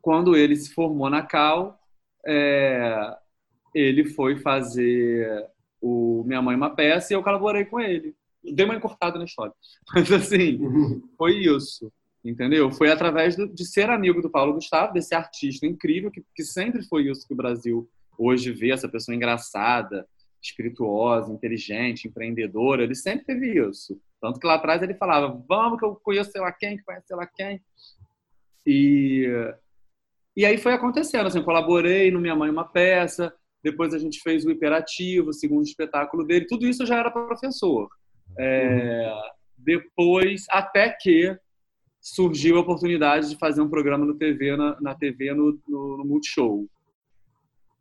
quando 0.00 0.36
ele 0.36 0.56
se 0.56 0.72
formou 0.72 1.10
na 1.10 1.22
Cal, 1.22 1.78
é, 2.26 3.16
ele 3.74 4.06
foi 4.06 4.36
fazer 4.36 5.46
o 5.82 6.22
Minha 6.24 6.40
Mãe 6.40 6.56
Uma 6.56 6.74
Peça 6.74 7.12
e 7.12 7.16
eu 7.16 7.22
colaborei 7.22 7.64
com 7.64 7.80
ele 7.80 8.14
dei 8.42 8.64
uma 8.64 8.76
encurtada 8.76 9.18
na 9.18 9.24
história. 9.24 9.52
Mas 9.94 10.10
assim, 10.12 10.58
foi 11.16 11.38
isso. 11.38 11.92
Entendeu? 12.24 12.70
Foi 12.70 12.90
através 12.90 13.34
do, 13.34 13.48
de 13.48 13.64
ser 13.64 13.88
amigo 13.88 14.20
do 14.20 14.30
Paulo 14.30 14.52
Gustavo, 14.52 14.92
desse 14.92 15.14
artista 15.14 15.66
incrível, 15.66 16.10
que, 16.10 16.22
que 16.34 16.44
sempre 16.44 16.82
foi 16.82 17.08
isso 17.08 17.26
que 17.26 17.32
o 17.32 17.36
Brasil 17.36 17.88
hoje 18.18 18.52
vê, 18.52 18.72
essa 18.72 18.88
pessoa 18.88 19.14
engraçada, 19.14 20.06
espirituosa, 20.42 21.32
inteligente, 21.32 22.06
empreendedora. 22.06 22.82
Ele 22.82 22.94
sempre 22.94 23.24
teve 23.24 23.58
isso. 23.66 23.98
Tanto 24.20 24.38
que 24.38 24.46
lá 24.46 24.56
atrás 24.56 24.82
ele 24.82 24.94
falava: 24.94 25.42
Vamos, 25.48 25.78
que 25.78 25.84
eu 25.84 25.96
conheço 25.96 26.30
sei 26.30 26.40
lá 26.40 26.52
quem, 26.52 26.76
que 26.76 26.84
conhece 26.84 27.06
sei 27.06 27.16
lá 27.16 27.26
quem. 27.26 27.60
E, 28.66 29.26
e 30.36 30.44
aí 30.44 30.58
foi 30.58 30.74
acontecendo. 30.74 31.26
Assim, 31.26 31.42
colaborei 31.42 32.10
no 32.10 32.20
Minha 32.20 32.36
Mãe 32.36 32.50
uma 32.50 32.64
peça, 32.64 33.34
depois 33.62 33.94
a 33.94 33.98
gente 33.98 34.20
fez 34.22 34.44
o 34.44 34.50
Hiperativo, 34.50 35.30
o 35.30 35.34
segundo 35.34 35.64
espetáculo 35.64 36.26
dele. 36.26 36.46
Tudo 36.46 36.66
isso 36.66 36.82
eu 36.82 36.86
já 36.86 36.98
era 36.98 37.10
professor. 37.10 37.88
É, 38.38 39.12
depois, 39.56 40.46
até 40.50 40.88
que 40.90 41.36
surgiu 42.00 42.56
a 42.56 42.60
oportunidade 42.60 43.28
de 43.28 43.36
fazer 43.36 43.60
um 43.60 43.68
programa 43.68 44.06
no 44.06 44.16
TV, 44.16 44.56
na, 44.56 44.80
na 44.80 44.94
TV 44.94 45.34
no, 45.34 45.60
no, 45.68 45.98
no, 45.98 46.04
Multishow. 46.04 46.66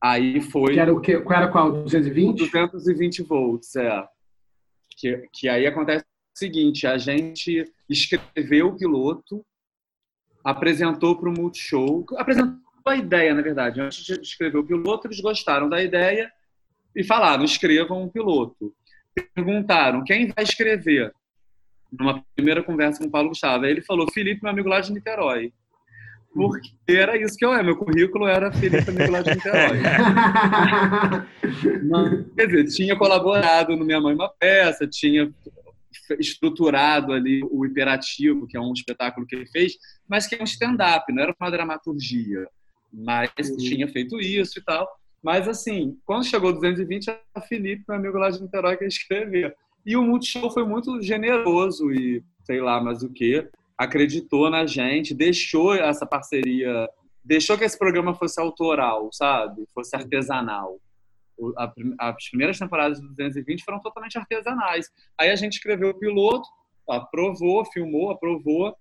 Aí 0.02 0.42
foi. 0.42 0.74
Que 0.74 0.80
era 0.80 0.94
o 0.94 1.00
que? 1.00 1.20
Qual 1.22 1.40
era 1.40 1.52
qual? 1.52 1.72
220? 1.84 2.38
220 2.38 3.24
volts, 3.24 3.76
é. 3.76 4.06
Que, 4.98 5.28
que 5.32 5.48
aí 5.48 5.66
acontece 5.66 6.04
o 6.04 6.40
seguinte: 6.40 6.86
a 6.86 6.98
gente 6.98 7.72
escreveu 7.90 8.68
o 8.68 8.78
piloto, 8.78 9.46
apresentou 10.44 11.18
para 11.18 11.30
o 11.30 11.34
Multishow, 11.34 12.06
apresentou 12.18 12.60
a 12.86 12.96
ideia, 12.96 13.34
na 13.34 13.42
verdade. 13.42 13.82
Antes 13.82 14.04
de 14.04 14.14
escrever 14.22 14.58
o 14.58 14.66
piloto, 14.66 15.08
eles 15.08 15.20
gostaram 15.22 15.70
da 15.70 15.82
ideia 15.82 16.32
e 16.96 17.04
falaram: 17.04 17.44
escrevam 17.44 18.04
um 18.04 18.10
piloto 18.10 18.74
perguntaram 19.22 20.04
quem 20.04 20.28
vai 20.28 20.44
escrever 20.44 21.14
numa 21.92 22.24
primeira 22.36 22.64
conversa 22.64 23.00
com 23.00 23.08
o 23.08 23.12
Paulo 23.12 23.30
Gustavo. 23.30 23.66
Aí 23.66 23.72
ele 23.72 23.82
falou, 23.82 24.12
Felipe, 24.12 24.44
meu 24.44 24.52
amigo 24.52 24.70
lá 24.70 24.80
de 24.80 24.92
Niterói. 24.92 25.52
Porque 26.32 26.70
era 26.88 27.18
isso 27.18 27.36
que 27.36 27.44
eu 27.44 27.52
era. 27.52 27.64
Meu 27.64 27.76
currículo 27.76 28.28
era 28.28 28.52
Felipe, 28.52 28.90
amigo 28.90 29.12
lá 29.12 29.22
de 29.22 29.34
Niterói. 29.34 29.80
Mas, 31.90 32.26
quer 32.36 32.48
dizer, 32.48 32.68
tinha 32.68 32.96
colaborado 32.96 33.76
no 33.76 33.84
Minha 33.84 34.00
Mãe 34.00 34.14
Uma 34.14 34.30
Peça, 34.30 34.88
tinha 34.88 35.34
estruturado 36.20 37.14
ali 37.14 37.42
o 37.52 37.66
Hiperativo, 37.66 38.48
que 38.48 38.56
é 38.56 38.62
um 38.62 38.74
espetáculo 38.74 39.26
que 39.26 39.36
ele 39.36 39.48
fez, 39.48 39.74
mas 40.08 40.28
que 40.28 40.36
é 40.36 40.42
um 40.42 40.44
stand-up, 40.44 41.12
não 41.12 41.24
era 41.24 41.36
uma 41.40 41.52
dramaturgia. 41.52 42.48
Mas 42.92 43.32
uhum. 43.50 43.58
tinha 43.58 43.88
feito 43.88 44.20
isso 44.20 44.60
e 44.60 44.64
tal. 44.64 44.88
Mas, 45.22 45.48
assim, 45.48 45.98
quando 46.06 46.26
chegou 46.26 46.54
220, 46.54 47.10
a 47.34 47.42
Felipe, 47.42 47.84
meu 47.88 47.98
amigo 47.98 48.18
lá 48.18 48.30
de 48.30 48.42
Niterói, 48.42 48.78
que 48.78 48.86
escreveu. 48.86 49.52
E 49.86 49.96
o 49.96 50.04
Multishow 50.04 50.52
foi 50.52 50.66
muito 50.66 51.02
generoso 51.02 51.92
e 51.92 52.24
sei 52.44 52.62
lá 52.62 52.82
mais 52.82 53.04
o 53.04 53.10
que, 53.10 53.48
acreditou 53.78 54.50
na 54.50 54.66
gente, 54.66 55.14
deixou 55.14 55.74
essa 55.74 56.06
parceria, 56.06 56.90
deixou 57.24 57.58
que 57.58 57.64
esse 57.64 57.78
programa 57.78 58.14
fosse 58.14 58.40
autoral, 58.40 59.10
sabe? 59.12 59.66
Fosse 59.74 59.96
artesanal. 59.96 60.80
As 61.98 62.30
primeiras 62.30 62.60
temporadas 62.60 63.00
do 63.00 63.08
220 63.10 63.64
foram 63.64 63.80
totalmente 63.80 64.18
artesanais. 64.18 64.88
Aí 65.18 65.30
a 65.30 65.36
gente 65.36 65.54
escreveu 65.54 65.90
o 65.90 65.98
piloto, 65.98 66.48
aprovou, 66.90 67.64
filmou, 67.66 68.12
aprovou, 68.12 68.76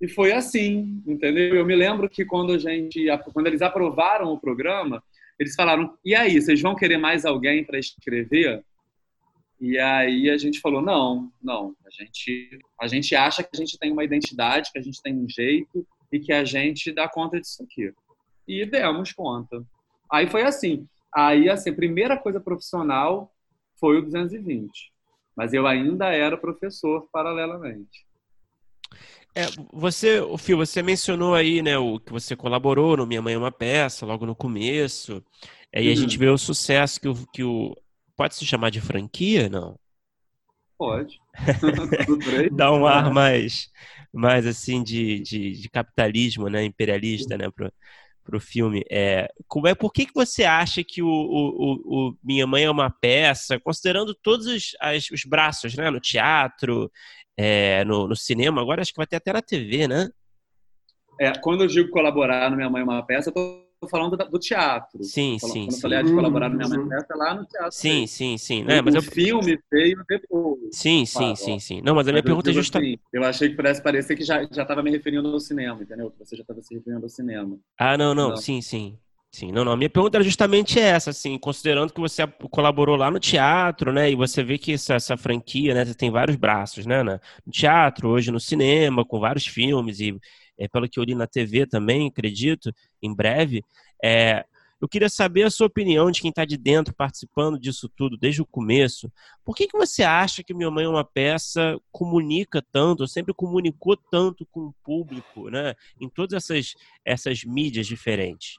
e 0.00 0.08
foi 0.08 0.32
assim, 0.32 1.00
entendeu? 1.06 1.54
Eu 1.54 1.64
me 1.64 1.76
lembro 1.76 2.08
que 2.08 2.24
quando 2.24 2.52
a 2.52 2.58
gente, 2.58 3.06
quando 3.32 3.46
eles 3.46 3.62
aprovaram 3.62 4.32
o 4.32 4.40
programa, 4.40 5.00
eles 5.42 5.54
falaram: 5.54 5.96
e 6.04 6.14
aí, 6.14 6.40
vocês 6.40 6.60
vão 6.60 6.74
querer 6.74 6.98
mais 6.98 7.24
alguém 7.24 7.64
para 7.64 7.78
escrever? 7.78 8.64
E 9.60 9.78
aí 9.78 10.28
a 10.28 10.36
gente 10.36 10.60
falou: 10.60 10.82
não, 10.82 11.30
não. 11.42 11.76
A 11.86 11.90
gente, 11.90 12.58
a 12.80 12.86
gente 12.86 13.14
acha 13.14 13.42
que 13.42 13.50
a 13.54 13.56
gente 13.56 13.78
tem 13.78 13.92
uma 13.92 14.04
identidade, 14.04 14.72
que 14.72 14.78
a 14.78 14.82
gente 14.82 15.00
tem 15.00 15.14
um 15.14 15.28
jeito 15.28 15.86
e 16.10 16.18
que 16.18 16.32
a 16.32 16.44
gente 16.44 16.90
dá 16.92 17.08
conta 17.08 17.40
disso 17.40 17.62
aqui. 17.62 17.92
E 18.46 18.66
demos 18.66 19.12
conta. 19.12 19.64
Aí 20.10 20.28
foi 20.28 20.42
assim. 20.42 20.86
Aí, 21.14 21.48
assim, 21.48 21.70
a 21.70 21.74
primeira 21.74 22.18
coisa 22.18 22.40
profissional 22.40 23.32
foi 23.78 23.98
o 23.98 24.02
220. 24.02 24.92
Mas 25.36 25.52
eu 25.52 25.66
ainda 25.66 26.08
era 26.08 26.36
professor 26.36 27.08
paralelamente. 27.12 28.06
É, 29.34 29.46
você, 29.72 30.20
o 30.20 30.36
Fio, 30.36 30.58
você 30.58 30.82
mencionou 30.82 31.34
aí, 31.34 31.62
né, 31.62 31.78
o 31.78 31.98
que 31.98 32.12
você 32.12 32.36
colaborou 32.36 32.96
no 32.96 33.06
Minha 33.06 33.22
Mãe 33.22 33.34
é 33.34 33.38
uma 33.38 33.50
Peça, 33.50 34.04
logo 34.04 34.26
no 34.26 34.36
começo. 34.36 35.24
Aí 35.74 35.86
uhum. 35.86 35.92
a 35.92 35.96
gente 35.96 36.16
uhum. 36.16 36.20
vê 36.20 36.28
o 36.28 36.38
sucesso 36.38 37.00
que 37.00 37.08
o, 37.08 37.14
que 37.32 37.42
o. 37.42 37.74
Pode 38.14 38.34
se 38.34 38.44
chamar 38.44 38.70
de 38.70 38.80
franquia, 38.80 39.48
não? 39.48 39.78
Pode. 40.76 41.18
Dá 42.52 42.70
um 42.72 42.86
ar 42.86 43.10
mais, 43.10 43.70
mais 44.12 44.46
assim, 44.46 44.82
de, 44.82 45.20
de, 45.20 45.52
de 45.52 45.70
capitalismo, 45.70 46.48
né, 46.48 46.64
imperialista, 46.64 47.38
né, 47.38 47.50
pro, 47.50 47.72
pro 48.22 48.40
filme. 48.40 48.84
É, 48.90 49.28
como 49.48 49.68
é, 49.68 49.74
por 49.74 49.92
que, 49.92 50.06
que 50.06 50.14
você 50.14 50.44
acha 50.44 50.82
que 50.84 51.02
o, 51.02 51.08
o, 51.08 52.08
o 52.10 52.16
Minha 52.22 52.46
Mãe 52.46 52.64
é 52.64 52.70
uma 52.70 52.90
peça, 52.90 53.60
considerando 53.60 54.14
todos 54.14 54.46
os, 54.46 54.76
as, 54.80 55.10
os 55.10 55.24
braços, 55.24 55.74
né, 55.74 55.90
no 55.90 56.00
teatro, 56.00 56.90
é, 57.36 57.84
no, 57.84 58.08
no, 58.08 58.16
cinema, 58.16 58.60
agora 58.60 58.82
acho 58.82 58.92
que 58.92 58.98
vai 58.98 59.06
ter 59.06 59.16
até 59.16 59.32
na 59.32 59.42
TV, 59.42 59.88
né? 59.88 60.08
É, 61.20 61.32
quando 61.38 61.62
eu 61.62 61.66
digo 61.66 61.90
colaborar 61.90 62.50
no 62.50 62.56
Minha 62.56 62.70
Mãe 62.70 62.80
é 62.80 62.84
uma 62.84 63.04
Peça, 63.04 63.30
eu 63.30 63.34
tô 63.34 63.71
tô 63.82 63.88
falando 63.88 64.16
do 64.16 64.38
teatro. 64.38 65.10
Sim, 65.10 65.38
quando, 65.40 65.58
sim. 65.58 65.64
Quando 65.64 65.74
sim. 65.74 65.76
eu 65.76 65.80
falei 65.80 66.02
de 66.04 66.12
colaborar 66.12 66.48
no 66.48 66.56
minha 66.56 66.68
Uhum. 66.68 66.68
manifesta, 66.68 67.14
é 67.14 67.16
lá 67.16 67.34
no 67.34 67.46
teatro. 67.46 67.78
Sim, 67.78 68.06
sim, 68.06 68.38
sim. 68.38 68.64
O, 68.64 68.82
mas 68.82 68.94
o 68.94 68.96
eu... 68.96 69.02
filme 69.02 69.58
veio 69.70 70.04
depois. 70.08 70.60
Sim, 70.70 71.04
sim, 71.06 71.34
Claro, 71.36 71.36
sim, 71.36 71.58
sim. 71.60 71.80
Não, 71.82 71.94
mas 71.94 72.08
a 72.08 72.12
minha 72.12 72.22
Mas 72.22 72.24
pergunta 72.24 72.50
é 72.50 72.52
justamente. 72.52 72.90
assim, 72.90 72.98
eu 73.12 73.24
achei 73.24 73.50
que 73.50 73.56
pudesse 73.56 73.82
parecer 73.82 74.16
que 74.16 74.24
já 74.24 74.42
já 74.52 74.62
estava 74.62 74.82
me 74.82 74.90
referindo 74.90 75.28
ao 75.28 75.40
cinema, 75.40 75.82
entendeu? 75.82 76.10
Que 76.10 76.18
você 76.18 76.36
já 76.36 76.42
estava 76.42 76.62
se 76.62 76.74
referindo 76.74 77.04
ao 77.04 77.10
cinema. 77.10 77.58
Ah, 77.78 77.96
não, 77.96 78.14
não, 78.14 78.34
Não. 78.34 78.36
sim, 78.36 78.60
sim. 78.62 78.98
Sim, 79.34 79.50
não, 79.50 79.64
não. 79.64 79.72
A 79.72 79.76
minha 79.76 79.88
pergunta 79.88 80.18
era 80.18 80.24
justamente 80.24 80.78
essa, 80.78 81.08
assim, 81.10 81.38
considerando 81.38 81.92
que 81.92 82.00
você 82.00 82.26
colaborou 82.50 82.96
lá 82.96 83.10
no 83.10 83.18
teatro, 83.18 83.90
né? 83.92 84.10
E 84.10 84.14
você 84.14 84.42
vê 84.44 84.58
que 84.58 84.72
essa, 84.74 84.94
essa 84.94 85.16
franquia, 85.16 85.72
né? 85.74 85.84
Você 85.86 85.94
tem 85.94 86.10
vários 86.10 86.36
braços, 86.36 86.84
né? 86.84 87.02
No 87.02 87.18
teatro, 87.50 88.10
hoje 88.10 88.30
no 88.30 88.38
cinema, 88.38 89.04
com 89.06 89.18
vários 89.18 89.46
filmes, 89.46 90.00
e 90.00 90.14
é, 90.58 90.68
pelo 90.68 90.88
que 90.88 90.98
eu 90.98 91.04
li 91.04 91.14
na 91.14 91.26
TV 91.26 91.66
também, 91.66 92.08
acredito, 92.08 92.72
em 93.02 93.14
breve. 93.14 93.64
É, 94.02 94.44
eu 94.82 94.88
queria 94.88 95.08
saber 95.08 95.44
a 95.44 95.50
sua 95.50 95.68
opinião 95.68 96.10
de 96.10 96.20
quem 96.20 96.30
está 96.30 96.44
de 96.44 96.56
dentro 96.56 96.92
participando 96.92 97.56
disso 97.56 97.88
tudo 97.88 98.16
desde 98.16 98.42
o 98.42 98.46
começo. 98.46 99.12
Por 99.44 99.54
que, 99.54 99.68
que 99.68 99.78
você 99.78 100.02
acha 100.02 100.42
que 100.42 100.52
Minha 100.52 100.72
Mãe 100.72 100.86
é 100.86 100.88
uma 100.88 101.04
peça 101.04 101.80
comunica 101.92 102.60
tanto, 102.72 103.06
sempre 103.06 103.32
comunicou 103.32 103.96
tanto 103.96 104.44
com 104.46 104.66
o 104.66 104.74
público, 104.82 105.48
né? 105.50 105.76
Em 106.00 106.08
todas 106.08 106.32
essas, 106.32 106.74
essas 107.04 107.44
mídias 107.44 107.86
diferentes? 107.86 108.58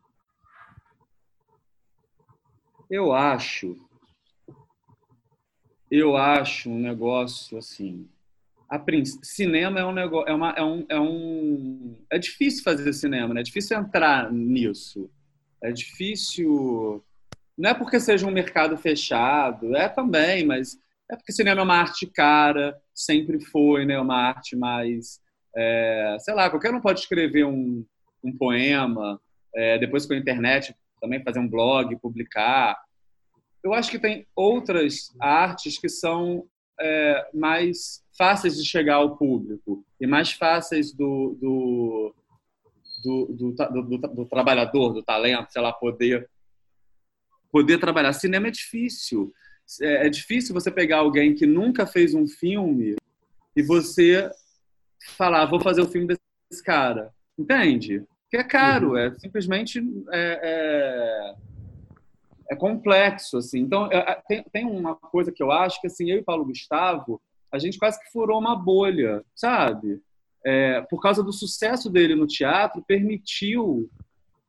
Eu 2.89 3.11
acho. 3.11 3.75
Eu 5.91 6.15
acho 6.15 6.69
um 6.69 6.79
negócio 6.79 7.57
assim. 7.57 8.07
A 8.73 8.83
cinema 9.21 9.79
é 9.79 9.85
um 9.85 9.91
negócio, 9.91 10.27
é 10.27 10.33
uma, 10.33 10.49
é 10.49 10.63
um, 10.63 10.85
é 10.89 10.99
um, 10.99 11.95
é 12.09 12.17
difícil 12.17 12.63
fazer 12.63 12.91
cinema, 12.91 13.31
né? 13.31 13.41
É 13.41 13.43
difícil 13.43 13.77
entrar 13.77 14.31
nisso. 14.31 15.11
É 15.61 15.71
difícil. 15.71 17.05
Não 17.55 17.69
é 17.69 17.75
porque 17.75 17.99
seja 17.99 18.25
um 18.25 18.31
mercado 18.31 18.75
fechado, 18.75 19.75
é 19.75 19.87
também, 19.87 20.43
mas 20.43 20.75
é 21.07 21.15
porque 21.15 21.31
cinema 21.31 21.61
é 21.61 21.63
uma 21.63 21.77
arte 21.77 22.07
cara, 22.07 22.75
sempre 22.95 23.39
foi, 23.39 23.85
né? 23.85 23.99
Uma 23.99 24.15
arte 24.15 24.55
mais, 24.55 25.21
é, 25.55 26.17
sei 26.21 26.33
lá, 26.33 26.49
qualquer 26.49 26.73
um 26.73 26.81
pode 26.81 27.01
escrever 27.01 27.45
um, 27.45 27.85
um 28.23 28.35
poema, 28.35 29.21
é, 29.53 29.77
depois 29.77 30.07
com 30.07 30.13
a 30.13 30.17
internet 30.17 30.75
também 30.99 31.21
fazer 31.21 31.37
um 31.37 31.47
blog, 31.47 31.95
publicar. 31.97 32.75
Eu 33.63 33.71
acho 33.71 33.91
que 33.91 33.99
tem 33.99 34.25
outras 34.35 35.13
artes 35.19 35.77
que 35.77 35.87
são 35.87 36.47
é, 36.81 37.29
mais 37.35 38.02
fáceis 38.17 38.57
de 38.57 38.67
chegar 38.67 38.95
ao 38.95 39.17
público 39.17 39.85
e 39.99 40.05
mais 40.07 40.31
fáceis 40.31 40.91
do, 40.93 41.37
do, 41.39 42.15
do, 43.03 43.25
do, 43.27 43.51
do- 43.51 43.97
do- 43.97 44.07
do 44.15 44.25
trabalhador, 44.25 44.93
do 44.93 45.03
talento, 45.03 45.51
sei 45.51 45.61
lá, 45.61 45.73
poder, 45.73 46.29
poder 47.51 47.79
trabalhar. 47.79 48.13
Cinema 48.13 48.47
é 48.47 48.51
difícil. 48.51 49.33
É, 49.81 50.07
é 50.07 50.09
difícil 50.09 50.53
você 50.53 50.69
pegar 50.69 50.97
alguém 50.97 51.33
que 51.33 51.45
nunca 51.45 51.85
fez 51.87 52.13
um 52.13 52.27
filme 52.27 52.95
e 53.55 53.63
você 53.63 54.29
falar, 55.17 55.45
vou 55.45 55.59
fazer 55.59 55.81
o 55.81 55.87
filme 55.87 56.07
desse 56.07 56.63
cara. 56.63 57.13
Entende? 57.37 58.03
Porque 58.23 58.37
é 58.37 58.43
caro, 58.43 58.95
é 58.97 59.13
simplesmente 59.15 59.79
é, 60.11 60.39
é, 60.43 61.35
é 62.51 62.55
complexo, 62.55 63.37
assim. 63.37 63.59
Então, 63.59 63.91
é, 63.91 63.97
é, 63.97 64.21
tem, 64.27 64.43
tem 64.51 64.65
uma 64.65 64.95
coisa 64.95 65.31
que 65.31 65.41
eu 65.41 65.51
acho 65.51 65.79
que, 65.81 65.87
assim, 65.87 66.09
eu 66.09 66.17
e 66.19 66.23
Paulo 66.23 66.45
Gustavo, 66.45 67.21
a 67.53 67.59
gente 67.59 67.77
quase 67.77 67.99
que 67.99 68.11
furou 68.11 68.39
uma 68.39 68.55
bolha, 68.55 69.23
sabe? 69.35 70.01
É, 70.45 70.81
por 70.89 70.99
causa 71.01 71.23
do 71.23 71.31
sucesso 71.31 71.89
dele 71.89 72.15
no 72.15 72.25
teatro, 72.27 72.83
permitiu 72.85 73.89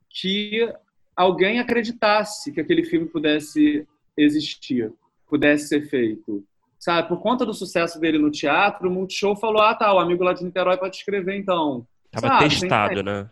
que 0.09 0.67
alguém 1.15 1.59
acreditasse 1.59 2.51
que 2.51 2.59
aquele 2.59 2.83
filme 2.83 3.07
pudesse 3.07 3.87
existir, 4.17 4.91
pudesse 5.29 5.67
ser 5.67 5.87
feito. 5.87 6.43
Sabe, 6.79 7.07
por 7.07 7.21
conta 7.21 7.45
do 7.45 7.53
sucesso 7.53 7.99
dele 7.99 8.17
no 8.17 8.29
teatro, 8.31 8.89
o 8.89 8.91
Multishow 8.91 9.35
falou: 9.35 9.61
ah, 9.61 9.73
tá, 9.75 9.93
o 9.93 9.99
amigo 9.99 10.23
lá 10.23 10.33
de 10.33 10.43
Niterói 10.43 10.77
pode 10.77 10.97
escrever 10.97 11.35
então. 11.37 11.87
Tava 12.11 12.27
Sabe, 12.27 12.49
testado, 12.49 13.03
né? 13.03 13.29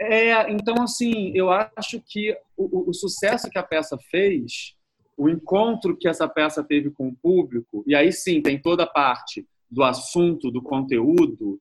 é, 0.00 0.50
então, 0.52 0.82
assim, 0.82 1.32
eu 1.34 1.50
acho 1.50 2.00
que 2.06 2.36
o, 2.56 2.64
o- 2.86 2.90
o 2.90 2.94
sucesso 2.94 3.48
que 3.50 3.58
a 3.58 3.62
peça 3.62 3.96
fez, 4.10 4.74
o 5.16 5.28
encontro 5.28 5.96
que 5.96 6.08
essa 6.08 6.28
peça 6.28 6.62
teve 6.62 6.90
com 6.90 7.08
o 7.08 7.16
público, 7.16 7.82
e 7.86 7.94
aí 7.94 8.12
sim 8.12 8.42
tem 8.42 8.60
toda 8.60 8.82
a 8.84 8.86
parte 8.86 9.46
do 9.70 9.82
assunto, 9.82 10.50
do 10.50 10.62
conteúdo, 10.62 11.60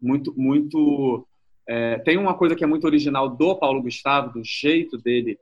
muito, 0.00 0.34
muito. 0.36 1.26
é, 1.68 1.98
tem 2.00 2.16
uma 2.18 2.34
coisa 2.34 2.56
que 2.56 2.64
é 2.64 2.66
muito 2.66 2.84
original 2.84 3.28
do 3.28 3.54
Paulo 3.56 3.82
Gustavo, 3.82 4.32
do 4.32 4.42
jeito 4.44 4.98
dele 4.98 5.38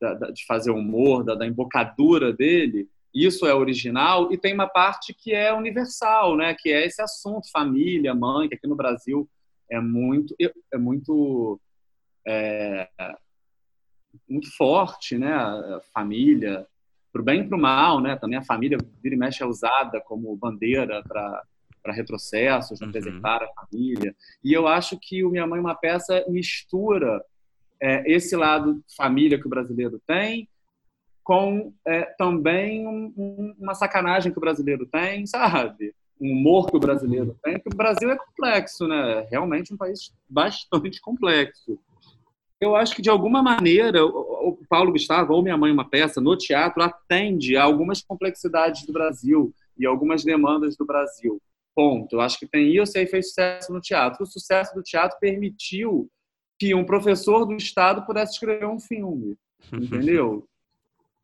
da- 0.00 0.14
da- 0.14 0.30
de 0.30 0.44
fazer 0.46 0.70
humor, 0.70 1.22
da, 1.24 1.34
da 1.34 1.46
embocadura 1.46 2.32
dele. 2.32 2.88
Isso 3.14 3.46
é 3.46 3.54
original 3.54 4.32
e 4.32 4.36
tem 4.38 4.52
uma 4.54 4.66
parte 4.68 5.14
que 5.14 5.32
é 5.32 5.52
universal, 5.52 6.36
né? 6.36 6.54
Que 6.58 6.70
é 6.70 6.84
esse 6.86 7.00
assunto 7.02 7.50
família, 7.50 8.14
mãe, 8.14 8.48
que 8.48 8.54
aqui 8.54 8.66
no 8.66 8.76
Brasil 8.76 9.28
é 9.70 9.80
muito 9.80 10.34
é 10.72 10.78
muito 10.78 11.60
é, 12.26 12.88
muito 14.28 14.50
forte, 14.56 15.16
né? 15.18 15.34
Família, 15.94 16.66
pro 17.16 17.24
bem 17.24 17.40
e 17.40 17.48
pro 17.48 17.58
mal, 17.58 17.98
né? 18.00 18.14
Também 18.16 18.38
a 18.38 18.42
família 18.44 18.76
vira 19.02 19.14
e 19.14 19.18
mexe 19.18 19.42
é 19.42 19.46
usada 19.46 20.00
como 20.02 20.36
bandeira 20.36 21.02
para 21.06 21.42
para 21.82 21.94
retrocessos, 21.94 22.80
Uhum. 22.80 22.88
representar 22.88 23.40
a 23.44 23.48
família. 23.60 24.12
E 24.42 24.52
eu 24.52 24.66
acho 24.66 24.98
que 25.00 25.22
o 25.24 25.30
Minha 25.30 25.46
Mãe 25.46 25.58
é 25.58 25.60
uma 25.60 25.74
peça 25.76 26.24
mistura 26.28 27.22
é, 27.80 28.10
esse 28.12 28.34
lado 28.34 28.82
família 28.96 29.38
que 29.40 29.46
o 29.46 29.50
brasileiro 29.50 30.00
tem 30.04 30.48
com 31.22 31.72
é, 31.86 32.02
também 32.18 32.86
um- 32.88 33.12
um- 33.16 33.54
uma 33.60 33.74
sacanagem 33.74 34.32
que 34.32 34.38
o 34.38 34.40
brasileiro 34.40 34.84
tem, 34.86 35.26
sabe? 35.26 35.94
Um 36.20 36.32
humor 36.32 36.68
que 36.70 36.76
o 36.76 36.80
brasileiro 36.80 37.36
tem, 37.44 37.60
que 37.60 37.68
o 37.72 37.76
Brasil 37.76 38.10
é 38.10 38.16
complexo, 38.16 38.88
né? 38.88 39.20
É 39.20 39.28
realmente 39.30 39.72
um 39.72 39.76
país 39.76 40.12
bastante 40.28 41.00
complexo. 41.00 41.78
Eu 42.60 42.74
acho 42.74 42.96
que, 42.96 43.02
de 43.02 43.10
alguma 43.10 43.42
maneira, 43.42 44.04
o 44.04 44.58
Paulo 44.68 44.92
Gustavo, 44.92 45.34
ou 45.34 45.42
Minha 45.42 45.58
Mãe 45.58 45.70
Uma 45.70 45.88
Peça, 45.88 46.20
no 46.20 46.36
teatro, 46.36 46.82
atende 46.82 47.56
a 47.56 47.64
algumas 47.64 48.00
complexidades 48.00 48.86
do 48.86 48.92
Brasil 48.92 49.52
e 49.78 49.84
algumas 49.84 50.24
demandas 50.24 50.74
do 50.76 50.86
Brasil. 50.86 51.40
Ponto. 51.74 52.16
Eu 52.16 52.20
acho 52.22 52.38
que 52.38 52.46
tem 52.46 52.74
isso 52.74 52.96
e 52.96 53.00
aí 53.00 53.06
fez 53.06 53.28
sucesso 53.28 53.72
no 53.72 53.80
teatro. 53.80 54.22
O 54.22 54.26
sucesso 54.26 54.74
do 54.74 54.82
teatro 54.82 55.18
permitiu 55.20 56.08
que 56.58 56.74
um 56.74 56.86
professor 56.86 57.44
do 57.44 57.54
Estado 57.54 58.06
pudesse 58.06 58.32
escrever 58.32 58.66
um 58.66 58.80
filme, 58.80 59.36
entendeu? 59.70 60.48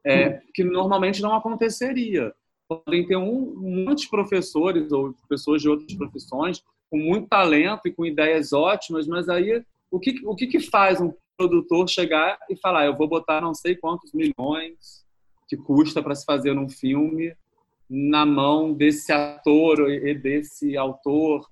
É, 0.05 0.42
que 0.53 0.62
normalmente 0.62 1.23
não 1.23 1.35
aconteceria. 1.35 2.35
Podem 2.68 3.07
ter 3.07 3.16
um, 3.16 3.55
muitos 3.57 4.05
professores 4.05 4.92
ou 4.92 5.14
pessoas 5.29 5.62
de 5.62 5.68
outras 5.71 5.95
profissões 5.95 6.62
com 6.90 6.99
muito 6.99 7.29
talento 7.29 7.87
e 7.87 7.92
com 7.92 8.05
ideias 8.05 8.53
ótimas, 8.53 9.07
mas 9.07 9.31
aí 9.31 9.64
o 9.92 10.00
que, 10.00 10.26
o 10.26 10.35
que, 10.35 10.46
que 10.46 10.59
faz 10.59 11.00
um 11.00 11.12
produtor 11.37 11.88
chegar 11.88 12.38
e 12.50 12.57
falar 12.57 12.87
eu 12.87 12.96
vou 12.96 13.07
botar 13.07 13.40
não 13.42 13.55
sei 13.55 13.76
quantos 13.76 14.12
milhões 14.12 15.05
que 15.46 15.57
custa 15.57 16.02
para 16.02 16.14
se 16.14 16.24
fazer 16.24 16.59
um 16.59 16.68
filme 16.68 17.35
na 17.88 18.24
mão 18.24 18.72
desse 18.72 19.12
ator 19.12 19.90
e 19.90 20.14
desse 20.14 20.76
autor 20.78 21.46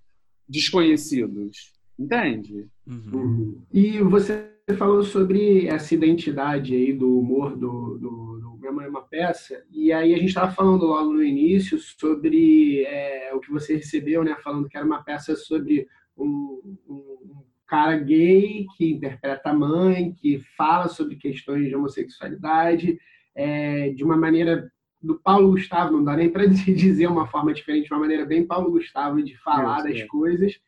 desconhecidos? 0.48 1.74
Entende? 1.98 2.66
Uhum. 2.87 3.61
E 3.70 3.98
você 3.98 4.50
falou 4.79 5.03
sobre 5.03 5.66
essa 5.66 5.94
identidade 5.94 6.74
aí 6.74 6.94
do 6.94 7.18
humor 7.18 7.55
do, 7.55 7.98
do, 7.98 8.38
do 8.38 8.59
Minha 8.59 8.72
Mãe 8.72 8.87
é 8.87 8.88
uma 8.88 9.03
Peça, 9.03 9.62
e 9.70 9.92
aí 9.92 10.14
a 10.14 10.16
gente 10.16 10.29
estava 10.29 10.50
falando 10.53 10.87
logo 10.87 11.12
no 11.12 11.22
início 11.22 11.79
sobre 11.79 12.85
é, 12.85 13.35
o 13.35 13.40
que 13.40 13.50
você 13.50 13.76
recebeu, 13.76 14.24
né? 14.24 14.35
Falando 14.42 14.66
que 14.66 14.79
era 14.79 14.87
uma 14.87 15.03
peça 15.03 15.37
sobre 15.37 15.87
um, 16.16 16.79
um, 16.88 16.94
um 16.94 17.39
cara 17.70 17.96
gay 17.96 18.66
que 18.76 18.90
interpreta 18.90 19.50
a 19.50 19.54
mãe, 19.54 20.12
que 20.12 20.42
fala 20.56 20.88
sobre 20.88 21.14
questões 21.14 21.68
de 21.68 21.76
homossexualidade, 21.76 22.98
é, 23.33 23.90
de 23.90 24.02
uma 24.02 24.16
maneira 24.16 24.68
do 25.00 25.14
Paulo 25.21 25.52
Gustavo, 25.52 25.92
não 25.92 26.02
dá 26.02 26.16
nem 26.16 26.29
para 26.29 26.46
dizer 26.50 27.06
uma 27.06 27.29
forma 27.29 27.54
diferente, 27.54 27.87
de 27.87 27.94
uma 27.94 28.00
maneira 28.00 28.27
bem 28.27 28.44
Paulo 28.44 28.73
Gustavo 28.73 29.23
de 29.23 29.38
falar 29.38 29.79
Isso, 29.79 29.88
das 29.88 30.00
é. 30.00 30.06
coisas. 30.08 30.60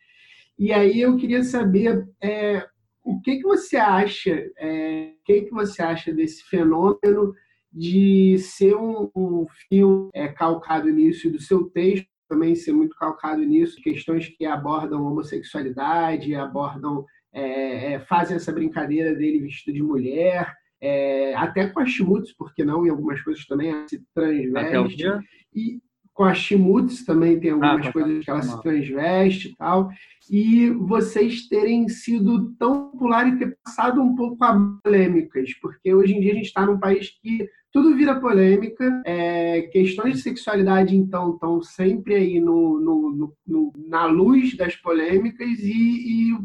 E 0.56 0.72
aí 0.72 1.00
eu 1.00 1.16
queria 1.16 1.42
saber 1.42 2.08
é, 2.22 2.64
o 3.02 3.20
que, 3.20 3.38
que 3.38 3.42
você 3.42 3.76
acha, 3.76 4.48
é, 4.56 5.12
o 5.20 5.24
que, 5.24 5.42
que 5.42 5.50
você 5.50 5.82
acha 5.82 6.12
desse 6.12 6.44
fenômeno 6.44 7.34
de 7.72 8.38
ser 8.38 8.76
um, 8.76 9.10
um 9.16 9.46
filme 9.68 10.08
é, 10.14 10.28
calcado 10.28 10.88
nisso 10.88 11.26
e 11.26 11.30
do 11.30 11.40
seu 11.40 11.64
texto 11.64 12.11
também 12.32 12.54
ser 12.54 12.72
muito 12.72 12.96
calcado 12.96 13.42
nisso, 13.42 13.82
questões 13.82 14.26
que 14.26 14.46
abordam 14.46 15.04
homossexualidade, 15.04 16.34
abordam, 16.34 17.04
é, 17.30 17.92
é, 17.92 18.00
fazem 18.00 18.36
essa 18.36 18.50
brincadeira 18.50 19.14
dele 19.14 19.40
vestido 19.40 19.74
de 19.74 19.82
mulher, 19.82 20.50
é, 20.80 21.34
até 21.34 21.66
com 21.66 21.80
as 21.80 21.90
chutes, 21.90 22.34
porque 22.34 22.64
não, 22.64 22.86
em 22.86 22.90
algumas 22.90 23.20
coisas 23.20 23.44
também 23.44 23.86
se 23.86 24.02
transveste. 24.14 25.04
E 25.54 25.78
com 26.14 26.24
a 26.24 26.34
Shimutz 26.34 27.04
também 27.04 27.38
tem 27.38 27.50
algumas 27.50 27.86
ah, 27.86 27.92
coisas 27.92 28.24
que 28.24 28.30
ela 28.30 28.42
se 28.42 28.62
transveste 28.62 29.48
e 29.48 29.56
tal. 29.56 29.90
E 30.30 30.70
vocês 30.70 31.48
terem 31.48 31.86
sido 31.88 32.54
tão 32.54 32.90
popular 32.90 33.28
e 33.28 33.38
ter 33.38 33.58
passado 33.62 34.00
um 34.00 34.14
pouco 34.14 34.42
a 34.42 34.58
polêmicas, 34.82 35.52
porque 35.60 35.94
hoje 35.94 36.14
em 36.14 36.20
dia 36.20 36.32
a 36.32 36.36
gente 36.36 36.46
está 36.46 36.64
num 36.64 36.78
país 36.78 37.10
que 37.22 37.46
tudo 37.72 37.96
vira 37.96 38.20
polêmica. 38.20 39.02
É, 39.04 39.62
questões 39.62 40.16
de 40.16 40.22
sexualidade, 40.22 40.94
então, 40.96 41.34
estão 41.34 41.62
sempre 41.62 42.14
aí 42.14 42.40
no, 42.40 42.78
no, 42.78 43.34
no, 43.46 43.72
na 43.76 44.06
luz 44.06 44.56
das 44.56 44.76
polêmicas 44.76 45.58
e, 45.60 46.32
e 46.32 46.38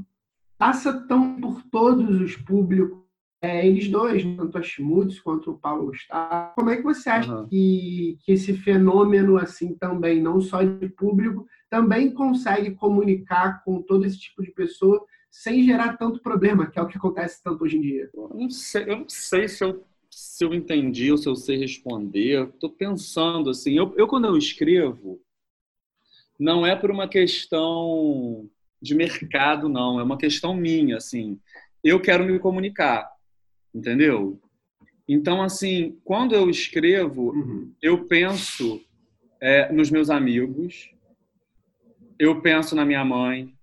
passa 0.58 0.94
tão 1.08 1.40
por 1.40 1.62
todos 1.64 2.22
os 2.22 2.36
públicos 2.36 3.08
é, 3.42 3.68
eles 3.68 3.88
dois, 3.88 4.24
tanto 4.36 4.58
a 4.58 4.64
Schmutz 4.64 5.20
quanto 5.20 5.52
o 5.52 5.58
Paulo 5.58 5.88
Gustavo. 5.88 6.54
Como 6.56 6.70
é 6.72 6.78
que 6.78 6.84
você 6.84 7.10
acha 7.10 7.34
uhum. 7.34 7.48
que, 7.48 8.18
que 8.22 8.32
esse 8.32 8.54
fenômeno, 8.54 9.38
assim, 9.38 9.76
também, 9.76 10.22
não 10.22 10.42
só 10.42 10.64
de 10.64 10.90
público, 10.90 11.46
também 11.70 12.12
consegue 12.12 12.72
comunicar 12.72 13.64
com 13.64 13.82
todo 13.82 14.06
esse 14.06 14.20
tipo 14.20 14.42
de 14.42 14.52
pessoa 14.52 15.04
sem 15.30 15.64
gerar 15.64 15.98
tanto 15.98 16.22
problema, 16.22 16.66
que 16.66 16.80
é 16.80 16.82
o 16.82 16.88
que 16.88 16.98
acontece 16.98 17.44
tanto 17.44 17.64
hoje 17.64 17.78
em 17.78 17.82
dia? 17.82 18.10
Eu 18.12 18.32
não 18.34 18.50
sei, 18.50 18.84
eu 18.84 19.00
não 19.00 19.10
sei 19.10 19.48
se, 19.48 19.64
eu, 19.64 19.86
se 20.20 20.44
eu 20.44 20.54
entendi 20.54 21.12
ou 21.12 21.18
se 21.18 21.28
eu 21.28 21.36
sei 21.36 21.58
responder. 21.58 22.48
Estou 22.48 22.70
pensando, 22.70 23.50
assim, 23.50 23.78
eu, 23.78 23.94
eu 23.98 24.08
quando 24.08 24.26
eu 24.26 24.38
escrevo, 24.38 25.22
não 26.40 26.66
é 26.66 26.76
por 26.76 26.90
uma 26.90 27.08
questão 27.08 28.50
de 28.82 28.96
mercado, 28.96 29.68
não. 29.70 30.00
É 30.00 30.04
uma 30.04 30.18
questão 30.18 30.56
minha, 30.56 30.98
assim. 30.98 31.40
Eu 31.84 32.00
quero 32.00 32.26
me 32.26 32.40
comunicar 32.40 33.18
entendeu? 33.78 34.42
Então, 35.08 35.42
assim, 35.42 35.98
quando 36.04 36.34
eu 36.34 36.50
escrevo, 36.50 37.32
uhum. 37.32 37.74
eu 37.82 38.06
penso 38.06 38.82
é, 39.40 39.72
nos 39.72 39.90
meus 39.90 40.10
amigos, 40.10 40.92
eu 42.20 42.42
penso 42.42 42.76
na 42.76 42.84
minha 42.84 43.06
mãe, 43.06 43.54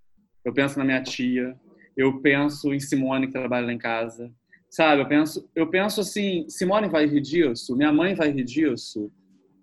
eu 0.44 0.52
penso 0.52 0.78
na 0.78 0.84
minha 0.84 1.02
tia, 1.02 1.58
eu 1.96 2.20
penso 2.20 2.72
em 2.72 2.80
Simone 2.80 3.26
que 3.26 3.32
trabalha 3.32 3.66
lá 3.66 3.72
em 3.72 3.78
casa, 3.78 4.32
sabe? 4.74 5.02
Eu 5.02 5.06
penso, 5.06 5.48
eu 5.54 5.66
penso 5.68 6.00
assim, 6.00 6.46
Simone 6.48 6.88
vai 6.88 7.06
rir 7.06 7.20
disso, 7.20 7.76
minha 7.76 7.92
mãe 7.92 8.12
vai 8.12 8.32
rir 8.32 8.42
disso, 8.42 9.08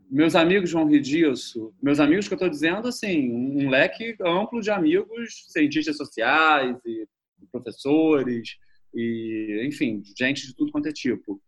meus 0.09 0.35
amigos 0.35 0.71
vão 0.71 0.87
rir 0.87 1.01
disso, 1.01 1.73
meus 1.83 1.99
amigos 1.99 2.29
que 2.29 2.33
eu 2.33 2.37
estou 2.37 2.49
dizendo 2.49 2.87
assim, 2.87 3.29
um 3.29 3.69
leque 3.69 4.15
amplo 4.21 4.61
de 4.61 4.71
amigos, 4.71 5.47
cientistas 5.49 5.97
sociais 5.97 6.77
e 6.85 7.05
professores, 7.51 8.57
e 8.95 9.67
enfim, 9.67 10.01
gente 10.17 10.47
de 10.47 10.55
tudo 10.55 10.71
quanto 10.71 10.87
é 10.87 10.93
tipo. 10.93 11.41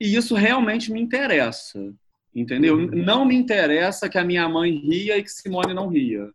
E 0.00 0.16
isso 0.16 0.34
realmente 0.34 0.90
me 0.90 1.00
interessa, 1.00 1.94
entendeu? 2.34 2.74
Uhum. 2.74 2.90
Não 2.90 3.24
me 3.24 3.36
interessa 3.36 4.08
que 4.08 4.18
a 4.18 4.24
minha 4.24 4.48
mãe 4.48 4.72
ria 4.72 5.16
e 5.18 5.22
que 5.22 5.30
Simone 5.30 5.72
não 5.72 5.86
ria, 5.86 6.28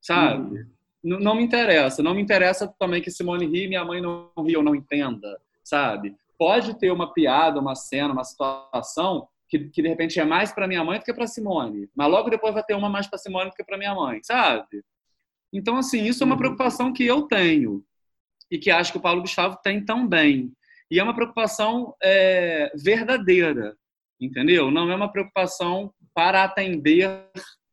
sabe? 0.00 0.60
Uhum. 1.02 1.18
Não 1.18 1.34
me 1.34 1.42
interessa. 1.42 2.04
Não 2.04 2.14
me 2.14 2.22
interessa 2.22 2.72
também 2.78 3.02
que 3.02 3.10
Simone 3.10 3.46
ria 3.46 3.64
e 3.64 3.68
minha 3.68 3.84
mãe 3.84 4.00
não 4.00 4.30
ria 4.46 4.58
ou 4.58 4.64
não 4.64 4.76
entenda, 4.76 5.40
sabe? 5.68 6.14
Pode 6.38 6.78
ter 6.78 6.90
uma 6.90 7.12
piada, 7.12 7.60
uma 7.60 7.74
cena, 7.74 8.12
uma 8.12 8.24
situação 8.24 9.28
que, 9.48 9.58
que 9.70 9.82
de 9.82 9.88
repente 9.88 10.18
é 10.20 10.24
mais 10.24 10.52
para 10.52 10.68
minha 10.68 10.84
mãe 10.84 10.98
do 10.98 11.04
que 11.04 11.12
para 11.12 11.26
Simone, 11.26 11.88
mas 11.94 12.10
logo 12.10 12.30
depois 12.30 12.54
vai 12.54 12.62
ter 12.62 12.74
uma 12.74 12.88
mais 12.88 13.06
para 13.06 13.18
Simone 13.18 13.50
do 13.50 13.56
que 13.56 13.64
para 13.64 13.78
minha 13.78 13.94
mãe, 13.94 14.20
sabe? 14.22 14.82
Então, 15.52 15.76
assim, 15.76 16.04
isso 16.04 16.22
é 16.22 16.26
uma 16.26 16.34
uhum. 16.34 16.38
preocupação 16.38 16.92
que 16.92 17.04
eu 17.04 17.22
tenho 17.22 17.82
e 18.50 18.58
que 18.58 18.70
acho 18.70 18.92
que 18.92 18.98
o 18.98 19.00
Paulo 19.00 19.22
Gustavo 19.22 19.58
tem 19.62 19.84
também. 19.84 20.52
E 20.90 20.98
é 20.98 21.02
uma 21.02 21.14
preocupação 21.14 21.94
é, 22.02 22.70
verdadeira, 22.76 23.76
entendeu? 24.20 24.70
Não 24.70 24.90
é 24.90 24.94
uma 24.94 25.10
preocupação 25.10 25.92
para 26.14 26.44
atender 26.44 27.26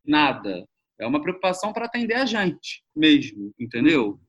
nada. 0.06 0.66
É 1.00 1.06
uma 1.06 1.22
preocupação 1.22 1.74
para 1.74 1.86
atender 1.86 2.16
a 2.16 2.26
gente 2.26 2.84
mesmo, 2.96 3.54
entendeu? 3.60 4.20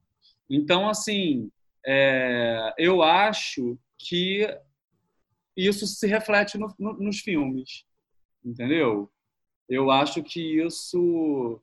Então, 0.51 0.89
assim, 0.89 1.51
é, 1.87 2.75
eu 2.79 3.03
acho 3.03 3.79
que 3.99 4.47
isso 5.57 5.87
se 5.87 6.07
reflete 6.07 6.59
no, 6.59 6.75
no, 6.79 6.95
nos 6.95 7.21
filmes, 7.21 7.85
entendeu? 8.45 9.11
Eu 9.69 9.91
acho 9.91 10.23
que 10.23 10.63
isso 10.63 11.61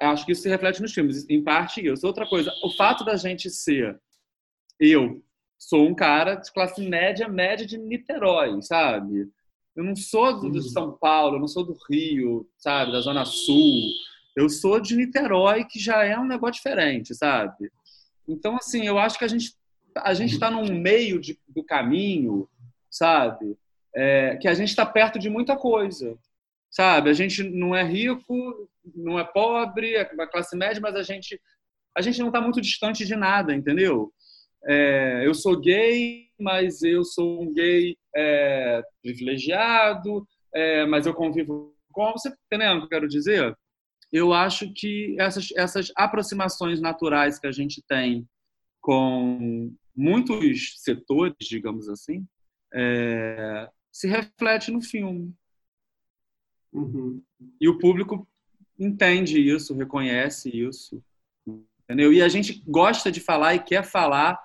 acho 0.00 0.24
que 0.24 0.32
isso 0.32 0.42
se 0.42 0.48
reflete 0.48 0.80
nos 0.80 0.94
filmes, 0.94 1.28
em 1.28 1.42
parte 1.42 1.86
isso. 1.86 2.06
Outra 2.06 2.26
coisa, 2.26 2.52
o 2.62 2.70
fato 2.70 3.04
da 3.04 3.16
gente 3.16 3.50
ser 3.50 4.00
eu 4.78 5.22
sou 5.58 5.86
um 5.88 5.94
cara 5.94 6.34
de 6.34 6.52
classe 6.52 6.86
média, 6.86 7.28
média 7.28 7.66
de 7.66 7.78
Niterói, 7.78 8.60
sabe? 8.62 9.30
Eu 9.74 9.84
não 9.84 9.96
sou 9.96 10.40
do, 10.40 10.50
de 10.50 10.70
São 10.70 10.96
Paulo, 10.96 11.36
eu 11.36 11.40
não 11.40 11.48
sou 11.48 11.64
do 11.64 11.76
Rio, 11.90 12.48
sabe, 12.58 12.92
da 12.92 13.00
Zona 13.00 13.24
Sul. 13.24 13.90
Eu 14.36 14.48
sou 14.48 14.80
de 14.80 14.96
Niterói, 14.96 15.64
que 15.64 15.78
já 15.78 16.04
é 16.04 16.18
um 16.18 16.26
negócio 16.26 16.54
diferente, 16.54 17.14
sabe? 17.14 17.70
Então, 18.28 18.56
assim, 18.56 18.86
eu 18.86 18.98
acho 18.98 19.18
que 19.18 19.24
a 19.24 19.28
gente 19.28 19.54
a 19.96 20.12
gente 20.12 20.32
está 20.32 20.50
num 20.50 20.74
meio 20.74 21.20
de, 21.20 21.38
do 21.46 21.62
caminho, 21.62 22.48
sabe? 22.90 23.56
É, 23.94 24.36
que 24.36 24.48
a 24.48 24.54
gente 24.54 24.70
está 24.70 24.84
perto 24.84 25.20
de 25.20 25.30
muita 25.30 25.56
coisa 25.56 26.18
sabe? 26.74 27.08
A 27.08 27.12
gente 27.12 27.44
não 27.44 27.74
é 27.74 27.84
rico, 27.84 28.68
não 28.94 29.16
é 29.18 29.24
pobre, 29.24 29.94
é 29.94 30.10
uma 30.12 30.26
classe 30.26 30.56
média, 30.56 30.80
mas 30.82 30.96
a 30.96 31.02
gente 31.02 31.40
a 31.96 32.02
gente 32.02 32.18
não 32.18 32.26
está 32.26 32.40
muito 32.40 32.60
distante 32.60 33.06
de 33.06 33.14
nada, 33.14 33.54
entendeu? 33.54 34.12
É, 34.66 35.22
eu 35.24 35.32
sou 35.32 35.60
gay, 35.60 36.26
mas 36.40 36.82
eu 36.82 37.04
sou 37.04 37.40
um 37.40 37.54
gay 37.54 37.96
é, 38.16 38.82
privilegiado, 39.00 40.26
é, 40.52 40.84
mas 40.86 41.06
eu 41.06 41.14
convivo 41.14 41.72
com. 41.92 42.10
Você 42.10 42.30
tá 42.30 42.36
entendendo 42.46 42.78
o 42.78 42.80
que 42.80 42.86
eu 42.86 42.88
quero 42.88 43.08
dizer? 43.08 43.56
Eu 44.14 44.32
acho 44.32 44.72
que 44.72 45.16
essas, 45.18 45.48
essas 45.56 45.90
aproximações 45.96 46.80
naturais 46.80 47.36
que 47.36 47.48
a 47.48 47.50
gente 47.50 47.82
tem 47.82 48.24
com 48.80 49.74
muitos 49.92 50.76
setores, 50.76 51.34
digamos 51.40 51.88
assim, 51.88 52.24
é, 52.72 53.68
se 53.90 54.06
reflete 54.06 54.70
no 54.70 54.80
filme. 54.80 55.34
Uhum. 56.72 57.20
E 57.60 57.68
o 57.68 57.76
público 57.76 58.24
entende 58.78 59.40
isso, 59.40 59.74
reconhece 59.74 60.48
isso, 60.48 61.02
entendeu? 61.82 62.12
E 62.12 62.22
a 62.22 62.28
gente 62.28 62.62
gosta 62.68 63.10
de 63.10 63.18
falar 63.18 63.56
e 63.56 63.64
quer 63.64 63.82
falar 63.82 64.40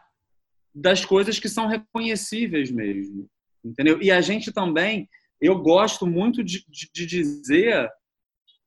das 0.74 1.06
coisas 1.06 1.38
que 1.38 1.48
são 1.48 1.68
reconhecíveis 1.68 2.72
mesmo, 2.72 3.30
entendeu? 3.64 4.02
E 4.02 4.12
a 4.12 4.20
gente 4.20 4.52
também, 4.52 5.08
eu 5.40 5.62
gosto 5.62 6.08
muito 6.08 6.44
de, 6.44 6.66
de, 6.68 6.90
de 6.92 7.06
dizer 7.06 7.88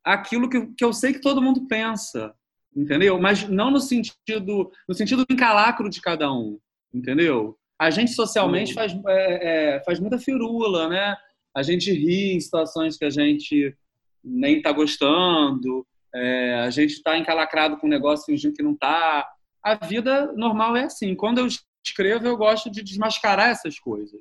aquilo 0.04 0.48
que, 0.48 0.66
que 0.76 0.84
eu 0.84 0.92
sei 0.92 1.12
que 1.12 1.20
todo 1.20 1.42
mundo 1.42 1.66
pensa, 1.66 2.34
entendeu? 2.74 3.20
Mas 3.20 3.48
não 3.48 3.70
no 3.70 3.80
sentido 3.80 4.70
no 4.88 4.94
sentido 4.94 5.24
do 5.24 5.32
encalacro 5.32 5.88
de 5.88 6.00
cada 6.00 6.32
um, 6.32 6.58
entendeu? 6.92 7.56
A 7.78 7.90
gente 7.90 8.12
socialmente 8.12 8.70
uhum. 8.70 8.74
faz, 8.74 8.92
é, 9.08 9.76
é, 9.76 9.84
faz 9.84 9.98
muita 9.98 10.18
firula, 10.18 10.88
né? 10.88 11.16
a 11.54 11.62
gente 11.62 11.92
ri 11.92 12.34
em 12.34 12.40
situações 12.40 12.96
que 12.96 13.04
a 13.04 13.10
gente 13.10 13.76
nem 14.24 14.58
está 14.58 14.72
gostando, 14.72 15.86
é, 16.14 16.54
a 16.54 16.70
gente 16.70 16.92
está 16.92 17.16
encalacrado 17.18 17.76
com 17.76 17.86
um 17.86 17.90
negócio 17.90 18.26
fingindo 18.26 18.54
que 18.54 18.62
não 18.62 18.72
está. 18.72 19.28
A 19.62 19.74
vida 19.74 20.32
normal 20.32 20.76
é 20.76 20.84
assim. 20.84 21.14
Quando 21.14 21.38
eu 21.38 21.48
escrevo, 21.84 22.26
eu 22.26 22.36
gosto 22.36 22.70
de 22.70 22.82
desmascarar 22.82 23.50
essas 23.50 23.78
coisas, 23.78 24.20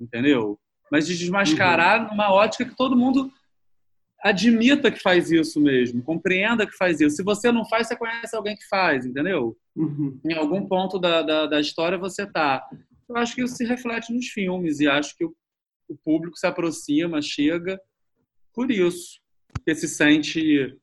entendeu? 0.00 0.58
Mas 0.90 1.06
de 1.06 1.16
desmascarar 1.16 2.02
uhum. 2.02 2.08
numa 2.10 2.32
ótica 2.32 2.64
que 2.64 2.76
todo 2.76 2.96
mundo 2.96 3.30
admita 4.22 4.90
que 4.90 5.00
faz 5.00 5.30
isso 5.30 5.60
mesmo, 5.60 6.02
compreenda 6.02 6.66
que 6.66 6.76
faz 6.76 7.00
isso. 7.00 7.16
Se 7.16 7.22
você 7.22 7.52
não 7.52 7.64
faz, 7.68 7.86
você 7.86 7.96
conhece 7.96 8.34
alguém 8.34 8.56
que 8.56 8.66
faz, 8.68 9.06
entendeu? 9.06 9.56
Uhum. 9.76 10.20
Em 10.24 10.34
algum 10.34 10.66
ponto 10.66 10.98
da, 10.98 11.22
da, 11.22 11.46
da 11.46 11.60
história 11.60 11.96
você 11.96 12.26
tá. 12.26 12.66
Eu 13.08 13.16
acho 13.16 13.34
que 13.34 13.42
isso 13.42 13.56
se 13.56 13.64
reflete 13.64 14.12
nos 14.12 14.26
filmes 14.26 14.80
e 14.80 14.88
acho 14.88 15.16
que 15.16 15.24
o 15.24 15.34
o 15.88 15.96
público 15.96 16.36
se 16.36 16.46
aproxima, 16.46 17.22
chega 17.22 17.80
por 18.52 18.70
isso, 18.70 19.20
porque 19.52 19.74
se 19.74 19.88
sente 19.88 20.76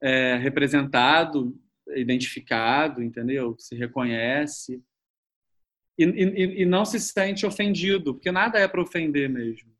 é, 0.00 0.36
representado, 0.36 1.58
identificado, 1.94 3.02
entendeu? 3.02 3.56
Se 3.58 3.74
reconhece 3.74 4.82
e, 5.98 6.04
e, 6.04 6.62
e 6.62 6.66
não 6.66 6.84
se 6.84 7.00
sente 7.00 7.46
ofendido, 7.46 8.14
porque 8.14 8.30
nada 8.30 8.58
é 8.58 8.68
para 8.68 8.82
ofender 8.82 9.28
mesmo. 9.28 9.70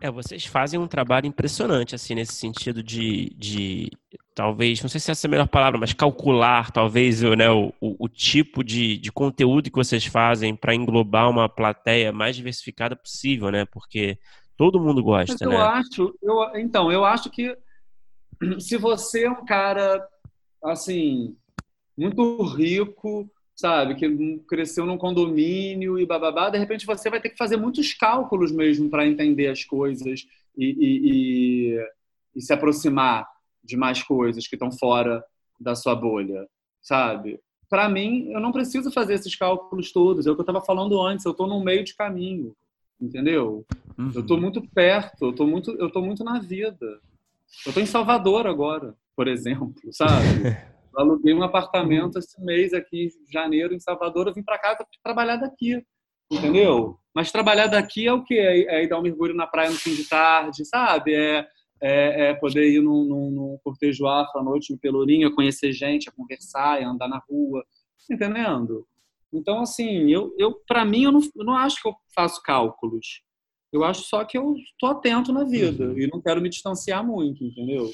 É, 0.00 0.10
vocês 0.10 0.44
fazem 0.44 0.78
um 0.78 0.86
trabalho 0.86 1.26
impressionante, 1.26 1.94
assim, 1.94 2.14
nesse 2.14 2.34
sentido 2.34 2.82
de, 2.82 3.34
de 3.36 3.90
talvez, 4.34 4.82
não 4.82 4.88
sei 4.88 5.00
se 5.00 5.10
essa 5.10 5.26
é 5.26 5.28
a 5.28 5.30
melhor 5.30 5.48
palavra, 5.48 5.80
mas 5.80 5.94
calcular, 5.94 6.70
talvez, 6.70 7.22
né, 7.22 7.50
o, 7.50 7.72
o, 7.80 8.06
tipo 8.08 8.62
de, 8.62 8.98
de 8.98 9.10
conteúdo 9.10 9.70
que 9.70 9.76
vocês 9.76 10.04
fazem 10.04 10.54
para 10.54 10.74
englobar 10.74 11.30
uma 11.30 11.48
plateia 11.48 12.12
mais 12.12 12.36
diversificada 12.36 12.94
possível, 12.94 13.50
né? 13.50 13.64
Porque 13.64 14.18
todo 14.56 14.80
mundo 14.80 15.02
gosta, 15.02 15.32
mas 15.32 15.40
eu 15.40 15.50
né? 15.50 15.56
Acho, 15.56 16.18
eu, 16.22 16.60
então, 16.60 16.92
eu 16.92 17.04
acho 17.04 17.30
que 17.30 17.56
se 18.60 18.76
você 18.76 19.24
é 19.24 19.30
um 19.30 19.44
cara, 19.46 20.06
assim, 20.62 21.34
muito 21.96 22.42
rico, 22.42 23.30
sabe, 23.56 23.94
que 23.94 24.38
cresceu 24.46 24.84
num 24.84 24.98
condomínio 24.98 25.98
e 25.98 26.04
bababá, 26.04 26.50
de 26.50 26.58
repente 26.58 26.84
você 26.84 27.08
vai 27.08 27.20
ter 27.20 27.30
que 27.30 27.38
fazer 27.38 27.56
muitos 27.56 27.94
cálculos 27.94 28.52
mesmo 28.52 28.90
para 28.90 29.06
entender 29.06 29.48
as 29.48 29.64
coisas 29.64 30.28
e, 30.56 30.66
e, 30.78 31.80
e 32.36 32.40
se 32.42 32.52
aproximar 32.52 33.26
de 33.64 33.76
mais 33.76 34.02
coisas 34.02 34.46
que 34.46 34.54
estão 34.54 34.70
fora 34.70 35.24
da 35.58 35.74
sua 35.74 35.94
bolha, 35.94 36.46
sabe? 36.82 37.40
Para 37.68 37.88
mim, 37.88 38.30
eu 38.30 38.38
não 38.38 38.52
preciso 38.52 38.92
fazer 38.92 39.14
esses 39.14 39.34
cálculos 39.34 39.90
todos. 39.90 40.26
É 40.26 40.30
o 40.30 40.34
que 40.34 40.40
eu 40.40 40.44
estava 40.44 40.60
falando 40.60 41.00
antes. 41.00 41.24
Eu 41.24 41.32
estou 41.32 41.48
no 41.48 41.64
meio 41.64 41.82
de 41.82 41.96
caminho, 41.96 42.54
entendeu? 43.00 43.66
Uhum. 43.98 44.12
Eu 44.14 44.20
estou 44.20 44.40
muito 44.40 44.62
perto. 44.68 45.24
Eu 45.24 45.30
estou 45.30 45.46
muito, 45.48 45.72
eu 45.72 45.90
tô 45.90 46.00
muito 46.00 46.22
na 46.22 46.38
vida. 46.38 46.86
Eu 47.64 47.70
estou 47.70 47.82
em 47.82 47.86
Salvador 47.86 48.46
agora, 48.46 48.94
por 49.16 49.26
exemplo, 49.26 49.74
sabe? 49.90 50.56
Eu 50.96 51.02
aluguei 51.02 51.34
um 51.34 51.42
apartamento 51.42 52.18
esse 52.18 52.40
mês 52.42 52.72
aqui, 52.72 53.08
em 53.08 53.32
janeiro, 53.32 53.74
em 53.74 53.80
Salvador. 53.80 54.26
Eu 54.26 54.34
vim 54.34 54.42
para 54.42 54.58
cá 54.58 54.74
para 54.74 54.86
trabalhar 55.04 55.36
daqui, 55.36 55.84
entendeu? 56.32 56.98
Mas 57.14 57.30
trabalhar 57.30 57.66
daqui 57.66 58.06
é 58.06 58.12
o 58.12 58.24
quê? 58.24 58.34
É, 58.34 58.76
é 58.76 58.84
ir 58.84 58.88
dar 58.88 58.98
um 58.98 59.02
mergulho 59.02 59.34
na 59.34 59.46
praia 59.46 59.70
no 59.70 59.76
fim 59.76 59.94
de 59.94 60.08
tarde, 60.08 60.64
sabe? 60.64 61.14
É, 61.14 61.46
é, 61.82 62.28
é 62.28 62.34
poder 62.34 62.70
ir 62.70 62.80
num, 62.80 63.04
num, 63.04 63.30
num 63.30 63.58
cortejo 63.62 64.06
afro 64.06 64.40
à 64.40 64.42
noite 64.42 64.72
no 64.72 64.78
Pelourinho, 64.78 65.34
conhecer 65.34 65.72
gente, 65.72 66.08
a 66.08 66.12
conversar, 66.12 66.82
a 66.82 66.88
andar 66.88 67.08
na 67.08 67.22
rua, 67.28 67.62
tá 68.08 68.14
entendendo? 68.14 68.86
Então, 69.32 69.60
assim, 69.60 70.10
eu, 70.10 70.34
eu 70.38 70.54
para 70.66 70.84
mim, 70.84 71.02
eu 71.02 71.12
não, 71.12 71.20
eu 71.36 71.44
não 71.44 71.54
acho 71.54 71.82
que 71.82 71.88
eu 71.88 71.94
faço 72.14 72.42
cálculos. 72.42 73.22
Eu 73.72 73.84
acho 73.84 74.02
só 74.04 74.24
que 74.24 74.38
eu 74.38 74.54
estou 74.54 74.88
atento 74.88 75.32
na 75.32 75.44
vida 75.44 75.88
uhum. 75.88 75.98
e 75.98 76.06
não 76.06 76.22
quero 76.22 76.40
me 76.40 76.48
distanciar 76.48 77.04
muito, 77.04 77.44
entendeu? 77.44 77.90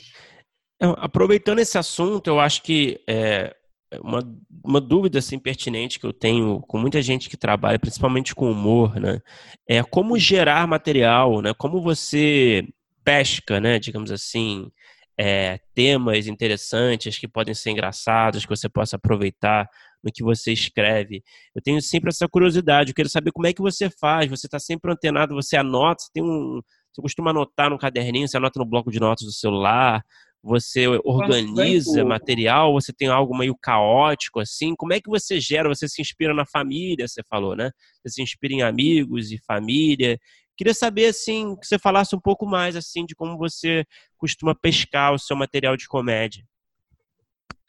É, 0.82 0.86
aproveitando 0.98 1.60
esse 1.60 1.78
assunto, 1.78 2.26
eu 2.26 2.40
acho 2.40 2.60
que 2.62 3.00
é, 3.08 3.54
uma, 4.02 4.20
uma 4.64 4.80
dúvida 4.80 5.20
assim, 5.20 5.38
pertinente 5.38 6.00
que 6.00 6.04
eu 6.04 6.12
tenho 6.12 6.60
com 6.62 6.76
muita 6.76 7.00
gente 7.00 7.30
que 7.30 7.36
trabalha, 7.36 7.78
principalmente 7.78 8.34
com 8.34 8.50
humor, 8.50 8.98
né? 8.98 9.20
É 9.68 9.80
como 9.84 10.18
gerar 10.18 10.66
material, 10.66 11.40
né? 11.40 11.54
Como 11.54 11.80
você 11.80 12.66
pesca, 13.04 13.60
né? 13.60 13.78
Digamos 13.78 14.10
assim, 14.10 14.70
é, 15.16 15.60
temas 15.72 16.26
interessantes 16.26 17.16
que 17.16 17.28
podem 17.28 17.54
ser 17.54 17.70
engraçados, 17.70 18.44
que 18.44 18.50
você 18.50 18.68
possa 18.68 18.96
aproveitar 18.96 19.68
no 20.02 20.10
que 20.12 20.24
você 20.24 20.52
escreve. 20.52 21.22
Eu 21.54 21.62
tenho 21.62 21.80
sempre 21.80 22.10
essa 22.10 22.26
curiosidade, 22.28 22.90
eu 22.90 22.94
quero 22.94 23.08
saber 23.08 23.30
como 23.30 23.46
é 23.46 23.52
que 23.52 23.62
você 23.62 23.88
faz, 23.88 24.28
você 24.28 24.48
está 24.48 24.58
sempre 24.58 24.90
antenado, 24.90 25.32
você 25.34 25.56
anota, 25.56 26.02
você 26.02 26.10
tem 26.12 26.24
um. 26.24 26.60
Você 26.92 27.00
costuma 27.00 27.30
anotar 27.30 27.70
no 27.70 27.78
caderninho, 27.78 28.28
você 28.28 28.36
anota 28.36 28.58
no 28.58 28.66
bloco 28.66 28.90
de 28.90 29.00
notas 29.00 29.24
do 29.24 29.32
celular, 29.32 30.04
você 30.42 30.88
organiza 31.04 32.04
material, 32.04 32.72
você 32.72 32.92
tem 32.92 33.08
algo 33.08 33.36
meio 33.36 33.56
caótico 33.56 34.40
assim? 34.40 34.74
Como 34.74 34.92
é 34.92 35.00
que 35.00 35.08
você 35.08 35.38
gera? 35.38 35.68
Você 35.68 35.86
se 35.86 36.02
inspira 36.02 36.34
na 36.34 36.44
família, 36.44 37.06
você 37.06 37.22
falou, 37.22 37.54
né? 37.54 37.70
Você 38.02 38.14
se 38.14 38.22
inspira 38.22 38.52
em 38.52 38.62
amigos 38.62 39.30
e 39.30 39.38
família. 39.38 40.18
Queria 40.56 40.74
saber 40.74 41.06
assim, 41.06 41.54
que 41.56 41.66
você 41.66 41.78
falasse 41.78 42.16
um 42.16 42.20
pouco 42.20 42.44
mais 42.44 42.74
assim 42.74 43.06
de 43.06 43.14
como 43.14 43.38
você 43.38 43.84
costuma 44.18 44.54
pescar 44.54 45.14
o 45.14 45.18
seu 45.18 45.36
material 45.36 45.76
de 45.76 45.86
comédia. 45.86 46.44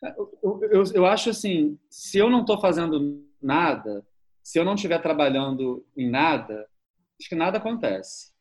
Eu, 0.01 0.59
eu, 0.71 0.83
eu 0.95 1.05
acho 1.05 1.29
assim, 1.29 1.77
se 1.89 2.17
eu 2.17 2.29
não 2.29 2.41
estou 2.41 2.59
fazendo 2.59 3.23
nada, 3.41 4.05
se 4.41 4.59
eu 4.59 4.65
não 4.65 4.73
estiver 4.73 5.01
trabalhando 5.01 5.85
em 5.95 6.09
nada, 6.09 6.67
acho 7.19 7.29
que 7.29 7.35
nada 7.35 7.57
acontece. 7.59 8.33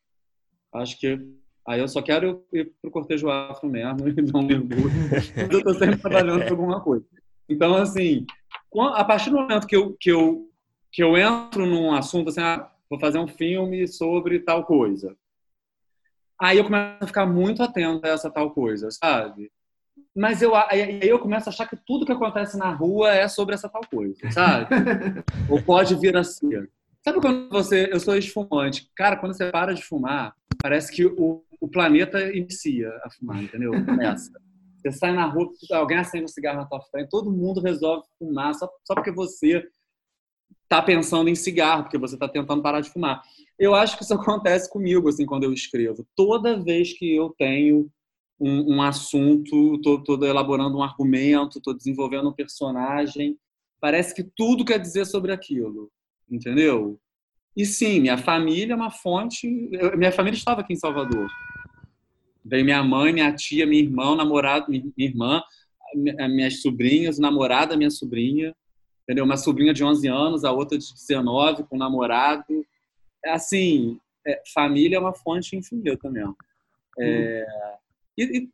Acho 0.72 0.98
que 0.98 1.18
Aí 1.66 1.80
eu 1.80 1.88
só 1.88 2.02
quero 2.02 2.44
ir 2.52 2.72
pro 2.80 2.90
cortejo 2.90 3.30
afro 3.30 3.68
mesmo 3.68 4.06
e 4.08 4.12
dar 4.12 4.38
um 4.38 4.42
mergulho. 4.42 4.90
eu 5.50 5.58
estou 5.58 5.74
sempre 5.74 5.96
trabalhando 5.96 6.44
com 6.44 6.50
alguma 6.50 6.80
coisa. 6.80 7.04
Então, 7.48 7.74
assim, 7.74 8.26
a 8.94 9.04
partir 9.04 9.30
do 9.30 9.36
momento 9.36 9.66
que 9.66 9.76
eu, 9.76 9.96
que 9.98 10.10
eu, 10.10 10.48
que 10.90 11.02
eu 11.02 11.16
entro 11.16 11.66
num 11.66 11.92
assunto, 11.92 12.30
assim, 12.30 12.40
ah, 12.40 12.70
vou 12.88 12.98
fazer 12.98 13.18
um 13.18 13.28
filme 13.28 13.86
sobre 13.86 14.40
tal 14.40 14.64
coisa. 14.64 15.16
Aí 16.40 16.58
eu 16.58 16.64
começo 16.64 17.04
a 17.04 17.06
ficar 17.06 17.26
muito 17.26 17.62
atento 17.62 18.04
a 18.04 18.10
essa 18.10 18.30
tal 18.30 18.50
coisa, 18.50 18.90
sabe? 18.90 19.50
Mas 20.14 20.42
eu, 20.42 20.54
aí 20.54 21.00
eu 21.02 21.18
começo 21.18 21.48
a 21.48 21.52
achar 21.52 21.68
que 21.68 21.76
tudo 21.76 22.04
que 22.04 22.12
acontece 22.12 22.58
na 22.58 22.70
rua 22.70 23.14
é 23.14 23.28
sobre 23.28 23.54
essa 23.54 23.68
tal 23.68 23.82
coisa, 23.88 24.30
sabe? 24.30 24.66
Ou 25.48 25.62
pode 25.62 25.94
vir 25.94 26.16
a 26.16 26.24
ser. 26.24 26.68
Sabe 27.02 27.20
quando 27.20 27.48
você. 27.48 27.88
Eu 27.90 28.00
sou 28.00 28.16
esfumante. 28.16 28.90
Cara, 28.94 29.16
quando 29.16 29.34
você 29.34 29.50
para 29.50 29.74
de 29.74 29.82
fumar, 29.82 30.34
parece 30.60 30.92
que 30.92 31.06
o, 31.06 31.42
o 31.62 31.68
planeta 31.68 32.20
inicia 32.34 32.88
a 33.04 33.10
fumar, 33.10 33.40
entendeu? 33.40 33.70
Começa. 33.84 34.32
Você 34.76 34.90
sai 34.90 35.12
na 35.12 35.26
rua, 35.26 35.48
alguém 35.70 35.96
acende 35.96 36.24
um 36.24 36.28
cigarro 36.28 36.58
na 36.58 36.66
tua 36.66 36.80
frente, 36.80 37.08
todo 37.08 37.30
mundo 37.30 37.60
resolve 37.60 38.04
fumar 38.18 38.52
só, 38.52 38.68
só 38.84 38.96
porque 38.96 39.12
você 39.12 39.64
está 40.64 40.82
pensando 40.82 41.30
em 41.30 41.36
cigarro, 41.36 41.84
porque 41.84 41.98
você 41.98 42.14
está 42.14 42.28
tentando 42.28 42.60
parar 42.60 42.80
de 42.80 42.90
fumar. 42.90 43.22
Eu 43.56 43.76
acho 43.76 43.96
que 43.96 44.02
isso 44.02 44.12
acontece 44.12 44.68
comigo, 44.68 45.08
assim, 45.08 45.24
quando 45.24 45.44
eu 45.44 45.52
escrevo. 45.52 46.04
Toda 46.16 46.60
vez 46.60 46.98
que 46.98 47.14
eu 47.14 47.32
tenho 47.38 47.88
um, 48.40 48.74
um 48.74 48.82
assunto, 48.82 49.76
estou 49.76 50.24
elaborando 50.24 50.78
um 50.78 50.82
argumento, 50.82 51.58
estou 51.58 51.76
desenvolvendo 51.76 52.28
um 52.28 52.34
personagem, 52.34 53.38
parece 53.80 54.12
que 54.12 54.24
tudo 54.24 54.64
quer 54.64 54.80
dizer 54.80 55.04
sobre 55.04 55.30
aquilo, 55.30 55.92
entendeu? 56.28 56.98
E 57.56 57.64
sim, 57.64 58.00
minha 58.00 58.18
família 58.18 58.72
é 58.72 58.76
uma 58.76 58.90
fonte. 58.90 59.46
Minha 59.96 60.10
família 60.10 60.36
estava 60.36 60.62
aqui 60.62 60.72
em 60.72 60.76
Salvador. 60.76 61.30
Veio 62.44 62.64
minha 62.64 62.82
mãe, 62.82 63.12
minha 63.12 63.32
tia, 63.32 63.66
minha 63.66 63.82
irmã, 63.82 64.16
namorado, 64.16 64.66
minha 64.68 64.82
irmã, 64.96 65.42
minhas 65.94 66.60
sobrinhas, 66.60 67.18
o 67.18 67.22
namorado 67.22 67.70
da 67.70 67.76
minha 67.76 67.90
sobrinha, 67.90 68.54
entendeu? 69.02 69.24
Uma 69.24 69.36
sobrinha 69.36 69.72
de 69.72 69.84
11 69.84 70.08
anos, 70.08 70.44
a 70.44 70.50
outra 70.50 70.76
de 70.76 70.92
19, 70.92 71.64
com 71.64 71.76
namorado. 71.76 72.66
É 73.24 73.30
assim, 73.30 73.98
é, 74.26 74.42
família 74.52 74.96
é 74.96 75.00
uma 75.00 75.12
fonte 75.12 75.56
infinita 75.56 76.10
mesmo. 76.10 76.36
É, 76.98 77.46
hum. 77.46 77.76
e, 78.18 78.38
e, 78.38 78.48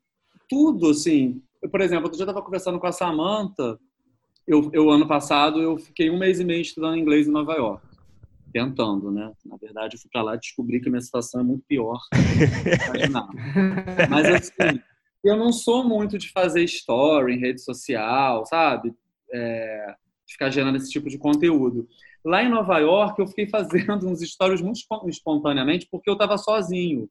tudo, 0.48 0.90
assim. 0.90 1.42
Eu, 1.62 1.68
por 1.68 1.80
exemplo, 1.80 2.08
eu 2.08 2.12
estava 2.12 2.42
conversando 2.42 2.78
com 2.78 2.86
a 2.86 2.92
Samantha. 2.92 3.78
Eu, 4.46 4.70
eu, 4.72 4.90
ano 4.90 5.06
passado, 5.06 5.60
eu 5.60 5.76
fiquei 5.78 6.10
um 6.10 6.18
mês 6.18 6.40
e 6.40 6.44
meio 6.44 6.62
estudando 6.62 6.96
inglês 6.96 7.26
em 7.26 7.32
Nova 7.32 7.54
York 7.54 7.87
tentando, 8.52 9.10
né? 9.10 9.32
Na 9.44 9.56
verdade, 9.56 9.96
eu 9.96 10.00
fui 10.00 10.10
para 10.10 10.22
lá 10.22 10.34
e 10.34 10.38
descobri 10.38 10.80
que 10.80 10.88
a 10.88 10.90
minha 10.90 11.00
situação 11.00 11.40
é 11.40 11.44
muito 11.44 11.64
pior. 11.66 11.98
Mas 14.08 14.26
assim, 14.26 14.80
eu 15.22 15.36
não 15.36 15.52
sou 15.52 15.84
muito 15.84 16.18
de 16.18 16.30
fazer 16.30 16.62
story 16.64 17.34
em 17.34 17.38
rede 17.38 17.62
social, 17.62 18.44
sabe? 18.46 18.94
É, 19.32 19.94
de 20.26 20.32
ficar 20.32 20.50
gerando 20.50 20.76
esse 20.76 20.90
tipo 20.90 21.08
de 21.08 21.18
conteúdo. 21.18 21.88
Lá 22.24 22.42
em 22.42 22.48
Nova 22.48 22.78
York, 22.78 23.20
eu 23.20 23.26
fiquei 23.26 23.48
fazendo 23.48 24.08
uns 24.08 24.20
stories 24.20 24.60
muito 24.60 24.80
espontaneamente 25.08 25.88
porque 25.90 26.08
eu 26.08 26.14
estava 26.14 26.36
sozinho 26.36 27.08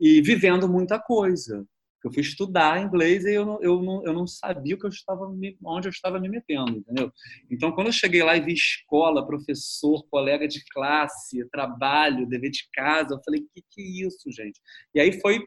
e 0.00 0.20
vivendo 0.20 0.68
muita 0.68 0.98
coisa 0.98 1.66
eu 2.04 2.12
fui 2.12 2.22
estudar 2.22 2.80
inglês 2.80 3.24
e 3.24 3.34
eu 3.34 3.44
não, 3.44 3.62
eu 3.62 3.82
não, 3.82 4.04
eu 4.04 4.12
não 4.12 4.26
sabia 4.26 4.74
o 4.74 4.78
que 4.78 4.86
eu 4.86 4.90
estava 4.90 5.28
me, 5.28 5.56
onde 5.64 5.88
eu 5.88 5.90
estava 5.90 6.20
me 6.20 6.28
metendo, 6.28 6.78
entendeu? 6.78 7.12
Então, 7.50 7.72
quando 7.72 7.88
eu 7.88 7.92
cheguei 7.92 8.22
lá 8.22 8.36
e 8.36 8.40
vi 8.40 8.52
escola, 8.52 9.26
professor, 9.26 10.06
colega 10.08 10.46
de 10.46 10.64
classe, 10.66 11.48
trabalho, 11.50 12.28
dever 12.28 12.50
de 12.50 12.68
casa, 12.72 13.14
eu 13.14 13.20
falei, 13.24 13.40
que 13.52 13.62
que 13.70 13.82
é 13.82 14.06
isso, 14.06 14.30
gente? 14.30 14.60
E 14.94 15.00
aí 15.00 15.20
foi, 15.20 15.44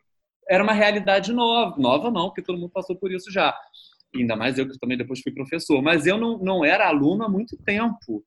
era 0.49 0.63
uma 0.63 0.73
realidade 0.73 1.31
nova, 1.31 1.77
nova 1.77 2.11
não, 2.11 2.27
porque 2.27 2.41
todo 2.41 2.59
mundo 2.59 2.71
passou 2.71 2.95
por 2.97 3.11
isso 3.11 3.31
já. 3.31 3.55
Ainda 4.15 4.35
mais 4.35 4.57
eu 4.57 4.67
que 4.67 4.77
também 4.79 4.97
depois 4.97 5.21
fui 5.21 5.31
professor, 5.31 5.81
mas 5.81 6.07
eu 6.07 6.17
não, 6.17 6.39
não 6.39 6.65
era 6.65 6.87
aluno 6.87 7.23
há 7.23 7.29
muito 7.29 7.55
tempo. 7.57 8.25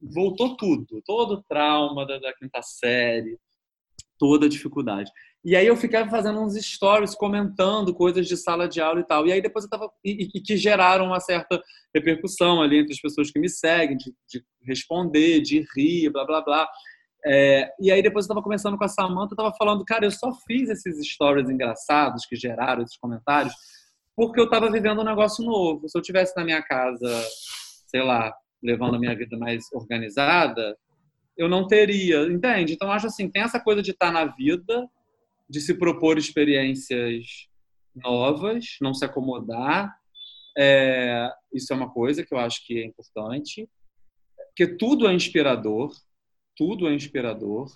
Voltou 0.00 0.56
tudo, 0.56 1.02
todo 1.04 1.34
o 1.34 1.42
trauma 1.44 2.06
da, 2.06 2.18
da 2.18 2.34
quinta 2.34 2.60
série, 2.62 3.38
toda 4.18 4.46
a 4.46 4.48
dificuldade. 4.48 5.10
E 5.44 5.56
aí 5.56 5.66
eu 5.66 5.76
ficava 5.76 6.08
fazendo 6.08 6.40
uns 6.40 6.54
stories 6.54 7.14
comentando 7.14 7.94
coisas 7.94 8.28
de 8.28 8.36
sala 8.36 8.68
de 8.68 8.80
aula 8.80 9.00
e 9.00 9.04
tal. 9.04 9.26
E 9.26 9.32
aí 9.32 9.42
depois 9.42 9.64
eu 9.64 9.70
tava. 9.70 9.90
E, 10.04 10.28
e 10.34 10.40
que 10.40 10.56
geraram 10.56 11.06
uma 11.06 11.20
certa 11.20 11.60
repercussão 11.94 12.62
ali 12.62 12.78
entre 12.78 12.92
as 12.92 13.00
pessoas 13.00 13.30
que 13.30 13.40
me 13.40 13.48
seguem, 13.48 13.96
de, 13.96 14.14
de 14.28 14.44
responder, 14.64 15.40
de 15.40 15.64
rir, 15.76 16.10
blá 16.10 16.24
blá 16.24 16.40
blá. 16.42 16.68
É, 17.24 17.70
e 17.80 17.90
aí 17.90 18.02
depois 18.02 18.24
eu 18.24 18.30
tava 18.30 18.42
conversando 18.42 18.76
com 18.76 18.84
a 18.84 18.88
Samantha, 18.88 19.32
eu 19.32 19.36
tava 19.36 19.54
falando, 19.56 19.84
cara, 19.84 20.04
eu 20.04 20.10
só 20.10 20.32
fiz 20.46 20.68
esses 20.68 20.96
stories 21.12 21.48
engraçados 21.48 22.26
que 22.26 22.34
geraram 22.34 22.82
esses 22.82 22.96
comentários 22.96 23.54
porque 24.16 24.40
eu 24.40 24.48
tava 24.48 24.70
vivendo 24.70 25.00
um 25.00 25.04
negócio 25.04 25.44
novo. 25.44 25.88
Se 25.88 25.96
eu 25.96 26.02
tivesse 26.02 26.36
na 26.36 26.44
minha 26.44 26.62
casa, 26.62 27.08
sei 27.86 28.02
lá, 28.02 28.32
levando 28.62 28.96
a 28.96 28.98
minha 28.98 29.16
vida 29.16 29.36
mais 29.36 29.64
organizada, 29.72 30.76
eu 31.36 31.48
não 31.48 31.66
teria, 31.66 32.22
entende? 32.26 32.74
Então 32.74 32.92
acho 32.92 33.06
assim, 33.06 33.30
tem 33.30 33.42
essa 33.42 33.58
coisa 33.58 33.82
de 33.82 33.90
estar 33.90 34.06
tá 34.06 34.12
na 34.12 34.24
vida 34.26 34.86
de 35.52 35.60
se 35.60 35.74
propor 35.74 36.16
experiências 36.16 37.46
novas, 37.94 38.78
não 38.80 38.94
se 38.94 39.04
acomodar. 39.04 39.94
É, 40.56 41.30
isso 41.52 41.70
é 41.70 41.76
uma 41.76 41.90
coisa 41.90 42.24
que 42.24 42.32
eu 42.32 42.38
acho 42.38 42.66
que 42.66 42.78
é 42.78 42.86
importante, 42.86 43.68
porque 44.48 44.66
tudo 44.66 45.06
é 45.06 45.12
inspirador, 45.12 45.92
tudo 46.56 46.88
é 46.88 46.94
inspirador. 46.94 47.70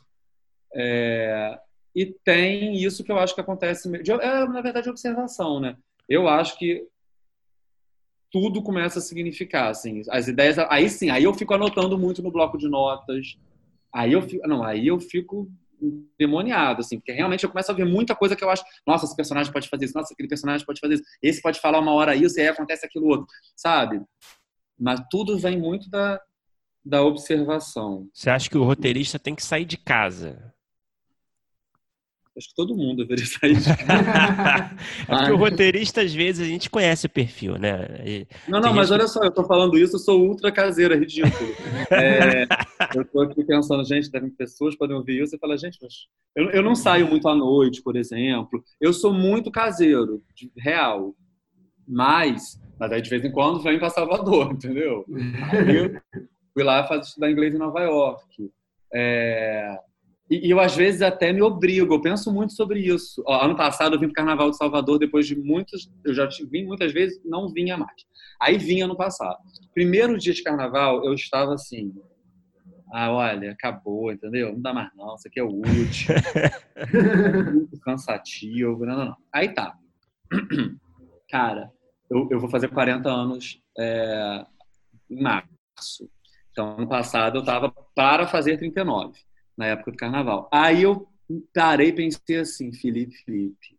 É, 0.74 1.58
e 1.94 2.06
tem 2.06 2.82
isso 2.82 3.04
que 3.04 3.12
eu 3.12 3.18
acho 3.18 3.34
que 3.34 3.42
acontece. 3.42 3.90
É, 3.94 4.46
na 4.46 4.62
verdade, 4.62 4.88
observação, 4.88 5.60
né? 5.60 5.76
Eu 6.08 6.28
acho 6.28 6.58
que 6.58 6.82
tudo 8.32 8.62
começa 8.62 9.00
a 9.00 9.02
significar, 9.02 9.68
assim, 9.68 10.00
as 10.08 10.28
ideias. 10.28 10.58
Aí 10.70 10.88
sim, 10.88 11.10
aí 11.10 11.24
eu 11.24 11.34
fico 11.34 11.52
anotando 11.52 11.98
muito 11.98 12.22
no 12.22 12.32
bloco 12.32 12.56
de 12.56 12.70
notas. 12.70 13.38
Aí 13.92 14.14
eu 14.14 14.22
fico, 14.22 14.48
não, 14.48 14.62
aí 14.62 14.86
eu 14.86 14.98
fico 14.98 15.50
demoniado, 16.18 16.80
assim, 16.80 16.98
porque 16.98 17.12
realmente 17.12 17.44
eu 17.44 17.50
começo 17.50 17.70
a 17.70 17.74
ver 17.74 17.84
muita 17.84 18.14
coisa 18.14 18.34
que 18.34 18.42
eu 18.42 18.50
acho, 18.50 18.64
nossa, 18.86 19.04
esse 19.04 19.16
personagem 19.16 19.52
pode 19.52 19.68
fazer 19.68 19.84
isso, 19.84 19.94
nossa, 19.96 20.12
aquele 20.12 20.28
personagem 20.28 20.64
pode 20.66 20.80
fazer 20.80 20.94
isso, 20.94 21.04
esse 21.22 21.42
pode 21.42 21.60
falar 21.60 21.78
uma 21.78 21.92
hora 21.92 22.16
isso 22.16 22.38
e 22.38 22.42
aí 22.42 22.48
acontece 22.48 22.86
aquilo 22.86 23.06
outro, 23.06 23.26
sabe? 23.54 24.00
Mas 24.78 25.00
tudo 25.10 25.38
vem 25.38 25.58
muito 25.58 25.88
da, 25.90 26.20
da 26.84 27.02
observação. 27.02 28.08
Você 28.12 28.30
acha 28.30 28.48
que 28.48 28.58
o 28.58 28.64
roteirista 28.64 29.18
tem 29.18 29.34
que 29.34 29.44
sair 29.44 29.64
de 29.64 29.76
casa? 29.76 30.54
Acho 32.36 32.48
que 32.48 32.54
todo 32.54 32.76
mundo 32.76 32.98
deveria 32.98 33.24
sair 33.24 33.56
de 33.56 33.64
casa. 33.64 34.76
é 35.08 35.16
porque 35.16 35.32
o 35.32 35.36
roteirista, 35.36 36.02
às 36.02 36.12
vezes, 36.12 36.46
a 36.46 36.48
gente 36.48 36.68
conhece 36.68 37.06
o 37.06 37.10
perfil, 37.10 37.58
né? 37.58 37.86
E 38.04 38.26
não, 38.46 38.60
não, 38.60 38.74
mas 38.74 38.90
olha 38.90 39.08
só, 39.08 39.24
eu 39.24 39.30
tô 39.30 39.42
falando 39.44 39.78
isso, 39.78 39.96
eu 39.96 40.00
sou 40.00 40.22
ultra 40.22 40.52
caseiro, 40.52 40.92
é 40.92 40.98
ridículo. 40.98 41.50
é, 41.90 42.44
eu 42.94 43.04
tô 43.06 43.22
aqui 43.22 43.42
pensando, 43.42 43.84
gente, 43.84 44.10
devem 44.10 44.28
pessoas 44.28 44.76
podem 44.76 44.94
ouvir 44.94 45.22
isso 45.22 45.34
e 45.34 45.38
falar, 45.38 45.56
gente, 45.56 45.78
mas 45.80 45.94
eu, 46.36 46.50
eu 46.50 46.62
não 46.62 46.74
saio 46.74 47.08
muito 47.08 47.26
à 47.26 47.34
noite, 47.34 47.82
por 47.82 47.96
exemplo. 47.96 48.62
Eu 48.78 48.92
sou 48.92 49.12
muito 49.12 49.50
caseiro, 49.50 50.22
real. 50.58 51.14
Mas, 51.88 52.60
mas 52.78 52.92
aí 52.92 53.00
de 53.00 53.08
vez 53.08 53.24
em 53.24 53.30
quando 53.30 53.62
vem 53.62 53.78
para 53.78 53.88
Salvador, 53.88 54.52
entendeu? 54.52 55.06
Aí 55.52 55.76
eu 55.76 56.00
fui 56.52 56.62
lá 56.62 56.84
fazer 56.86 57.02
estudar 57.02 57.30
inglês 57.30 57.54
em 57.54 57.58
Nova 57.58 57.80
York. 57.80 58.50
É, 58.92 59.78
e, 60.28 60.48
e, 60.48 60.50
eu, 60.50 60.58
às 60.58 60.74
vezes, 60.74 61.02
até 61.02 61.32
me 61.32 61.40
obrigo. 61.40 61.94
Eu 61.94 62.00
penso 62.00 62.32
muito 62.32 62.52
sobre 62.52 62.80
isso. 62.80 63.22
Ó, 63.26 63.44
ano 63.44 63.56
passado, 63.56 63.94
eu 63.94 64.00
vim 64.00 64.06
para 64.06 64.12
o 64.12 64.14
Carnaval 64.14 64.50
de 64.50 64.56
Salvador 64.56 64.98
depois 64.98 65.26
de 65.26 65.36
muitos... 65.36 65.88
Eu 66.04 66.12
já 66.12 66.28
vim 66.50 66.64
muitas 66.64 66.92
vezes, 66.92 67.20
não 67.24 67.48
vinha 67.48 67.76
mais. 67.76 68.04
Aí 68.40 68.58
vinha 68.58 68.86
no 68.86 68.96
passado. 68.96 69.38
Primeiro 69.72 70.18
dia 70.18 70.32
de 70.32 70.42
Carnaval, 70.42 71.04
eu 71.04 71.14
estava 71.14 71.54
assim... 71.54 71.92
Ah, 72.92 73.10
olha, 73.12 73.52
acabou, 73.52 74.12
entendeu? 74.12 74.52
Não 74.52 74.60
dá 74.60 74.72
mais 74.72 74.90
não, 74.96 75.16
isso 75.16 75.26
aqui 75.26 75.40
é 75.40 75.42
o 75.42 75.48
último. 75.48 76.14
muito 77.52 77.78
cansativo. 77.82 78.86
Não, 78.86 78.96
não, 78.96 79.04
não. 79.06 79.16
Aí 79.32 79.48
tá. 79.48 79.76
Cara, 81.28 81.70
eu, 82.08 82.28
eu 82.30 82.38
vou 82.38 82.48
fazer 82.48 82.68
40 82.68 83.08
anos 83.08 83.60
é, 83.76 84.46
em 85.10 85.20
março. 85.20 86.08
Então, 86.52 86.76
ano 86.76 86.88
passado, 86.88 87.38
eu 87.38 87.40
estava 87.40 87.72
para 87.94 88.26
fazer 88.26 88.56
39 88.56 89.18
na 89.56 89.66
época 89.66 89.92
do 89.92 89.96
carnaval. 89.96 90.48
Aí 90.52 90.82
eu 90.82 91.08
parei 91.54 91.88
e 91.88 91.92
pensei 91.92 92.38
assim, 92.38 92.72
Felipe, 92.72 93.16
Felipe, 93.24 93.76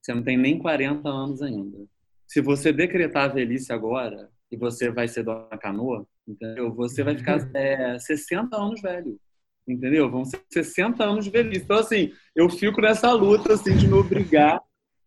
você 0.00 0.14
não 0.14 0.22
tem 0.22 0.36
nem 0.36 0.58
40 0.58 1.08
anos 1.08 1.42
ainda. 1.42 1.78
Se 2.26 2.40
você 2.40 2.72
decretar 2.72 3.24
a 3.24 3.32
velhice 3.32 3.72
agora 3.72 4.30
e 4.50 4.56
você 4.56 4.90
vai 4.90 5.08
ser 5.08 5.22
dona 5.22 5.58
canoa, 5.58 6.06
entendeu? 6.26 6.72
Você 6.74 7.02
vai 7.02 7.16
ficar 7.16 7.38
é, 7.54 7.98
60 7.98 8.56
anos 8.56 8.80
velho, 8.80 9.18
entendeu? 9.66 10.10
Vão 10.10 10.24
ser 10.24 10.40
60 10.52 11.02
anos 11.04 11.24
de 11.24 11.30
velhice. 11.30 11.64
Então, 11.64 11.78
assim, 11.78 12.12
eu 12.34 12.48
fico 12.48 12.80
nessa 12.80 13.12
luta, 13.12 13.54
assim, 13.54 13.76
de 13.76 13.86
me 13.86 13.94
obrigar 13.94 14.60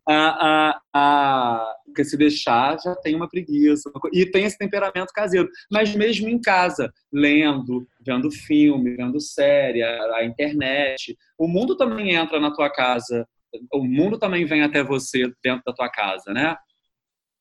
a, 0.08 0.72
a, 0.72 0.82
a 0.94 1.76
porque 1.86 2.04
se 2.04 2.18
deixar 2.18 2.78
já 2.80 2.96
tem 2.96 3.16
uma 3.16 3.30
preguiça 3.30 3.92
e 4.12 4.26
tem 4.26 4.46
esse 4.46 4.58
temperamento 4.58 5.14
caseiro. 5.14 5.50
Mas 5.72 5.96
mesmo 5.96 6.28
em 6.28 6.42
casa 6.42 6.92
lendo 7.12 7.88
vendo 8.06 8.32
filme 8.32 8.96
vendo 8.96 9.20
série 9.20 9.84
a, 9.84 10.18
a, 10.18 10.26
internet 10.26 11.16
o 11.38 11.48
mundo 11.48 11.78
também 11.78 12.16
entra 12.16 12.40
na 12.40 12.52
tua 12.52 12.70
casa 12.70 13.28
o 13.72 13.84
mundo 13.84 14.18
também 14.18 14.46
vem 14.46 14.64
até 14.64 14.84
você 14.84 15.32
dentro 15.44 15.64
da 15.66 15.74
tua 15.74 15.90
casa 15.90 16.34
né? 16.34 16.58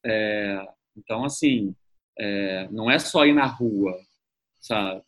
É, 0.04 0.66
então 0.96 1.24
assim 1.24 1.74
é, 2.18 2.68
não 2.70 2.90
é 2.90 2.98
só 2.98 3.24
ir 3.24 3.32
na 3.32 3.46
rua 3.46 3.96
sabe? 4.60 5.02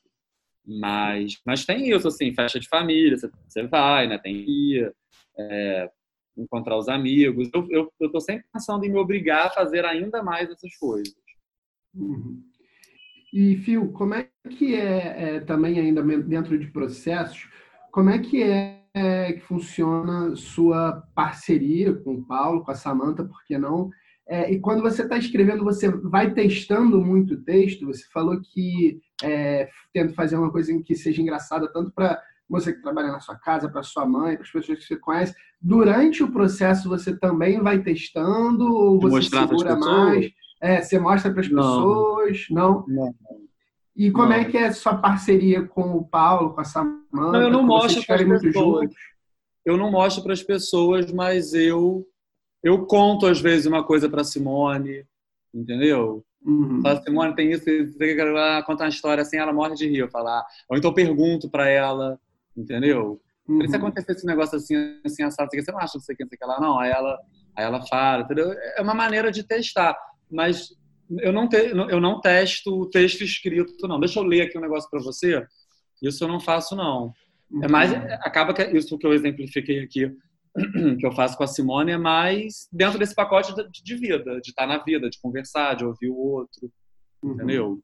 Mas 0.67 1.39
mas 1.45 1.67
tem 1.67 1.91
isso 1.91 2.09
assim 2.09 2.35
festa 2.35 2.59
de 2.59 2.69
família 2.69 3.17
você, 3.17 3.31
você 3.47 3.67
vai 3.67 4.09
né? 4.09 4.19
Tem 4.19 4.45
dia 4.45 4.93
é, 5.39 5.91
encontrar 6.37 6.77
os 6.77 6.89
amigos. 6.89 7.51
Eu 7.71 7.91
estou 8.01 8.21
sempre 8.21 8.45
pensando 8.53 8.85
em 8.85 8.91
me 8.91 8.99
obrigar 8.99 9.47
a 9.47 9.51
fazer 9.51 9.85
ainda 9.85 10.23
mais 10.23 10.51
essas 10.51 10.77
coisas. 10.77 11.15
Uhum. 11.95 12.43
E, 13.33 13.57
Fio, 13.57 13.91
como 13.93 14.15
é 14.15 14.29
que 14.49 14.75
é, 14.77 15.37
é, 15.37 15.41
também 15.41 15.79
ainda 15.81 16.03
dentro 16.03 16.59
de 16.59 16.69
processos, 16.69 17.49
como 17.91 18.11
é 18.11 18.19
que 18.19 18.43
é, 18.43 18.81
é 18.95 19.33
que 19.33 19.41
funciona 19.41 20.37
sua 20.37 21.03
parceria 21.15 21.93
com 21.95 22.15
o 22.15 22.25
Paulo, 22.25 22.63
com 22.65 22.71
a 22.71 22.77
Samanta, 22.77 23.25
por 23.25 23.45
que 23.45 23.59
não? 23.59 23.91
É, 24.27 24.51
e 24.51 24.59
quando 24.59 24.83
você 24.83 25.03
está 25.03 25.19
escrevendo, 25.19 25.65
você 25.65 25.89
vai 25.89 26.33
testando 26.33 27.01
muito 27.01 27.35
o 27.35 27.43
texto. 27.43 27.87
Você 27.87 28.05
falou 28.13 28.41
que 28.41 29.01
é, 29.23 29.69
tenta 29.93 30.15
fazer 30.15 30.37
uma 30.37 30.51
coisa 30.51 30.73
que 30.83 30.95
seja 30.95 31.21
engraçada 31.21 31.71
tanto 31.73 31.93
para 31.93 32.23
você 32.49 32.73
que 32.73 32.83
trabalha 32.83 33.13
na 33.13 33.21
sua 33.21 33.37
casa, 33.37 33.69
para 33.69 33.83
sua 33.83 34.07
mãe, 34.07 34.35
para 34.35 34.45
as 34.45 34.51
pessoas 34.51 34.79
que 34.79 34.85
você 34.85 34.97
conhece. 34.97 35.35
Durante 35.61 36.23
o 36.23 36.31
processo, 36.31 36.89
você 36.89 37.17
também 37.17 37.61
vai 37.61 37.83
testando 37.83 38.67
ou 38.67 39.01
você 39.01 39.17
Mostrar 39.17 39.49
segura 39.49 39.77
mais? 39.77 40.31
É, 40.61 40.81
você 40.81 40.99
mostra 40.99 41.31
para 41.31 41.41
as 41.41 41.49
pessoas? 41.49 42.47
Não? 42.51 42.85
Não. 42.87 43.15
E 43.97 44.11
como 44.11 44.29
não. 44.29 44.37
é 44.37 44.45
que 44.45 44.57
é 44.57 44.67
a 44.67 44.73
sua 44.73 44.97
parceria 44.97 45.63
com 45.63 45.97
o 45.97 46.05
Paulo, 46.05 46.55
com 46.55 46.61
a 46.61 46.65
Samanta? 46.65 47.05
Não, 47.13 47.43
eu 47.43 47.51
não 47.51 47.63
mostro 47.63 48.05
para 48.05 48.23
as 48.23 48.41
pessoas. 48.41 48.91
Eu 49.65 49.77
não 49.77 49.91
mostro 49.91 50.23
para 50.23 50.33
as 50.33 50.43
pessoas, 50.43 51.11
mas 51.13 51.55
eu 51.55 52.07
eu 52.63 52.87
conto 52.87 53.27
às 53.27 53.41
vezes 53.41 53.67
uma 53.67 53.85
coisa 53.85 54.09
para 54.09 54.25
Simone, 54.25 55.07
entendeu? 55.55 56.25
Uhum. 56.43 56.81
Fala, 56.81 57.03
Simone, 57.03 57.35
tem 57.35 57.53
isso, 57.53 57.65
você 57.65 58.15
quer 58.15 58.65
contar 58.65 58.85
uma 58.85 58.91
história 58.91 59.21
assim, 59.21 59.37
ela 59.37 59.53
morre 59.53 59.75
de 59.75 59.87
rir, 59.87 59.99
eu 59.99 60.09
falar. 60.09 60.45
Ou 60.69 60.77
então 60.77 60.93
pergunto 60.93 61.51
para 61.51 61.69
ela, 61.69 62.19
entendeu? 62.57 63.21
Uhum. 63.47 63.59
Por 63.59 63.65
isso 63.67 63.77
acontecer 63.77 64.13
esse 64.13 64.27
negócio 64.27 64.57
assim, 64.57 64.75
assim, 65.05 65.23
assado, 65.23 65.51
você 65.53 65.71
não 65.71 65.79
acha, 65.79 65.97
não 65.97 66.03
sei 66.03 66.15
o 66.15 66.17
que, 66.17 66.25
não 66.25 66.29
sei 66.31 66.37
o 66.37 66.39
que 66.41 66.47
lá, 66.47 66.61
não. 66.61 66.79
Aí 66.79 66.91
ela, 66.91 67.19
aí 67.57 67.65
ela 67.65 67.87
fala, 67.87 68.23
entendeu? 68.23 68.53
É 68.53 68.83
uma 68.83 68.95
maneira 68.95 69.31
de 69.31 69.43
testar, 69.43 69.97
mas 70.31 70.69
eu 71.21 71.33
não, 71.33 71.49
te, 71.49 71.57
eu 71.57 72.01
não 72.01 72.21
testo 72.21 72.71
o 72.75 72.89
texto 72.89 73.23
escrito, 73.23 73.87
não. 73.87 74.01
Deixa 74.01 74.19
eu 74.19 74.25
ler 74.25 74.43
aqui 74.43 74.57
um 74.57 74.63
negócio 74.63 74.89
para 74.91 75.03
você. 75.03 75.47
Isso 76.03 76.25
eu 76.25 76.29
não 76.29 76.41
faço, 76.41 76.75
não. 76.75 77.13
É 77.63 77.69
mais, 77.69 77.93
uhum. 77.93 77.99
acaba 78.21 78.55
que 78.55 78.63
isso 78.77 78.99
que 78.99 79.07
eu 79.07 79.13
exemplifiquei 79.13 79.81
aqui, 79.81 80.11
que 80.99 81.07
eu 81.07 81.13
faço 81.13 81.37
com 81.37 81.45
a 81.45 81.47
Simone, 81.47 81.93
é 81.93 81.99
mais 81.99 82.69
dentro 82.73 82.99
desse 82.99 83.15
pacote 83.15 83.55
de 83.71 83.97
vida, 83.97 84.41
de 84.41 84.51
estar 84.51 84.67
na 84.67 84.79
vida, 84.79 85.11
de 85.11 85.21
conversar, 85.21 85.75
de 85.75 85.85
ouvir 85.85 86.09
o 86.09 86.17
outro, 86.17 86.73
uhum. 87.23 87.33
entendeu? 87.33 87.81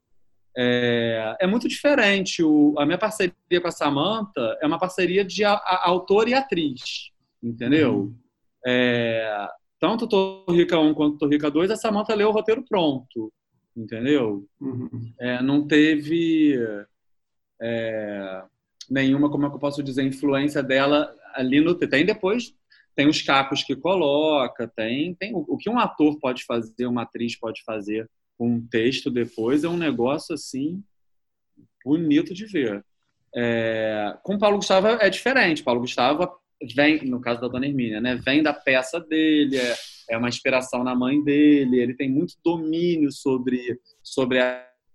É, 0.55 1.37
é 1.39 1.47
muito 1.47 1.67
diferente. 1.67 2.43
O, 2.43 2.75
a 2.77 2.85
minha 2.85 2.97
parceria 2.97 3.33
com 3.61 3.67
a 3.67 3.71
Samantha 3.71 4.57
é 4.61 4.67
uma 4.67 4.79
parceria 4.79 5.23
de 5.23 5.43
a, 5.43 5.53
a, 5.53 5.89
autor 5.89 6.27
e 6.27 6.33
atriz, 6.33 7.11
entendeu? 7.41 7.95
Uhum. 7.95 8.15
É, 8.65 9.47
tanto 9.79 10.07
Torrica 10.07 10.77
1 10.77 10.93
quanto 10.93 11.17
Torrica 11.17 11.49
2, 11.49 11.71
a 11.71 11.75
Samantha 11.75 12.13
leu 12.13 12.29
o 12.29 12.31
roteiro 12.31 12.63
pronto, 12.67 13.31
entendeu? 13.75 14.45
Uhum. 14.59 15.13
É, 15.19 15.41
não 15.41 15.65
teve 15.65 16.59
é, 17.61 18.43
nenhuma, 18.89 19.29
como 19.29 19.45
é 19.45 19.49
que 19.49 19.55
eu 19.55 19.59
posso 19.59 19.81
dizer, 19.81 20.03
influência 20.03 20.61
dela 20.61 21.15
ali 21.33 21.61
no... 21.61 21.73
Tem 21.73 22.05
depois, 22.05 22.53
tem 22.93 23.07
os 23.07 23.21
capos 23.21 23.63
que 23.63 23.75
coloca, 23.75 24.67
tem, 24.67 25.15
tem 25.15 25.33
o, 25.33 25.45
o 25.47 25.57
que 25.57 25.69
um 25.69 25.79
ator 25.79 26.19
pode 26.19 26.43
fazer, 26.43 26.85
uma 26.85 27.03
atriz 27.03 27.39
pode 27.39 27.63
fazer 27.63 28.09
um 28.45 28.65
texto 28.65 29.09
depois 29.11 29.63
é 29.63 29.69
um 29.69 29.77
negócio 29.77 30.33
assim 30.33 30.83
bonito 31.83 32.33
de 32.33 32.45
ver. 32.45 32.83
É, 33.35 34.17
com 34.23 34.37
Paulo 34.37 34.57
Gustavo 34.57 34.87
é 34.87 35.09
diferente. 35.09 35.63
Paulo 35.63 35.81
Gustavo 35.81 36.29
vem, 36.75 37.05
no 37.05 37.21
caso 37.21 37.41
da 37.41 37.47
Dona 37.47 37.65
Hermínia, 37.65 38.01
né, 38.01 38.15
vem 38.15 38.43
da 38.43 38.53
peça 38.53 38.99
dele, 38.99 39.57
é, 39.57 39.75
é 40.09 40.17
uma 40.17 40.29
inspiração 40.29 40.83
na 40.83 40.95
mãe 40.95 41.23
dele, 41.23 41.79
ele 41.79 41.93
tem 41.93 42.09
muito 42.09 42.35
domínio 42.43 43.11
sobre, 43.11 43.79
sobre 44.03 44.39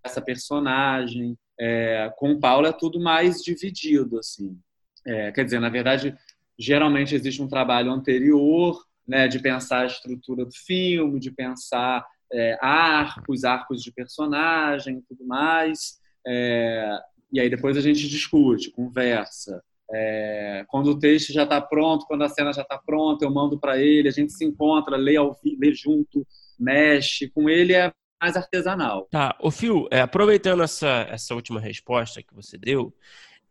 essa 0.05 0.21
personagem. 0.21 1.37
É, 1.59 2.13
com 2.17 2.39
Paulo 2.39 2.67
é 2.67 2.73
tudo 2.73 3.01
mais 3.01 3.43
dividido, 3.43 4.19
assim. 4.19 4.59
É, 5.07 5.33
quer 5.33 5.45
dizer, 5.45 5.61
na 5.61 5.71
verdade, 5.71 6.17
geralmente 6.59 7.15
existe 7.15 7.43
um 7.43 7.49
trabalho 7.49 7.91
anterior, 7.91 8.85
né, 9.07 9.29
de 9.29 9.39
pensar 9.39 9.83
a 9.83 9.87
estrutura 9.87 10.45
do 10.45 10.53
filme, 10.53 11.21
de 11.21 11.31
pensar 11.31 12.05
é, 12.33 12.59
arcos, 12.61 13.45
arcos 13.45 13.83
de 13.83 13.93
personagem 13.93 15.03
tudo 15.09 15.27
mais. 15.27 15.99
É, 16.27 16.99
e 17.33 17.41
aí 17.41 17.49
depois 17.49 17.77
a 17.77 17.81
gente 17.81 18.09
discute, 18.09 18.71
conversa. 18.71 19.63
É, 19.93 20.65
quando 20.69 20.91
o 20.91 20.99
texto 20.99 21.33
já 21.33 21.45
está 21.45 21.61
pronto, 21.61 22.07
quando 22.07 22.23
a 22.25 22.29
cena 22.29 22.53
já 22.53 22.63
está 22.63 22.77
pronta, 22.79 23.25
eu 23.25 23.31
mando 23.31 23.59
para 23.59 23.79
ele, 23.79 24.09
a 24.09 24.13
gente 24.13 24.33
se 24.33 24.45
encontra, 24.45 24.97
lê, 24.97 25.17
ao, 25.17 25.39
lê 25.59 25.73
junto, 25.73 26.27
mexe. 26.59 27.29
Com 27.31 27.49
ele 27.49 27.73
é 27.73 27.93
mais 28.21 28.37
artesanal. 28.37 29.07
Tá, 29.11 29.37
o 29.41 29.51
Fio, 29.51 29.87
é, 29.91 30.01
aproveitando 30.01 30.63
essa, 30.63 31.07
essa 31.11 31.35
última 31.35 31.61
resposta 31.61 32.23
que 32.23 32.35
você 32.35 32.59
deu, 32.59 32.93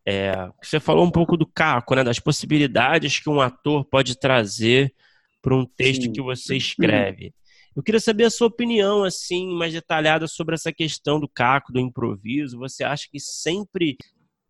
é, 0.06 0.50
você 0.62 0.80
falou 0.80 1.06
um 1.06 1.12
pouco 1.12 1.38
do 1.38 1.46
caco, 1.46 1.96
né, 1.96 2.04
das 2.04 2.20
possibilidades 2.20 3.20
que 3.20 3.30
um 3.30 3.42
ator 3.42 3.86
pode 3.86 4.18
trazer 4.20 4.94
para 5.42 5.56
um 5.56 5.66
texto 5.66 6.04
Sim. 6.04 6.12
que 6.12 6.22
você 6.22 6.58
escreve. 6.58 7.34
Eu 7.76 7.84
queria 7.84 8.00
saber 8.00 8.24
a 8.24 8.30
sua 8.30 8.48
opinião, 8.48 9.04
assim, 9.04 9.54
mais 9.54 9.74
detalhada 9.74 10.28
sobre 10.28 10.56
essa 10.56 10.72
questão 10.72 11.20
do 11.20 11.28
caco, 11.28 11.74
do 11.74 11.80
improviso. 11.80 12.58
Você 12.58 12.86
acha 12.86 13.08
que 13.12 13.20
sempre 13.20 13.98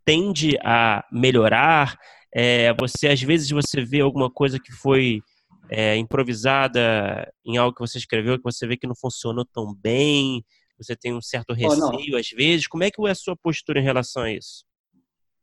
tende 0.05 0.57
a 0.63 1.03
melhorar? 1.11 1.97
É, 2.32 2.71
você 2.80 3.07
às 3.07 3.21
vezes 3.21 3.49
você 3.49 3.84
vê 3.84 4.01
alguma 4.01 4.30
coisa 4.30 4.59
que 4.59 4.71
foi 4.71 5.21
é, 5.69 5.95
improvisada 5.97 7.32
em 7.43 7.57
algo 7.57 7.73
que 7.73 7.82
você 7.82 7.97
escreveu 7.97 8.38
que 8.38 8.43
você 8.43 8.67
vê 8.67 8.78
que 8.78 8.86
não 8.86 8.95
funcionou 8.95 9.45
tão 9.45 9.73
bem, 9.73 10.45
você 10.78 10.95
tem 10.95 11.13
um 11.13 11.21
certo 11.21 11.53
receio 11.53 12.13
oh, 12.13 12.17
às 12.17 12.30
vezes. 12.30 12.67
Como 12.67 12.84
é 12.84 12.91
que 12.91 13.01
é 13.07 13.11
a 13.11 13.15
sua 13.15 13.36
postura 13.36 13.80
em 13.80 13.84
relação 13.84 14.23
a 14.23 14.32
isso? 14.32 14.65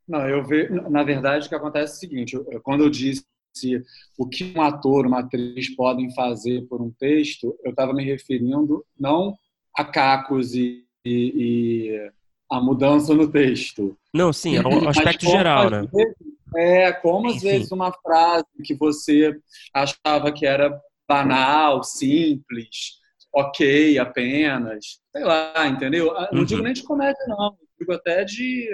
Não, 0.07 0.27
eu 0.27 0.45
vejo, 0.45 0.73
na 0.89 1.03
verdade, 1.03 1.45
o 1.47 1.49
que 1.49 1.55
acontece 1.55 1.93
é 1.93 1.95
o 1.95 1.99
seguinte: 1.99 2.37
quando 2.61 2.83
eu 2.83 2.89
disse 2.89 3.25
o 4.17 4.27
que 4.27 4.53
um 4.55 4.61
ator, 4.61 5.05
uma 5.05 5.19
atriz 5.19 5.73
podem 5.75 6.13
fazer 6.13 6.67
por 6.67 6.81
um 6.81 6.91
texto, 6.91 7.57
eu 7.63 7.71
estava 7.71 7.93
me 7.93 8.03
referindo 8.03 8.85
não 8.99 9.35
a 9.75 9.83
cacos 9.83 10.53
e, 10.53 10.85
e, 11.05 11.89
e, 11.89 12.11
a 12.51 12.61
mudança 12.61 13.13
no 13.13 13.29
texto. 13.31 13.97
Não, 14.13 14.31
sim, 14.31 14.57
é 14.57 14.67
um 14.67 14.87
aspecto 14.87 15.25
geral, 15.25 15.69
né? 15.69 15.87
é, 16.55 16.91
como 16.91 17.27
às 17.27 17.39
sim, 17.39 17.47
vezes 17.47 17.71
uma 17.71 17.91
frase 17.91 18.45
que 18.63 18.75
você 18.75 19.35
achava 19.73 20.31
que 20.31 20.45
era 20.45 20.79
banal, 21.07 21.83
simples, 21.83 22.99
ok 23.33 23.97
apenas, 23.97 24.99
sei 25.11 25.23
lá, 25.23 25.67
entendeu? 25.67 26.13
Não 26.31 26.39
uhum. 26.39 26.45
digo 26.45 26.61
nem 26.61 26.73
de 26.73 26.83
comédia, 26.83 27.25
não. 27.27 27.57
Digo 27.79 27.93
até 27.93 28.23
de, 28.23 28.69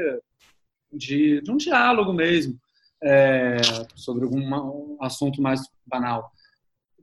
de, 0.92 1.42
de 1.42 1.52
um 1.52 1.58
diálogo 1.58 2.12
mesmo 2.12 2.60
é, 3.04 3.58
sobre 3.96 4.24
algum 4.24 5.02
assunto 5.02 5.42
mais 5.42 5.62
banal. 5.86 6.32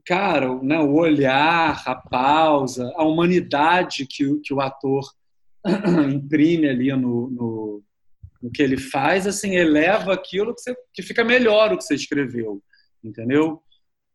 Cara, 0.05 0.55
né, 0.61 0.79
o 0.79 0.93
olhar, 0.93 1.83
a 1.85 1.95
pausa, 1.95 2.93
a 2.95 3.03
humanidade 3.03 4.05
que, 4.05 4.39
que 4.39 4.53
o 4.53 4.61
ator 4.61 5.03
imprime 6.13 6.69
ali 6.69 6.91
no, 6.93 7.29
no, 7.29 7.83
no, 8.41 8.51
que 8.51 8.61
ele 8.61 8.77
faz, 8.77 9.27
assim, 9.27 9.55
eleva 9.55 10.13
aquilo 10.13 10.55
que, 10.55 10.61
você, 10.61 10.75
que 10.93 11.01
fica 11.01 11.25
melhor 11.25 11.73
o 11.73 11.77
que 11.77 11.83
você 11.83 11.95
escreveu, 11.95 12.61
entendeu? 13.03 13.61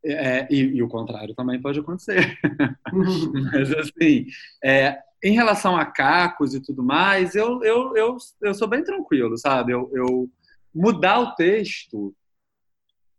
É, 0.05 0.49
e, 0.51 0.61
e, 0.61 0.83
o 0.83 0.89
contrário 0.89 1.35
também 1.35 1.61
pode 1.61 1.79
acontecer. 1.79 2.37
Mas, 3.53 3.73
assim, 3.73 4.27
é, 4.65 4.99
em 5.23 5.35
relação 5.35 5.77
a 5.77 5.85
cacos 5.85 6.55
e 6.55 6.61
tudo 6.61 6.83
mais, 6.83 7.37
eu, 7.37 7.63
eu, 7.63 7.97
eu, 7.97 8.17
eu 8.43 8.55
sou 8.55 8.67
bem 8.67 8.83
tranquilo, 8.83 9.39
sabe? 9.39 9.73
Eu, 9.73 9.91
eu 9.95 10.29
mudar 10.75 11.21
o 11.21 11.35
texto 11.35 12.15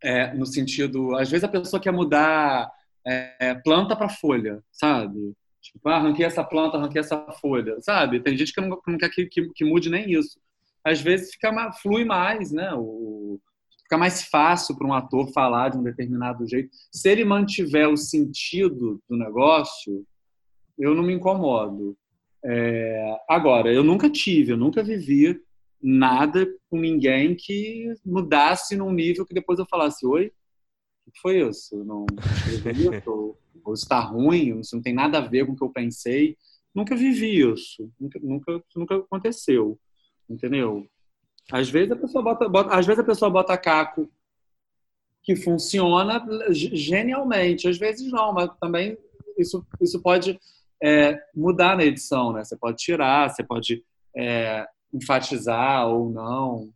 é, 0.02 0.34
no 0.34 0.44
sentido, 0.44 1.16
às 1.16 1.30
vezes 1.30 1.44
a 1.44 1.48
pessoa 1.48 1.80
quer 1.80 1.92
mudar 1.92 2.70
é, 3.06 3.54
planta 3.54 3.96
para 3.96 4.08
folha, 4.08 4.62
sabe? 4.70 5.34
Tipo, 5.60 5.88
ah, 5.88 5.96
arranquei 5.96 6.26
essa 6.26 6.44
planta, 6.44 6.76
arranquei 6.76 7.00
essa 7.00 7.18
folha, 7.40 7.80
sabe? 7.80 8.20
Tem 8.20 8.36
gente 8.36 8.52
que 8.52 8.60
não, 8.60 8.78
não 8.86 8.98
quer 8.98 9.08
que, 9.08 9.26
que, 9.26 9.48
que, 9.54 9.64
mude 9.64 9.88
nem 9.88 10.12
isso. 10.12 10.38
Às 10.84 11.00
vezes 11.00 11.32
fica 11.32 11.72
flui 11.80 12.04
mais, 12.04 12.52
né? 12.52 12.70
O, 12.74 13.40
fica 13.82 13.96
mais 13.96 14.24
fácil 14.24 14.76
para 14.76 14.86
um 14.86 14.92
ator 14.92 15.32
falar 15.32 15.70
de 15.70 15.78
um 15.78 15.82
determinado 15.82 16.46
jeito. 16.46 16.68
Se 16.92 17.08
ele 17.08 17.24
mantiver 17.24 17.88
o 17.88 17.96
sentido 17.96 19.00
do 19.08 19.16
negócio, 19.16 20.04
eu 20.78 20.94
não 20.94 21.02
me 21.02 21.14
incomodo. 21.14 21.96
É, 22.44 23.16
agora, 23.26 23.72
eu 23.72 23.82
nunca 23.82 24.10
tive, 24.10 24.52
eu 24.52 24.58
nunca 24.58 24.82
vivi 24.82 25.40
nada 25.86 26.46
com 26.70 26.78
ninguém 26.78 27.36
que 27.36 27.92
mudasse 28.06 28.74
num 28.74 28.90
nível 28.90 29.26
que 29.26 29.34
depois 29.34 29.58
eu 29.58 29.66
falasse, 29.66 30.06
oi, 30.06 30.32
o 31.06 31.10
que 31.10 31.20
foi 31.20 31.46
isso? 31.46 31.84
Não 31.84 32.06
escrevi 32.50 32.96
isso? 32.96 33.10
ou, 33.10 33.38
ou 33.62 33.74
está 33.74 34.00
ruim? 34.00 34.60
Isso 34.60 34.74
não 34.74 34.82
tem 34.82 34.94
nada 34.94 35.18
a 35.18 35.20
ver 35.20 35.44
com 35.44 35.52
o 35.52 35.56
que 35.56 35.62
eu 35.62 35.68
pensei. 35.68 36.38
Nunca 36.74 36.96
vivi 36.96 37.38
isso. 37.38 37.92
Nunca, 38.00 38.18
nunca, 38.22 38.64
nunca 38.74 38.96
aconteceu. 38.96 39.78
Entendeu? 40.28 40.88
Às 41.52 41.68
vezes 41.68 41.92
a 41.92 41.96
pessoa 41.96 42.24
bota, 42.24 42.48
bota, 42.48 42.74
às 42.74 42.86
vezes 42.86 43.00
a 43.00 43.04
pessoa 43.04 43.30
bota 43.30 43.58
caco 43.58 44.10
que 45.22 45.36
funciona 45.36 46.24
genialmente. 46.50 47.68
Às 47.68 47.76
vezes 47.76 48.10
não, 48.10 48.32
mas 48.32 48.48
também 48.58 48.96
isso, 49.36 49.66
isso 49.82 50.00
pode 50.00 50.40
é, 50.82 51.20
mudar 51.34 51.76
na 51.76 51.84
edição, 51.84 52.32
né? 52.32 52.42
Você 52.42 52.56
pode 52.56 52.78
tirar, 52.78 53.28
você 53.28 53.44
pode 53.44 53.84
é, 54.16 54.66
enfatizar 54.94 55.88
ou 55.88 56.10
não. 56.10 56.70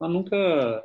Mas 0.00 0.10
nunca, 0.10 0.82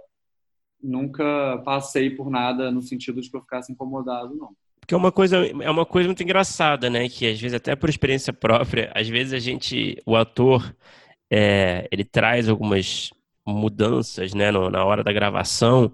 nunca 0.84 1.62
passei 1.64 2.10
por 2.10 2.30
nada 2.30 2.70
no 2.70 2.82
sentido 2.82 3.22
de 3.22 3.30
que 3.30 3.38
eu 3.38 3.42
ficasse 3.42 3.72
incomodado, 3.72 4.36
não. 4.36 4.50
Porque 4.80 4.94
é 4.94 4.98
uma 4.98 5.12
coisa, 5.12 5.38
é 5.38 5.72
uma 5.72 5.86
coisa 5.86 6.08
muito 6.08 6.22
engraçada, 6.22 6.90
né? 6.90 7.10
Que 7.10 7.28
às 7.28 7.40
vezes, 7.40 7.56
até 7.56 7.76
por 7.76 7.90
experiência 7.90 8.32
própria, 8.32 8.92
às 8.94 9.08
vezes 9.08 9.34
a 9.34 9.40
gente, 9.40 10.00
o 10.06 10.16
ator, 10.16 10.76
é, 11.32 11.88
ele 11.92 12.04
traz 12.04 12.48
algumas 12.48 13.12
mudanças, 13.48 14.34
né, 14.34 14.52
no, 14.52 14.70
na 14.70 14.84
hora 14.84 15.04
da 15.04 15.14
gravação, 15.14 15.92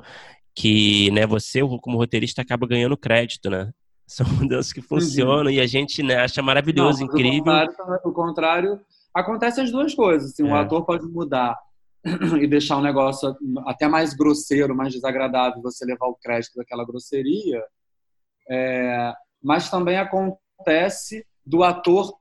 que, 0.55 1.11
né, 1.11 1.25
você 1.25 1.59
como 1.81 1.97
roteirista 1.97 2.41
acaba 2.41 2.67
ganhando 2.67 2.97
crédito, 2.97 3.49
né? 3.49 3.71
São 4.05 4.25
mudanças 4.43 4.73
que 4.73 4.81
funcionam 4.81 5.45
uhum. 5.45 5.51
e 5.51 5.61
a 5.61 5.67
gente 5.67 6.03
né, 6.03 6.17
acha 6.17 6.41
maravilhoso, 6.41 6.99
Não, 6.99 7.05
incrível. 7.05 7.53
O 7.53 7.65
contrário, 7.65 7.99
o 8.03 8.11
contrário 8.11 8.81
acontece 9.13 9.61
as 9.61 9.71
duas 9.71 9.93
coisas. 9.93 10.31
Assim, 10.31 10.47
é. 10.47 10.51
O 10.51 10.55
ator 10.55 10.85
pode 10.85 11.05
mudar 11.07 11.57
e 12.41 12.47
deixar 12.47 12.77
um 12.77 12.81
negócio 12.81 13.35
até 13.65 13.87
mais 13.87 14.13
grosseiro, 14.13 14.75
mais 14.75 14.93
desagradável, 14.93 15.61
você 15.61 15.85
levar 15.85 16.07
o 16.07 16.15
crédito 16.15 16.55
daquela 16.55 16.85
grosseria. 16.85 17.63
É, 18.49 19.13
mas 19.41 19.69
também 19.69 19.97
acontece 19.97 21.25
do 21.45 21.63
ator 21.63 22.13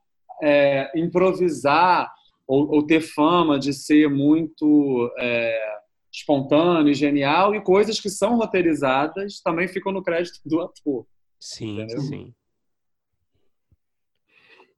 é, 0.42 0.90
improvisar 0.98 2.12
ou, 2.46 2.68
ou, 2.70 2.86
ter 2.86 3.00
fama 3.00 3.58
de 3.58 3.72
ser 3.72 4.08
muito 4.08 5.10
é, 5.18 5.80
espontâneo 6.12 6.90
e 6.90 6.94
genial 6.94 7.54
e 7.54 7.60
coisas 7.60 8.00
que 8.00 8.10
são 8.10 8.36
roteirizadas 8.36 9.40
também 9.40 9.68
ficam 9.68 9.92
no 9.92 10.02
crédito 10.02 10.40
do 10.44 10.60
ator. 10.60 11.06
Sim, 11.38 11.80
entendeu? 11.80 12.00
sim. 12.00 12.34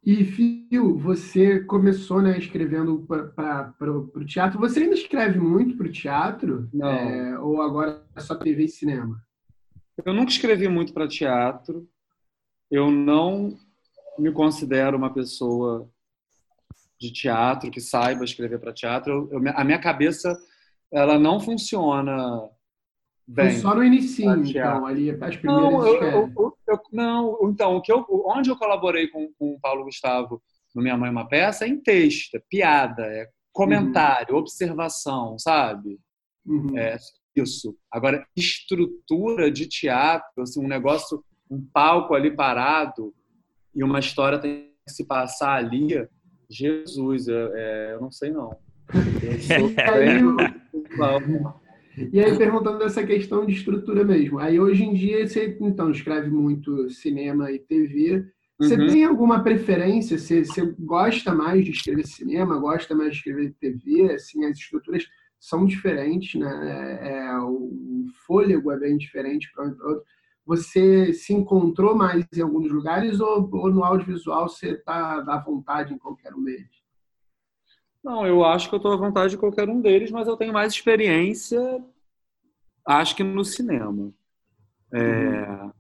E, 0.04 0.24
Fio, 0.24 0.98
você 0.98 1.60
começou 1.60 2.20
né, 2.20 2.36
escrevendo 2.36 3.06
para 3.06 3.92
o 3.92 4.24
teatro. 4.24 4.58
Você 4.58 4.80
ainda 4.80 4.94
escreve 4.94 5.38
muito 5.38 5.76
para 5.76 5.86
o 5.86 5.92
teatro? 5.92 6.68
Não. 6.74 6.88
É, 6.88 7.38
ou 7.38 7.62
agora 7.62 8.04
é 8.16 8.20
só 8.20 8.34
TV 8.34 8.64
e 8.64 8.68
cinema? 8.68 9.24
Eu 10.04 10.12
nunca 10.12 10.32
escrevi 10.32 10.66
muito 10.66 10.92
para 10.92 11.06
teatro. 11.06 11.88
Eu 12.68 12.90
não 12.90 13.56
me 14.18 14.32
considero 14.32 14.96
uma 14.96 15.12
pessoa 15.12 15.88
de 16.98 17.12
teatro 17.12 17.70
que 17.70 17.80
saiba 17.80 18.24
escrever 18.24 18.58
para 18.58 18.72
teatro. 18.72 19.28
Eu, 19.30 19.40
a 19.54 19.62
minha 19.62 19.78
cabeça 19.78 20.36
ela 20.90 21.16
não 21.16 21.38
funciona 21.38 22.48
Bem, 23.26 23.50
Foi 23.50 23.60
só 23.60 23.74
no 23.74 23.84
início, 23.84 24.28
então, 24.34 24.84
ali 24.84 25.10
as 25.10 25.36
primeiras 25.36 25.72
não, 25.72 25.86
eu, 25.86 26.02
eu, 26.02 26.56
eu, 26.68 26.80
não, 26.92 27.38
então, 27.44 27.76
o 27.76 27.80
que 27.80 27.92
eu, 27.92 28.04
onde 28.26 28.50
eu 28.50 28.56
colaborei 28.56 29.08
com, 29.08 29.32
com 29.38 29.54
o 29.54 29.60
Paulo 29.60 29.84
Gustavo 29.84 30.42
no 30.74 30.82
Minha 30.82 30.96
Mãe 30.96 31.10
Uma 31.10 31.28
Peça 31.28 31.64
é 31.64 31.68
em 31.68 31.80
texto, 31.80 32.34
é 32.34 32.42
piada, 32.50 33.02
é 33.02 33.28
comentário, 33.52 34.34
uhum. 34.34 34.40
observação, 34.40 35.38
sabe? 35.38 36.00
Uhum. 36.44 36.76
É 36.76 36.96
isso. 37.36 37.76
Agora, 37.90 38.26
estrutura 38.36 39.50
de 39.50 39.66
teatro, 39.66 40.42
assim, 40.42 40.62
um 40.62 40.68
negócio, 40.68 41.24
um 41.50 41.64
palco 41.72 42.14
ali 42.14 42.34
parado 42.34 43.14
e 43.74 43.84
uma 43.84 44.00
história 44.00 44.38
tem 44.38 44.72
que 44.86 44.92
se 44.92 45.06
passar 45.06 45.54
ali, 45.54 46.06
Jesus, 46.50 47.28
eu, 47.28 47.54
é, 47.54 47.94
eu 47.94 48.00
não 48.00 48.10
sei 48.10 48.30
não. 48.30 48.50
Eu 49.22 49.40
sou 49.40 49.70
e 51.96 52.20
aí, 52.20 52.36
perguntando 52.36 52.78
dessa 52.78 53.04
questão 53.04 53.44
de 53.44 53.52
estrutura 53.52 54.04
mesmo. 54.04 54.38
Aí, 54.38 54.58
hoje 54.58 54.84
em 54.84 54.94
dia, 54.94 55.26
você 55.26 55.56
então 55.60 55.90
escreve 55.90 56.30
muito 56.30 56.88
cinema 56.90 57.50
e 57.50 57.58
TV. 57.58 58.26
Você 58.58 58.76
uhum. 58.76 58.86
tem 58.86 59.04
alguma 59.04 59.42
preferência? 59.42 60.16
Você, 60.18 60.44
você, 60.44 60.74
gosta 60.78 61.34
mais 61.34 61.64
de 61.64 61.72
escrever 61.72 62.06
cinema? 62.06 62.58
Gosta 62.58 62.94
mais 62.94 63.12
de 63.12 63.16
escrever 63.18 63.54
TV? 63.60 64.12
Assim, 64.12 64.44
as 64.44 64.56
estruturas 64.56 65.04
são 65.38 65.66
diferentes, 65.66 66.40
né? 66.40 66.98
É, 67.02 67.18
é 67.18 67.38
o 67.38 68.06
fôlego 68.26 68.70
é 68.70 68.78
bem 68.78 68.96
diferente 68.96 69.50
para 69.52 69.64
um 69.64 69.68
e 69.68 69.74
para 69.74 69.88
outro. 69.88 70.04
Você 70.44 71.12
se 71.12 71.32
encontrou 71.32 71.96
mais 71.96 72.24
em 72.34 72.40
alguns 72.40 72.70
lugares 72.70 73.20
ou, 73.20 73.48
ou 73.52 73.70
no 73.70 73.84
audiovisual 73.84 74.48
você 74.48 74.72
está 74.72 75.22
à 75.26 75.38
vontade 75.38 75.92
em 75.92 75.98
qualquer 75.98 76.34
um 76.34 76.42
deles? 76.42 76.81
Não, 78.02 78.26
eu 78.26 78.44
acho 78.44 78.68
que 78.68 78.74
eu 78.74 78.78
estou 78.78 78.92
à 78.92 78.96
vontade 78.96 79.32
de 79.32 79.38
qualquer 79.38 79.68
um 79.68 79.80
deles, 79.80 80.10
mas 80.10 80.26
eu 80.26 80.36
tenho 80.36 80.52
mais 80.52 80.72
experiência, 80.72 81.60
acho 82.84 83.14
que 83.14 83.22
no 83.22 83.44
cinema. 83.44 84.12
É, 84.92 85.70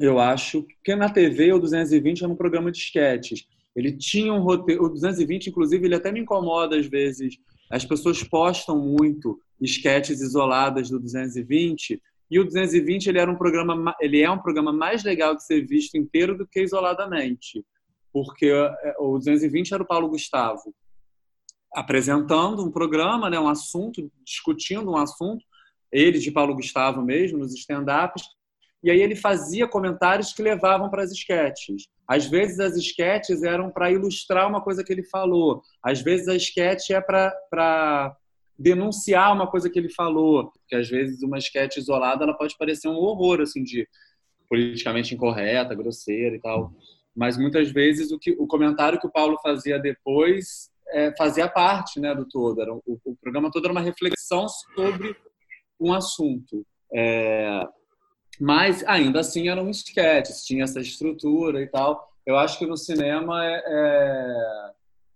eu 0.00 0.18
acho 0.18 0.66
que 0.82 0.96
na 0.96 1.10
TV 1.10 1.52
o 1.52 1.58
220 1.58 2.24
era 2.24 2.32
um 2.32 2.36
programa 2.36 2.72
de 2.72 2.78
sketches. 2.78 3.46
Ele 3.76 3.92
tinha 3.92 4.32
um 4.32 4.40
roteiro. 4.40 4.84
O 4.84 4.88
220, 4.88 5.48
inclusive, 5.48 5.84
ele 5.84 5.94
até 5.94 6.10
me 6.10 6.20
incomoda 6.20 6.78
às 6.78 6.86
vezes. 6.86 7.36
As 7.70 7.84
pessoas 7.84 8.22
postam 8.22 8.78
muito 8.78 9.38
sketches 9.60 10.20
isoladas 10.20 10.88
do 10.88 10.98
220 10.98 12.00
e 12.30 12.38
o 12.38 12.44
220 12.44 13.08
ele 13.08 13.18
era 13.18 13.30
um 13.30 13.36
programa, 13.36 13.94
ele 14.00 14.22
é 14.22 14.30
um 14.30 14.38
programa 14.38 14.72
mais 14.72 15.04
legal 15.04 15.36
de 15.36 15.44
ser 15.44 15.66
visto 15.66 15.96
inteiro 15.96 16.36
do 16.36 16.46
que 16.46 16.62
isoladamente, 16.62 17.64
porque 18.12 18.46
é, 18.46 18.94
o 18.98 19.18
220 19.18 19.74
era 19.74 19.82
o 19.82 19.86
Paulo 19.86 20.08
Gustavo 20.08 20.74
apresentando 21.74 22.64
um 22.64 22.70
programa, 22.70 23.30
né, 23.30 23.38
um 23.38 23.48
assunto, 23.48 24.10
discutindo 24.24 24.90
um 24.90 24.96
assunto, 24.96 25.44
ele 25.92 26.18
de 26.18 26.30
Paulo 26.30 26.54
Gustavo 26.54 27.02
mesmo, 27.02 27.38
nos 27.38 27.54
stand-ups, 27.54 28.22
e 28.82 28.90
aí 28.90 29.00
ele 29.00 29.14
fazia 29.14 29.68
comentários 29.68 30.32
que 30.32 30.42
levavam 30.42 30.88
para 30.88 31.02
as 31.02 31.10
esquetes. 31.10 31.86
Às 32.08 32.26
vezes 32.26 32.58
as 32.58 32.76
esquetes 32.76 33.42
eram 33.42 33.70
para 33.70 33.90
ilustrar 33.90 34.48
uma 34.48 34.60
coisa 34.60 34.82
que 34.82 34.92
ele 34.92 35.04
falou, 35.04 35.62
às 35.82 36.00
vezes 36.00 36.28
a 36.28 36.34
esquete 36.34 36.94
é 36.94 37.00
para 37.00 38.16
denunciar 38.58 39.32
uma 39.32 39.46
coisa 39.46 39.70
que 39.70 39.78
ele 39.78 39.90
falou, 39.90 40.50
porque 40.50 40.74
às 40.74 40.88
vezes 40.88 41.22
uma 41.22 41.38
esquete 41.38 41.78
isolada 41.78 42.24
ela 42.24 42.36
pode 42.36 42.56
parecer 42.58 42.88
um 42.88 42.96
horror 42.96 43.40
assim 43.40 43.62
de 43.62 43.86
politicamente 44.48 45.14
incorreta, 45.14 45.74
grosseira 45.74 46.34
e 46.34 46.40
tal, 46.40 46.72
mas 47.14 47.38
muitas 47.38 47.70
vezes 47.70 48.10
o 48.10 48.18
que 48.18 48.32
o 48.32 48.46
comentário 48.46 48.98
que 48.98 49.06
o 49.06 49.12
Paulo 49.12 49.38
fazia 49.42 49.78
depois 49.78 50.69
é, 50.92 51.14
fazia 51.16 51.48
parte 51.48 52.00
né 52.00 52.14
do 52.14 52.26
todo, 52.26 52.60
era, 52.60 52.72
o, 52.72 52.82
o 52.86 53.16
programa 53.20 53.50
todo 53.50 53.64
era 53.64 53.72
uma 53.72 53.80
reflexão 53.80 54.46
sobre 54.48 55.16
um 55.80 55.92
assunto. 55.92 56.66
É, 56.92 57.66
mas 58.40 58.82
ainda 58.84 59.20
assim 59.20 59.48
eram 59.48 59.68
esquetes, 59.68 60.44
tinha 60.44 60.64
essa 60.64 60.80
estrutura 60.80 61.62
e 61.62 61.66
tal. 61.66 62.08
Eu 62.24 62.36
acho 62.36 62.58
que 62.58 62.66
no 62.66 62.76
cinema, 62.76 63.44
é, 63.44 63.62
é... 63.66 64.70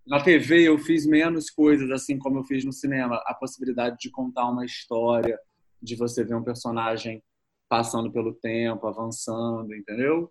na 0.07 0.23
TV 0.23 0.69
eu 0.69 0.79
fiz 0.79 1.07
menos 1.07 1.51
coisas 1.51 1.91
assim 1.91 2.19
como 2.19 2.39
eu 2.39 2.45
fiz 2.45 2.65
no 2.65 2.73
cinema. 2.73 3.23
A 3.27 3.35
possibilidade 3.35 3.97
de 3.99 4.11
contar 4.11 4.49
uma 4.51 4.65
história, 4.65 5.39
de 5.83 5.97
você 5.97 6.23
ver 6.23 6.35
um 6.35 6.45
personagem 6.45 7.23
passando 7.69 8.13
pelo 8.13 8.35
tempo, 8.35 8.87
avançando, 8.87 9.75
entendeu? 9.75 10.31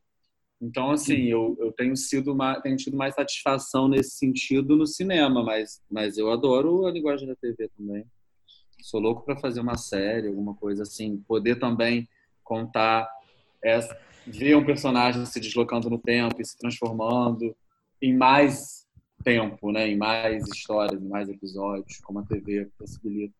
Então, 0.63 0.91
assim, 0.91 1.25
eu, 1.25 1.57
eu 1.59 1.73
tenho, 1.73 1.93
sido 1.97 2.33
mais, 2.33 2.61
tenho 2.61 2.77
tido 2.77 2.95
mais 2.95 3.13
satisfação 3.13 3.89
nesse 3.89 4.11
sentido 4.11 4.77
no 4.77 4.87
cinema, 4.87 5.43
mas, 5.43 5.83
mas 5.91 6.17
eu 6.17 6.31
adoro 6.31 6.85
a 6.85 6.91
linguagem 6.91 7.27
da 7.27 7.35
TV 7.35 7.69
também. 7.77 8.05
Sou 8.81 9.01
louco 9.01 9.25
para 9.25 9.35
fazer 9.35 9.59
uma 9.59 9.75
série, 9.75 10.29
alguma 10.29 10.55
coisa 10.55 10.83
assim. 10.83 11.17
Poder 11.27 11.59
também 11.59 12.07
contar, 12.45 13.09
essa, 13.61 13.93
ver 14.25 14.55
um 14.55 14.65
personagem 14.65 15.25
se 15.25 15.37
deslocando 15.37 15.89
no 15.89 15.99
tempo 15.99 16.41
e 16.41 16.45
se 16.45 16.57
transformando 16.57 17.53
em 18.01 18.15
mais 18.15 18.87
tempo, 19.21 19.69
né? 19.69 19.89
em 19.89 19.97
mais 19.97 20.47
histórias, 20.47 21.01
em 21.01 21.09
mais 21.09 21.27
episódios, 21.27 21.99
como 21.99 22.19
a 22.19 22.25
TV 22.25 22.69
possibilita. 22.77 23.35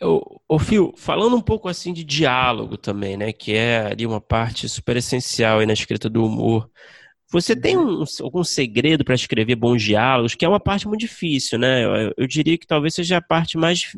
Ô, 0.00 0.58
Fio, 0.58 0.94
falando 0.96 1.36
um 1.36 1.40
pouco 1.40 1.68
assim 1.68 1.92
de 1.92 2.04
diálogo 2.04 2.76
também, 2.76 3.16
né, 3.16 3.32
que 3.32 3.54
é 3.54 3.86
ali 3.86 4.06
uma 4.06 4.20
parte 4.20 4.68
super 4.68 4.96
essencial 4.96 5.58
aí 5.58 5.66
na 5.66 5.72
escrita 5.72 6.08
do 6.08 6.24
humor. 6.24 6.70
Você 7.30 7.54
tem 7.54 7.76
um, 7.76 8.04
algum 8.22 8.42
segredo 8.44 9.04
para 9.04 9.14
escrever 9.14 9.56
bons 9.56 9.82
diálogos, 9.82 10.34
que 10.34 10.44
é 10.44 10.48
uma 10.48 10.60
parte 10.60 10.88
muito 10.88 11.00
difícil, 11.00 11.58
né? 11.58 11.84
Eu, 11.84 12.14
eu, 12.16 12.26
diria 12.26 12.56
que 12.56 12.66
talvez 12.66 12.94
seja 12.94 13.18
a 13.18 13.22
parte 13.22 13.58
mais 13.58 13.92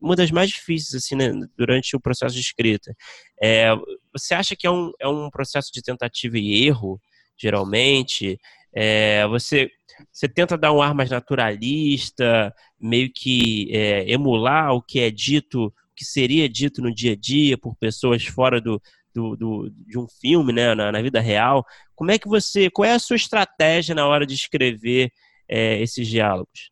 uma 0.00 0.14
das 0.14 0.30
mais 0.30 0.50
difíceis 0.50 0.94
assim, 0.94 1.16
né, 1.16 1.32
durante 1.56 1.96
o 1.96 2.00
processo 2.00 2.34
de 2.34 2.40
escrita. 2.40 2.94
É, 3.42 3.70
você 4.12 4.34
acha 4.34 4.54
que 4.54 4.66
é 4.66 4.70
um, 4.70 4.92
é 5.00 5.08
um 5.08 5.30
processo 5.30 5.72
de 5.72 5.82
tentativa 5.82 6.38
e 6.38 6.64
erro, 6.66 7.00
geralmente? 7.36 8.38
É, 8.72 9.26
você, 9.26 9.70
você 10.12 10.28
tenta 10.28 10.56
dar 10.56 10.72
um 10.72 10.82
ar 10.82 10.94
mais 10.94 11.10
naturalista, 11.10 12.54
meio 12.80 13.10
que 13.12 13.68
é, 13.70 14.10
emular 14.10 14.74
o 14.74 14.82
que 14.82 15.00
é 15.00 15.10
dito, 15.10 15.66
o 15.66 15.72
que 15.94 16.04
seria 16.04 16.48
dito 16.48 16.82
no 16.82 16.94
dia 16.94 17.12
a 17.12 17.16
dia 17.16 17.56
por 17.56 17.74
pessoas 17.76 18.24
fora 18.24 18.60
do, 18.60 18.80
do, 19.14 19.36
do, 19.36 19.70
de 19.70 19.98
um 19.98 20.06
filme, 20.06 20.52
né, 20.52 20.74
na, 20.74 20.92
na, 20.92 21.02
vida 21.02 21.20
real. 21.20 21.64
Como 21.94 22.10
é 22.10 22.18
que 22.18 22.28
você, 22.28 22.70
qual 22.70 22.84
é 22.84 22.92
a 22.92 22.98
sua 22.98 23.16
estratégia 23.16 23.94
na 23.94 24.06
hora 24.06 24.26
de 24.26 24.34
escrever 24.34 25.10
é, 25.48 25.80
esses 25.80 26.06
diálogos? 26.06 26.70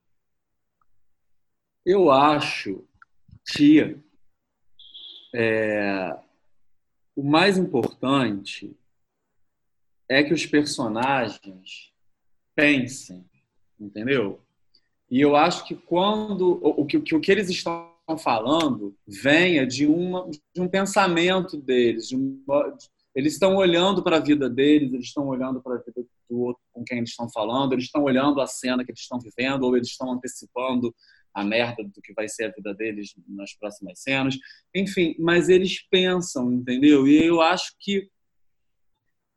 Eu 1.84 2.10
acho 2.10 2.86
tia, 3.44 4.02
é, 5.34 6.16
o 7.16 7.22
mais 7.22 7.58
importante 7.58 8.74
é 10.08 10.22
que 10.22 10.32
os 10.32 10.46
personagens 10.46 11.93
pensem, 12.54 13.24
entendeu? 13.78 14.40
E 15.10 15.20
eu 15.20 15.36
acho 15.36 15.64
que 15.64 15.74
quando 15.74 16.60
o 16.62 16.84
que, 16.86 16.96
o 16.96 17.20
que 17.20 17.30
eles 17.30 17.48
estão 17.48 17.90
falando 18.18 18.94
venha 19.06 19.66
de, 19.66 19.86
uma, 19.86 20.28
de 20.54 20.60
um 20.60 20.68
pensamento 20.68 21.56
deles, 21.56 22.08
de 22.08 22.16
eles 23.14 23.34
estão 23.34 23.54
olhando 23.56 24.02
para 24.02 24.16
a 24.16 24.20
vida 24.20 24.50
deles, 24.50 24.92
eles 24.92 25.06
estão 25.06 25.28
olhando 25.28 25.62
para 25.62 25.76
a 25.76 25.78
vida 25.78 26.04
do 26.28 26.40
outro 26.40 26.62
com 26.72 26.82
quem 26.84 26.98
eles 26.98 27.10
estão 27.10 27.30
falando, 27.30 27.72
eles 27.72 27.84
estão 27.84 28.02
olhando 28.02 28.40
a 28.40 28.46
cena 28.46 28.84
que 28.84 28.90
eles 28.90 29.02
estão 29.02 29.20
vivendo, 29.20 29.62
ou 29.62 29.76
eles 29.76 29.88
estão 29.88 30.10
antecipando 30.10 30.92
a 31.32 31.44
merda 31.44 31.82
do 31.84 32.00
que 32.00 32.12
vai 32.12 32.28
ser 32.28 32.44
a 32.44 32.52
vida 32.52 32.74
deles 32.74 33.14
nas 33.28 33.54
próximas 33.54 34.00
cenas. 34.00 34.36
Enfim, 34.74 35.14
mas 35.18 35.48
eles 35.48 35.80
pensam, 35.88 36.52
entendeu? 36.52 37.06
E 37.06 37.24
eu 37.24 37.40
acho 37.40 37.74
que 37.78 38.08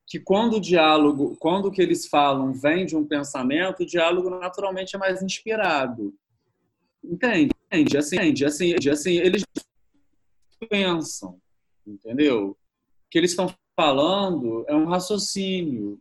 que 0.07 0.19
quando 0.19 0.55
o 0.55 0.61
diálogo, 0.61 1.35
quando 1.37 1.67
o 1.67 1.71
que 1.71 1.81
eles 1.81 2.07
falam 2.07 2.53
vem 2.53 2.85
de 2.85 2.95
um 2.95 3.05
pensamento, 3.05 3.83
o 3.83 3.85
diálogo 3.85 4.29
naturalmente 4.29 4.95
é 4.95 4.99
mais 4.99 5.21
inspirado. 5.21 6.13
Entende? 7.03 7.51
Entende? 7.65 7.97
Assim, 7.97 8.15
entende? 8.15 8.45
Assim, 8.45 8.73
assim, 8.89 9.17
eles 9.17 9.43
pensam, 10.69 11.37
entendeu? 11.85 12.51
O 12.51 12.57
que 13.11 13.17
eles 13.17 13.31
estão 13.31 13.53
falando 13.75 14.65
é 14.67 14.73
um 14.73 14.85
raciocínio. 14.85 15.99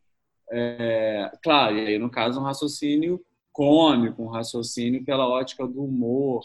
É, 0.51 1.31
claro, 1.43 1.77
e 1.77 1.87
aí 1.89 1.99
no 1.99 2.09
caso 2.09 2.41
um 2.41 2.45
raciocínio 2.45 3.21
cômico, 3.53 4.23
um 4.23 4.29
raciocínio 4.29 5.05
pela 5.05 5.27
ótica 5.29 5.67
do 5.67 5.83
humor. 5.83 6.45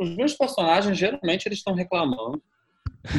Os 0.00 0.16
meus 0.16 0.32
personagens, 0.32 0.96
geralmente, 0.96 1.46
eles 1.46 1.58
estão 1.58 1.74
reclamando 1.74 2.42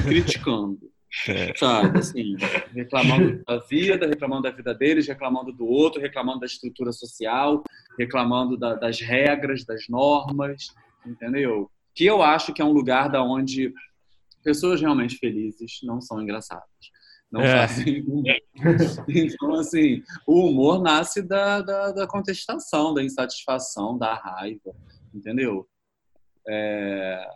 criticando. 0.04 0.92
É. 1.28 1.56
Sabe, 1.56 2.00
assim, 2.00 2.36
reclamando 2.74 3.42
da 3.46 3.60
vida, 3.60 4.06
reclamando 4.06 4.44
da 4.44 4.52
vida 4.52 4.74
deles, 4.74 5.08
reclamando 5.08 5.52
do 5.52 5.66
outro, 5.66 6.02
reclamando 6.02 6.42
da 6.42 6.46
estrutura 6.46 6.92
social, 6.92 7.64
reclamando 7.98 8.58
da, 8.58 8.76
das 8.76 9.00
regras, 9.00 9.66
das 9.66 9.88
normas, 9.88 10.74
entendeu? 11.06 11.72
Que 11.96 12.06
eu 12.06 12.22
acho 12.22 12.54
que 12.54 12.62
é 12.62 12.66
um 12.66 12.74
lugar 12.74 13.10
da 13.10 13.24
onde 13.24 13.74
pessoas 14.44 14.82
realmente 14.82 15.18
felizes 15.18 15.80
não 15.84 16.02
são 16.02 16.22
engraçadas 16.22 16.68
não 17.32 17.42
é. 17.42 17.68
fazem 17.68 18.02
humor. 18.02 18.24
Então, 19.08 19.54
assim, 19.56 20.02
o 20.26 20.48
humor 20.48 20.82
nasce 20.82 21.22
da, 21.22 21.62
da, 21.62 21.92
da, 21.92 22.08
contestação, 22.08 22.94
da 22.94 23.04
insatisfação, 23.04 23.98
da 23.98 24.14
raiva, 24.14 24.76
entendeu? 25.14 25.68
É... 26.48 27.30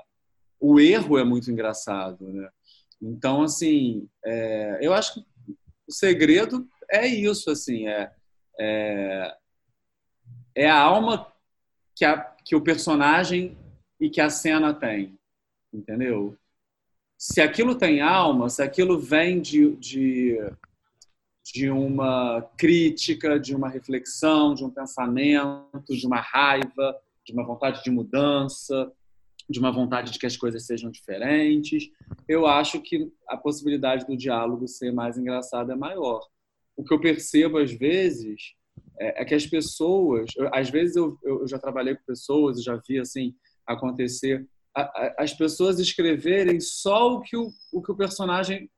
O 0.59 0.79
erro 0.79 1.17
é 1.17 1.23
muito 1.23 1.51
engraçado, 1.51 2.31
né? 2.31 2.49
Então, 3.01 3.43
assim, 3.43 4.07
é... 4.23 4.79
eu 4.81 4.93
acho 4.93 5.15
que 5.15 5.25
o 5.87 5.91
segredo 5.91 6.67
é 6.89 7.07
isso, 7.07 7.49
assim, 7.49 7.87
é, 7.87 8.11
é, 8.59 9.35
é 10.55 10.69
a 10.69 10.79
alma 10.79 11.31
que, 11.95 12.05
a, 12.05 12.17
que 12.45 12.55
o 12.55 12.61
personagem 12.61 13.57
e 13.99 14.09
que 14.09 14.21
a 14.21 14.29
cena 14.29 14.73
tem, 14.73 15.17
entendeu? 15.73 16.37
se 17.21 17.39
aquilo 17.39 17.75
tem 17.75 18.01
alma, 18.01 18.49
se 18.49 18.63
aquilo 18.63 18.99
vem 18.99 19.39
de, 19.39 19.75
de, 19.75 20.39
de 21.53 21.69
uma 21.69 22.41
crítica, 22.57 23.39
de 23.39 23.55
uma 23.55 23.69
reflexão, 23.69 24.55
de 24.55 24.65
um 24.65 24.71
pensamento, 24.71 25.95
de 25.95 26.07
uma 26.07 26.19
raiva, 26.19 26.99
de 27.23 27.31
uma 27.31 27.45
vontade 27.45 27.83
de 27.83 27.91
mudança, 27.91 28.91
de 29.51 29.59
uma 29.59 29.71
vontade 29.71 30.11
de 30.11 30.17
que 30.17 30.25
as 30.25 30.37
coisas 30.37 30.65
sejam 30.65 30.89
diferentes, 30.89 31.89
eu 32.27 32.47
acho 32.47 32.81
que 32.81 33.11
a 33.27 33.37
possibilidade 33.37 34.05
do 34.05 34.17
diálogo 34.17 34.67
ser 34.67 34.91
mais 34.91 35.17
engraçado 35.17 35.71
é 35.71 35.75
maior. 35.75 36.25
O 36.75 36.83
que 36.83 36.93
eu 36.93 36.99
percebo 36.99 37.57
às 37.57 37.71
vezes 37.71 38.55
é, 38.99 39.21
é 39.21 39.25
que 39.25 39.35
as 39.35 39.45
pessoas, 39.45 40.31
eu, 40.35 40.49
às 40.53 40.69
vezes 40.69 40.95
eu, 40.95 41.17
eu 41.23 41.47
já 41.47 41.59
trabalhei 41.59 41.95
com 41.95 42.03
pessoas 42.03 42.57
e 42.57 42.63
já 42.63 42.75
vi 42.87 42.99
assim 42.99 43.35
acontecer 43.67 44.47
as 45.17 45.33
pessoas 45.33 45.79
escreverem 45.79 46.59
só 46.59 47.15
o 47.15 47.21
que 47.21 47.35
o, 47.35 47.51
o 47.73 47.81
que 47.81 47.91
o 47.91 47.95
personagem 47.95 48.69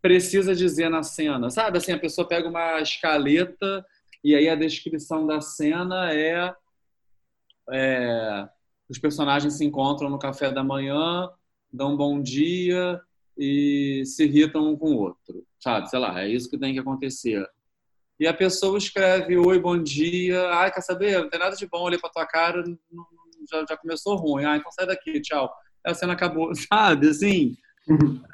precisa 0.00 0.54
dizer 0.54 0.88
na 0.88 1.02
cena, 1.02 1.50
sabe? 1.50 1.78
Assim, 1.78 1.92
a 1.92 1.98
pessoa 1.98 2.26
pega 2.26 2.48
uma 2.48 2.80
escaleta 2.80 3.84
e 4.22 4.34
aí 4.34 4.48
a 4.48 4.54
descrição 4.54 5.26
da 5.26 5.40
cena 5.40 6.12
é, 6.12 6.54
é 7.70 8.48
os 8.94 8.98
personagens 8.98 9.54
se 9.54 9.64
encontram 9.64 10.08
no 10.08 10.18
café 10.18 10.52
da 10.52 10.62
manhã, 10.62 11.28
dão 11.72 11.94
um 11.94 11.96
bom 11.96 12.22
dia 12.22 13.00
e 13.36 14.04
se 14.06 14.24
irritam 14.24 14.70
um 14.70 14.76
com 14.76 14.92
o 14.92 14.98
outro, 14.98 15.44
sabe? 15.58 15.90
Sei 15.90 15.98
lá, 15.98 16.22
é 16.22 16.28
isso 16.28 16.48
que 16.48 16.56
tem 16.56 16.72
que 16.72 16.78
acontecer. 16.78 17.44
E 18.18 18.26
a 18.28 18.32
pessoa 18.32 18.78
escreve: 18.78 19.36
Oi, 19.36 19.58
bom 19.58 19.76
dia. 19.82 20.48
Ai, 20.50 20.72
quer 20.72 20.80
saber? 20.80 21.20
Não 21.20 21.28
tem 21.28 21.40
nada 21.40 21.56
de 21.56 21.66
bom, 21.66 21.82
olhei 21.82 21.98
pra 21.98 22.08
tua 22.08 22.24
cara, 22.24 22.62
não, 22.62 23.04
já, 23.50 23.64
já 23.68 23.76
começou 23.76 24.14
ruim. 24.14 24.44
Ah, 24.44 24.56
então 24.56 24.70
sai 24.70 24.86
daqui, 24.86 25.20
tchau. 25.20 25.52
A 25.84 25.92
cena 25.92 26.12
acabou, 26.12 26.52
sabe? 26.72 27.08
Assim, 27.08 27.56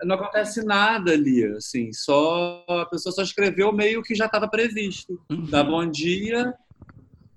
não 0.05 0.17
acontece 0.17 0.63
nada 0.63 1.13
ali, 1.13 1.43
assim, 1.57 1.91
só 1.93 2.65
a 2.69 2.85
pessoa 2.85 3.13
só 3.13 3.23
escreveu 3.23 3.73
meio 3.73 4.03
que 4.03 4.15
já 4.15 4.27
estava 4.27 4.47
previsto. 4.47 5.19
Uhum. 5.31 5.47
Dá 5.47 5.65
bom 5.65 5.87
dia 5.91 6.55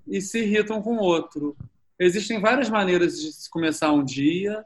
e 0.06 0.20
se 0.20 0.40
irritam 0.40 0.82
com 0.82 0.96
o 0.98 1.02
outro. 1.02 1.56
Existem 2.04 2.40
várias 2.40 2.68
maneiras 2.68 3.20
de 3.20 3.32
se 3.32 3.50
começar 3.50 3.92
um 3.92 4.04
dia, 4.04 4.64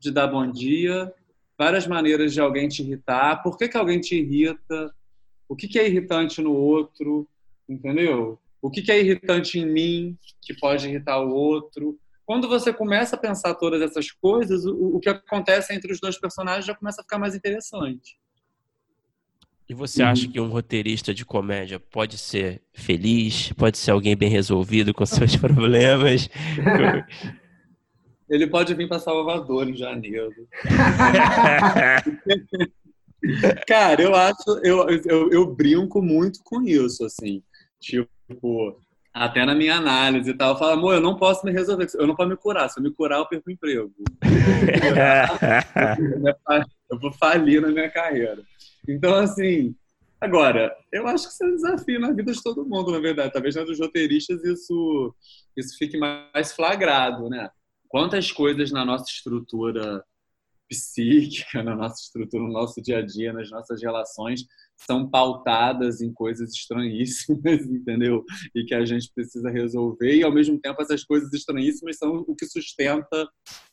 de 0.00 0.10
dar 0.10 0.26
bom 0.26 0.50
dia, 0.50 1.12
várias 1.56 1.86
maneiras 1.86 2.32
de 2.32 2.40
alguém 2.40 2.68
te 2.68 2.82
irritar. 2.82 3.42
Por 3.42 3.56
que, 3.56 3.68
que 3.68 3.76
alguém 3.76 4.00
te 4.00 4.16
irrita? 4.16 4.92
O 5.48 5.54
que, 5.54 5.68
que 5.68 5.78
é 5.78 5.86
irritante 5.86 6.42
no 6.42 6.52
outro? 6.52 7.28
Entendeu? 7.68 8.38
O 8.60 8.70
que, 8.70 8.82
que 8.82 8.92
é 8.92 9.00
irritante 9.00 9.58
em 9.58 9.66
mim 9.66 10.18
que 10.40 10.54
pode 10.54 10.88
irritar 10.88 11.20
o 11.20 11.30
outro? 11.32 11.98
Quando 12.24 12.48
você 12.48 12.72
começa 12.72 13.16
a 13.16 13.18
pensar 13.18 13.54
todas 13.54 13.80
essas 13.82 14.10
coisas, 14.10 14.64
o, 14.64 14.96
o 14.96 15.00
que 15.00 15.08
acontece 15.08 15.74
entre 15.74 15.92
os 15.92 16.00
dois 16.00 16.18
personagens 16.18 16.64
já 16.64 16.74
começa 16.74 17.00
a 17.00 17.04
ficar 17.04 17.18
mais 17.18 17.34
interessante. 17.34 18.16
E 19.72 19.74
você 19.74 20.02
acha 20.02 20.28
que 20.28 20.38
um 20.38 20.48
roteirista 20.48 21.14
de 21.14 21.24
comédia 21.24 21.80
pode 21.80 22.18
ser 22.18 22.60
feliz, 22.74 23.54
pode 23.54 23.78
ser 23.78 23.92
alguém 23.92 24.14
bem 24.14 24.28
resolvido 24.28 24.92
com 24.92 25.04
seus 25.08 25.34
problemas? 25.34 26.28
Ele 28.28 28.46
pode 28.48 28.74
vir 28.74 28.86
para 28.86 28.98
Salvador 28.98 29.66
em 29.66 29.74
janeiro. 29.74 30.46
Cara, 33.66 34.02
eu 34.02 34.14
acho, 34.14 34.60
eu, 34.62 34.86
eu, 35.06 35.32
eu, 35.32 35.46
brinco 35.46 36.02
muito 36.02 36.40
com 36.44 36.60
isso, 36.60 37.06
assim. 37.06 37.42
Tipo, 37.80 38.78
até 39.10 39.46
na 39.46 39.54
minha 39.54 39.76
análise 39.76 40.32
e 40.32 40.34
tal, 40.34 40.52
eu 40.52 40.58
falo, 40.58 40.72
amor, 40.72 40.96
eu 40.96 41.00
não 41.00 41.16
posso 41.16 41.46
me 41.46 41.52
resolver, 41.52 41.86
eu 41.94 42.06
não 42.06 42.14
posso 42.14 42.28
me 42.28 42.36
curar. 42.36 42.68
Se 42.68 42.78
eu 42.78 42.84
me 42.84 42.90
curar, 42.90 43.20
eu 43.20 43.26
perco 43.26 43.48
o 43.48 43.52
emprego. 43.52 43.90
eu 46.90 46.98
vou 46.98 47.10
falir 47.12 47.62
na 47.62 47.68
minha 47.68 47.90
carreira. 47.90 48.42
Então, 48.88 49.14
assim, 49.14 49.74
agora, 50.20 50.74
eu 50.92 51.06
acho 51.06 51.26
que 51.26 51.32
isso 51.34 51.44
é 51.44 51.46
um 51.46 51.54
desafio 51.54 52.00
na 52.00 52.12
vida 52.12 52.32
de 52.32 52.42
todo 52.42 52.64
mundo, 52.64 52.90
na 52.90 52.98
verdade. 52.98 53.32
Talvez 53.32 53.54
na 53.54 53.64
dos 53.64 53.78
roteiristas 53.78 54.44
isso, 54.44 55.14
isso 55.56 55.76
fique 55.78 55.96
mais 55.96 56.52
flagrado, 56.52 57.28
né? 57.28 57.50
Quantas 57.88 58.32
coisas 58.32 58.72
na 58.72 58.84
nossa 58.84 59.04
estrutura 59.10 60.04
psíquica, 60.68 61.62
na 61.62 61.76
nossa 61.76 62.00
estrutura, 62.00 62.42
no 62.42 62.52
nosso 62.52 62.80
dia 62.80 62.98
a 62.98 63.02
dia, 63.02 63.32
nas 63.32 63.50
nossas 63.50 63.82
relações, 63.82 64.46
são 64.74 65.08
pautadas 65.08 66.00
em 66.00 66.12
coisas 66.12 66.52
estranhíssimas, 66.54 67.60
entendeu? 67.66 68.24
E 68.54 68.64
que 68.64 68.74
a 68.74 68.84
gente 68.84 69.12
precisa 69.14 69.50
resolver, 69.50 70.16
e 70.16 70.22
ao 70.22 70.32
mesmo 70.32 70.58
tempo 70.58 70.80
essas 70.80 71.04
coisas 71.04 71.32
estranhíssimas 71.32 71.98
são 71.98 72.24
o 72.26 72.34
que 72.34 72.46
sustenta 72.46 73.28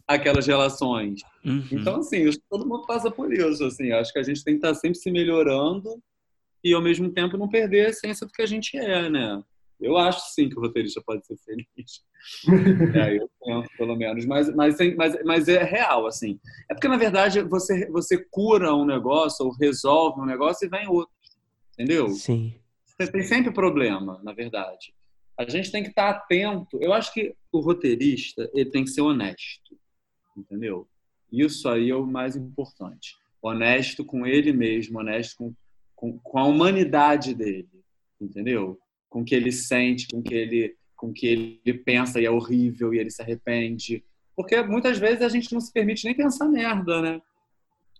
aquelas 0.09 0.47
relações. 0.47 1.21
Uhum. 1.45 1.63
Então, 1.71 1.97
assim, 1.97 2.27
todo 2.49 2.67
mundo 2.67 2.87
passa 2.87 3.11
por 3.11 3.31
isso, 3.31 3.63
assim, 3.63 3.91
acho 3.91 4.11
que 4.11 4.17
a 4.17 4.23
gente 4.23 4.43
tem 4.43 4.55
que 4.55 4.65
estar 4.65 4.73
sempre 4.73 4.97
se 4.97 5.11
melhorando 5.11 6.01
e 6.63 6.73
ao 6.73 6.81
mesmo 6.81 7.11
tempo 7.11 7.37
não 7.37 7.47
perder 7.47 7.85
a 7.85 7.89
essência 7.89 8.25
do 8.25 8.33
que 8.33 8.41
a 8.41 8.45
gente 8.47 8.75
é, 8.75 9.07
né? 9.07 9.41
Eu 9.79 9.95
acho 9.95 10.19
sim 10.33 10.49
que 10.49 10.57
o 10.57 10.61
roteirista 10.61 11.01
pode 11.05 11.25
ser 11.25 11.37
feliz. 11.37 12.03
é, 12.97 13.17
eu 13.17 13.29
tento, 13.41 13.69
pelo 13.77 13.95
menos. 13.95 14.25
Mas, 14.25 14.53
mas, 14.53 14.75
mas, 14.97 15.23
mas 15.23 15.47
é 15.47 15.63
real, 15.63 16.05
assim. 16.05 16.37
É 16.69 16.73
porque, 16.73 16.87
na 16.87 16.97
verdade, 16.97 17.41
você, 17.43 17.87
você 17.89 18.17
cura 18.29 18.75
um 18.75 18.85
negócio 18.85 19.45
ou 19.45 19.53
resolve 19.53 20.19
um 20.19 20.25
negócio 20.25 20.65
e 20.65 20.69
vem 20.69 20.89
outro. 20.89 21.13
Entendeu? 21.73 22.09
Sim. 22.09 22.55
Você 22.85 23.09
tem 23.09 23.23
sempre 23.23 23.53
problema, 23.53 24.19
na 24.21 24.33
verdade. 24.33 24.93
A 25.37 25.47
gente 25.47 25.71
tem 25.71 25.81
que 25.81 25.89
estar 25.89 26.09
atento. 26.09 26.77
Eu 26.81 26.91
acho 26.91 27.13
que 27.13 27.33
o 27.49 27.61
roteirista 27.61 28.49
ele 28.53 28.69
tem 28.69 28.83
que 28.83 28.89
ser 28.89 29.01
honesto 29.01 29.78
entendeu? 30.35 30.87
Isso 31.31 31.69
aí 31.69 31.89
é 31.89 31.95
o 31.95 32.05
mais 32.05 32.35
importante. 32.35 33.15
Honesto 33.41 34.03
com 34.03 34.25
ele 34.25 34.51
mesmo, 34.51 34.99
honesto 34.99 35.37
com, 35.37 35.53
com, 35.95 36.19
com 36.19 36.39
a 36.39 36.45
humanidade 36.45 37.33
dele, 37.33 37.69
entendeu? 38.19 38.79
Com 39.09 39.21
o 39.21 39.25
que 39.25 39.35
ele 39.35 39.51
sente, 39.51 40.07
com 40.07 40.19
o 40.19 40.23
que 40.23 40.33
ele, 40.33 40.75
com 40.95 41.13
que 41.13 41.27
ele 41.27 41.73
pensa 41.73 42.19
e 42.19 42.25
é 42.25 42.31
horrível 42.31 42.93
e 42.93 42.99
ele 42.99 43.11
se 43.11 43.21
arrepende. 43.21 44.03
Porque 44.35 44.61
muitas 44.61 44.97
vezes 44.97 45.21
a 45.21 45.29
gente 45.29 45.53
não 45.53 45.61
se 45.61 45.71
permite 45.71 46.05
nem 46.05 46.15
pensar 46.15 46.47
merda, 46.47 47.01
né? 47.01 47.21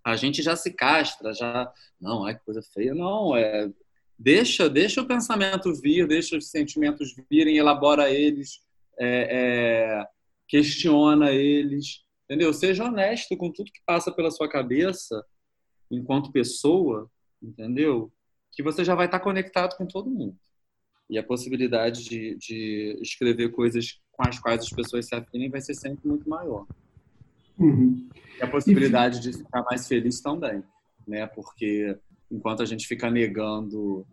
A 0.04 0.16
gente 0.16 0.42
já 0.42 0.56
se 0.56 0.72
castra, 0.72 1.34
já. 1.34 1.70
Não, 2.00 2.24
ai 2.24 2.34
que 2.34 2.44
coisa 2.44 2.62
feia. 2.62 2.94
Não, 2.94 3.36
é. 3.36 3.70
Deixa, 4.18 4.68
deixa 4.68 5.00
o 5.00 5.06
pensamento 5.06 5.74
vir, 5.74 6.06
deixa 6.06 6.36
os 6.36 6.50
sentimentos 6.50 7.14
virem, 7.30 7.56
elabora 7.56 8.10
eles, 8.10 8.60
é, 8.98 9.28
é, 9.30 10.06
questiona 10.46 11.32
eles 11.32 12.04
Entendeu? 12.30 12.52
Seja 12.52 12.84
honesto 12.84 13.36
com 13.36 13.50
tudo 13.50 13.72
que 13.72 13.80
passa 13.84 14.12
pela 14.12 14.30
sua 14.30 14.48
cabeça 14.48 15.24
enquanto 15.90 16.30
pessoa, 16.30 17.10
entendeu? 17.42 18.12
Que 18.52 18.62
você 18.62 18.84
já 18.84 18.94
vai 18.94 19.06
estar 19.06 19.18
conectado 19.18 19.76
com 19.76 19.84
todo 19.84 20.08
mundo. 20.08 20.38
E 21.10 21.18
a 21.18 21.24
possibilidade 21.24 22.04
de, 22.04 22.36
de 22.36 22.96
escrever 23.02 23.50
coisas 23.50 24.00
com 24.12 24.28
as 24.28 24.38
quais 24.38 24.62
as 24.62 24.70
pessoas 24.70 25.08
se 25.08 25.14
afinem 25.16 25.50
vai 25.50 25.60
ser 25.60 25.74
sempre 25.74 26.06
muito 26.06 26.28
maior. 26.30 26.68
Uhum. 27.58 28.08
E 28.38 28.44
a 28.44 28.46
possibilidade 28.46 29.18
e... 29.18 29.22
de 29.22 29.38
ficar 29.38 29.64
mais 29.64 29.88
feliz 29.88 30.20
também, 30.20 30.62
né? 31.08 31.26
Porque 31.26 31.98
enquanto 32.30 32.62
a 32.62 32.66
gente 32.66 32.86
fica 32.86 33.10
negando 33.10 34.06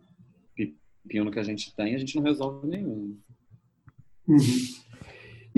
pepino 0.56 1.30
que 1.30 1.38
a 1.38 1.44
gente 1.44 1.72
tem, 1.76 1.94
a 1.94 1.98
gente 1.98 2.16
não 2.16 2.24
resolve 2.24 2.66
nenhum. 2.66 3.16
Uhum. 4.26 4.38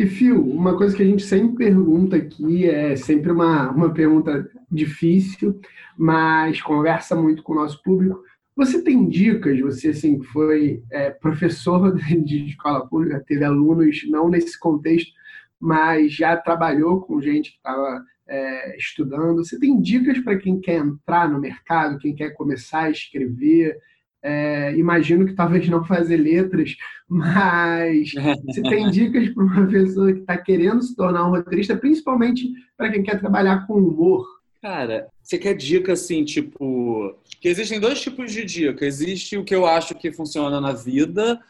E, 0.01 0.07
Fio, 0.07 0.43
uma 0.43 0.79
coisa 0.79 0.97
que 0.97 1.03
a 1.03 1.07
gente 1.07 1.23
sempre 1.23 1.67
pergunta 1.67 2.17
aqui, 2.17 2.67
é 2.67 2.97
sempre 2.97 3.31
uma, 3.31 3.71
uma 3.71 3.93
pergunta 3.93 4.51
difícil, 4.73 5.61
mas 5.95 6.63
conversa 6.63 7.15
muito 7.15 7.43
com 7.43 7.53
o 7.53 7.57
nosso 7.57 7.83
público. 7.83 8.19
Você 8.57 8.83
tem 8.83 9.07
dicas? 9.07 9.61
Você 9.61 9.89
assim, 9.89 10.23
foi 10.23 10.83
é, 10.91 11.11
professor 11.11 11.95
de 12.25 12.47
escola 12.47 12.89
pública, 12.89 13.23
teve 13.27 13.45
alunos, 13.45 14.09
não 14.09 14.31
nesse 14.31 14.59
contexto, 14.59 15.13
mas 15.61 16.15
já 16.15 16.35
trabalhou 16.35 17.03
com 17.03 17.21
gente 17.21 17.51
que 17.51 17.57
estava 17.59 18.03
é, 18.27 18.79
estudando. 18.79 19.45
Você 19.45 19.59
tem 19.59 19.79
dicas 19.83 20.19
para 20.21 20.39
quem 20.39 20.59
quer 20.59 20.79
entrar 20.79 21.29
no 21.29 21.39
mercado, 21.39 21.99
quem 21.99 22.15
quer 22.15 22.31
começar 22.31 22.85
a 22.85 22.91
escrever? 22.91 23.77
É, 24.23 24.77
imagino 24.77 25.27
que 25.27 25.33
talvez 25.33 25.67
não 25.69 25.85
fazer 25.85 26.17
letras, 26.17 26.77
mas 27.09 28.13
você 28.45 28.63
tem 28.63 28.91
dicas 28.91 29.31
para 29.31 29.45
uma 29.45 29.67
pessoa 29.67 30.13
que 30.13 30.21
está 30.21 30.37
querendo 30.37 30.83
se 30.83 30.95
tornar 30.95 31.27
um 31.27 31.31
roteirista, 31.31 31.77
principalmente 31.77 32.53
para 32.77 32.91
quem 32.91 33.03
quer 33.03 33.19
trabalhar 33.19 33.67
com 33.67 33.75
humor? 33.75 34.27
Cara, 34.63 35.09
você 35.23 35.39
quer 35.39 35.55
dica 35.55 35.95
assim, 35.95 36.23
tipo. 36.23 37.19
Que 37.41 37.49
existem 37.49 37.81
dois 37.81 38.01
tipos 38.01 38.31
de 38.31 38.45
dica. 38.45 38.85
Existe 38.85 39.39
o 39.39 39.45
que 39.45 39.55
eu 39.55 39.65
acho 39.65 39.95
que 39.95 40.13
funciona 40.13 40.61
na 40.61 40.73
vida 40.73 41.41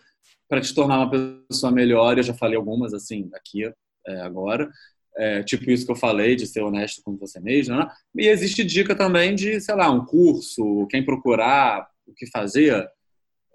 para 0.49 0.61
te 0.61 0.73
tornar 0.73 0.99
uma 0.99 1.11
pessoa 1.49 1.73
melhor. 1.73 2.17
Eu 2.17 2.23
já 2.23 2.35
falei 2.35 2.57
algumas 2.57 2.95
assim 2.95 3.29
aqui 3.35 3.65
é, 4.07 4.21
agora. 4.21 4.71
É, 5.17 5.43
tipo 5.43 5.69
isso 5.71 5.85
que 5.85 5.91
eu 5.91 5.97
falei, 5.97 6.37
de 6.37 6.47
ser 6.47 6.63
honesto 6.63 7.03
com 7.05 7.17
você 7.17 7.41
mesmo. 7.41 7.77
Né? 7.77 7.89
E 8.17 8.29
existe 8.29 8.63
dica 8.63 8.95
também 8.95 9.35
de, 9.35 9.61
sei 9.61 9.75
lá, 9.75 9.91
um 9.91 10.05
curso, 10.05 10.87
quem 10.89 11.05
procurar, 11.05 11.89
o 12.11 12.15
que 12.15 12.27
fazer. 12.31 12.89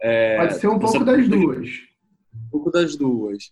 É, 0.02 0.38
Pode 0.38 0.56
ser 0.56 0.68
um 0.68 0.80
pouco 0.80 1.04
das 1.04 1.28
duas. 1.28 1.70
Um 2.34 2.50
pouco 2.50 2.72
das 2.72 2.96
duas. 2.96 3.52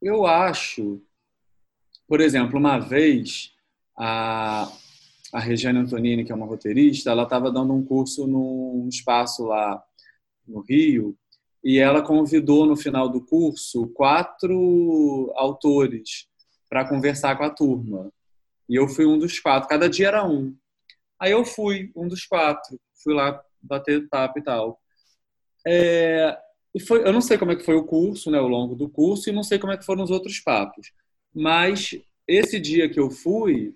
Eu 0.00 0.26
acho, 0.26 1.02
por 2.06 2.20
exemplo, 2.20 2.58
uma 2.58 2.78
vez 2.78 3.52
a, 3.98 4.70
a 5.32 5.40
Regiane 5.40 5.78
Antonini, 5.78 6.24
que 6.24 6.32
é 6.32 6.34
uma 6.34 6.46
roteirista, 6.46 7.10
ela 7.10 7.24
estava 7.24 7.50
dando 7.50 7.72
um 7.72 7.84
curso 7.84 8.26
num 8.26 8.88
espaço 8.88 9.46
lá 9.46 9.82
no 10.46 10.60
Rio 10.60 11.16
e 11.64 11.78
ela 11.78 12.02
convidou 12.02 12.66
no 12.66 12.76
final 12.76 13.08
do 13.08 13.20
curso 13.20 13.88
quatro 13.88 15.32
autores 15.34 16.28
para 16.68 16.88
conversar 16.88 17.36
com 17.36 17.44
a 17.44 17.50
turma. 17.50 18.12
E 18.68 18.76
eu 18.76 18.88
fui 18.88 19.06
um 19.06 19.18
dos 19.18 19.38
quatro. 19.40 19.68
Cada 19.68 19.88
dia 19.88 20.08
era 20.08 20.26
um. 20.26 20.56
Aí 21.20 21.32
eu 21.32 21.44
fui, 21.44 21.90
um 21.96 22.08
dos 22.08 22.24
quatro. 22.24 22.78
Fui 23.02 23.14
lá 23.14 23.42
bater 23.62 24.08
papo 24.08 24.38
e 24.38 24.42
tal. 24.42 24.80
É, 25.66 26.36
e 26.74 26.80
foi, 26.80 27.06
eu 27.06 27.12
não 27.12 27.20
sei 27.20 27.38
como 27.38 27.52
é 27.52 27.56
que 27.56 27.64
foi 27.64 27.74
o 27.74 27.84
curso, 27.84 28.30
né, 28.30 28.38
ao 28.38 28.48
longo 28.48 28.74
do 28.74 28.88
curso, 28.88 29.28
e 29.28 29.32
não 29.32 29.42
sei 29.42 29.58
como 29.58 29.72
é 29.72 29.76
que 29.76 29.84
foram 29.84 30.04
os 30.04 30.10
outros 30.10 30.38
papos. 30.40 30.92
Mas 31.34 31.98
esse 32.28 32.60
dia 32.60 32.88
que 32.88 33.00
eu 33.00 33.10
fui, 33.10 33.74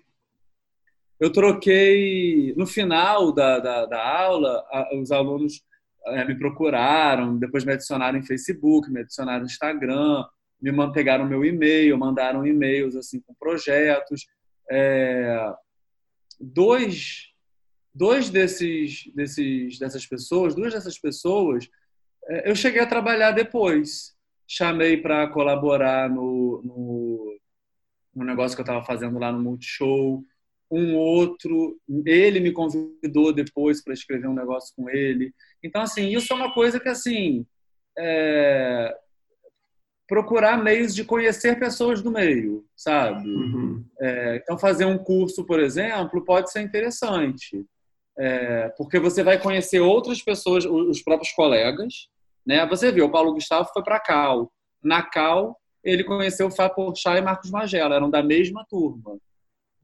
eu 1.19 1.31
troquei. 1.31 2.53
No 2.55 2.65
final 2.65 3.31
da, 3.31 3.59
da, 3.59 3.85
da 3.85 4.19
aula, 4.19 4.65
a, 4.71 4.95
os 4.95 5.11
alunos 5.11 5.63
é, 6.07 6.25
me 6.25 6.37
procuraram, 6.37 7.37
depois 7.37 7.63
me 7.63 7.73
adicionaram 7.73 8.17
em 8.17 8.25
Facebook, 8.25 8.89
me 8.89 9.01
adicionaram 9.01 9.41
no 9.41 9.45
Instagram, 9.45 10.25
me 10.61 10.71
pegaram 10.93 11.25
meu 11.25 11.43
e-mail, 11.43 11.97
mandaram 11.97 12.45
e-mails 12.45 12.95
assim 12.95 13.19
com 13.21 13.33
projetos. 13.33 14.27
É, 14.69 15.53
dois 16.39 17.30
dois 17.93 18.29
desses, 18.29 19.03
desses 19.13 19.77
dessas 19.77 20.05
pessoas, 20.05 20.55
duas 20.55 20.73
dessas 20.73 20.97
pessoas, 20.97 21.69
é, 22.27 22.49
eu 22.49 22.55
cheguei 22.55 22.81
a 22.81 22.87
trabalhar 22.87 23.31
depois. 23.31 24.15
Chamei 24.47 24.97
para 24.97 25.27
colaborar 25.27 26.09
no, 26.09 26.61
no, 26.63 27.39
no, 28.13 28.25
negócio 28.25 28.55
que 28.55 28.61
eu 28.61 28.65
estava 28.65 28.83
fazendo 28.83 29.17
lá 29.17 29.31
no 29.31 29.41
Multishow. 29.41 30.23
Um 30.69 30.95
outro, 30.95 31.77
ele 32.05 32.39
me 32.39 32.51
convidou 32.51 33.33
depois 33.33 33.83
para 33.83 33.93
escrever 33.93 34.27
um 34.27 34.33
negócio 34.33 34.73
com 34.75 34.89
ele. 34.89 35.33
Então, 35.63 35.81
assim, 35.81 36.09
isso 36.09 36.31
é 36.31 36.35
uma 36.35 36.53
coisa 36.53 36.79
que, 36.79 36.89
assim, 36.89 37.45
é, 37.97 38.93
procurar 40.07 40.61
meios 40.61 40.93
de 40.93 41.05
conhecer 41.05 41.57
pessoas 41.57 42.01
do 42.01 42.11
meio, 42.11 42.65
sabe? 42.75 43.27
Uhum. 43.29 43.85
É, 43.99 44.35
então, 44.37 44.57
fazer 44.57 44.85
um 44.85 44.97
curso, 44.97 45.45
por 45.45 45.59
exemplo, 45.59 46.23
pode 46.25 46.51
ser 46.51 46.61
interessante, 46.61 47.65
é, 48.17 48.69
porque 48.77 48.99
você 48.99 49.23
vai 49.23 49.39
conhecer 49.41 49.79
outras 49.79 50.21
pessoas, 50.21 50.65
os 50.65 51.01
próprios 51.01 51.31
colegas, 51.33 52.07
né? 52.45 52.65
Você 52.67 52.91
viu, 52.91 53.05
o 53.05 53.11
Paulo 53.11 53.33
Gustavo 53.33 53.69
foi 53.73 53.83
para 53.83 53.99
Cal. 53.99 54.51
Na 54.83 55.03
Cal, 55.03 55.57
ele 55.83 56.03
conheceu 56.03 56.47
o 56.47 56.51
Fábio 56.51 56.75
Porchat 56.75 57.17
e 57.17 57.21
Marcos 57.21 57.49
Magela, 57.49 57.95
eram 57.95 58.09
da 58.09 58.21
mesma 58.21 58.65
turma. 58.69 59.17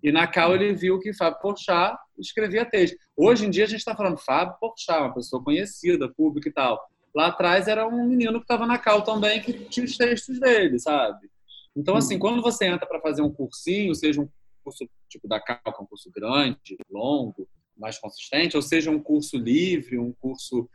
E 0.04 0.12
na 0.12 0.28
Cal 0.28 0.54
ele 0.56 0.74
viu 0.74 1.00
que 1.00 1.14
Fábio 1.14 1.40
Porchat 1.40 1.98
escrevia 2.20 2.66
texto. 2.66 2.98
Hoje 3.16 3.46
em 3.46 3.50
dia 3.50 3.64
a 3.64 3.68
gente 3.68 3.80
está 3.80 3.96
falando 3.96 4.18
Fábio 4.18 4.58
Porchat, 4.60 5.00
uma 5.00 5.14
pessoa 5.14 5.44
conhecida, 5.44 6.10
pública 6.10 6.50
e 6.50 6.52
tal. 6.52 6.80
Lá 7.16 7.28
atrás 7.28 7.68
era 7.68 7.88
um 7.88 8.06
menino 8.06 8.40
que 8.40 8.44
estava 8.44 8.66
na 8.66 8.78
Cal 8.78 9.02
também, 9.02 9.42
que 9.42 9.54
tinha 9.54 9.86
os 9.86 9.98
textos 9.98 10.40
dele, 10.40 10.78
sabe? 10.78 11.28
Então, 11.76 11.96
assim, 11.96 12.16
uhum. 12.16 12.20
quando 12.20 12.42
você 12.42 12.66
entra 12.66 12.88
para 12.88 13.02
fazer 13.02 13.22
um 13.22 13.32
cursinho, 13.32 13.94
seja 13.96 14.22
um 14.22 14.30
curso 14.64 14.88
tipo 15.10 15.28
da 15.28 15.40
Cal, 15.40 15.60
que 15.64 15.70
é 15.70 15.84
um 15.84 15.86
curso 15.86 16.12
grande, 16.12 16.78
longo, 16.90 17.48
mais 17.78 18.00
consistente, 18.00 18.56
ou 18.56 18.62
seja 18.62 18.92
um 18.92 19.00
curso 19.00 19.38
livre, 19.38 19.98
um 19.98 20.14
curso 20.14 20.70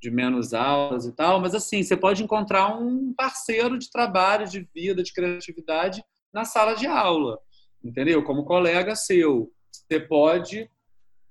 de 0.00 0.10
menos 0.10 0.52
aulas 0.52 1.06
e 1.06 1.12
tal, 1.12 1.40
mas 1.40 1.54
assim, 1.54 1.82
você 1.82 1.96
pode 1.96 2.24
encontrar 2.24 2.76
um 2.76 3.14
parceiro 3.14 3.78
de 3.78 3.88
trabalho, 3.88 4.48
de 4.48 4.68
vida, 4.74 5.02
de 5.02 5.12
criatividade 5.12 6.02
na 6.32 6.44
sala 6.44 6.74
de 6.74 6.86
aula, 6.86 7.38
entendeu? 7.84 8.24
Como 8.24 8.44
colega 8.44 8.96
seu. 8.96 9.52
Você 9.70 10.00
pode 10.00 10.68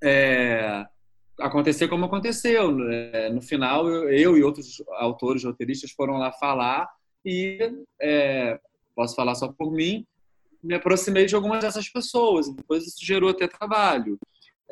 é, 0.01 0.85
acontecer 1.39 1.87
como 1.87 2.05
aconteceu. 2.05 2.71
Né? 2.71 3.29
No 3.29 3.41
final, 3.41 3.89
eu, 3.89 4.37
e 4.37 4.43
outros 4.43 4.81
autores, 4.91 5.43
roteiristas 5.43 5.91
foram 5.91 6.17
lá 6.17 6.31
falar 6.31 6.87
e 7.25 7.59
é, 8.01 8.59
posso 8.95 9.15
falar 9.15 9.35
só 9.35 9.47
por 9.51 9.71
mim, 9.71 10.05
me 10.63 10.75
aproximei 10.75 11.25
de 11.25 11.35
algumas 11.35 11.61
dessas 11.61 11.89
pessoas. 11.89 12.53
Depois 12.55 12.85
isso 12.85 13.05
gerou 13.05 13.29
até 13.29 13.47
trabalho. 13.47 14.17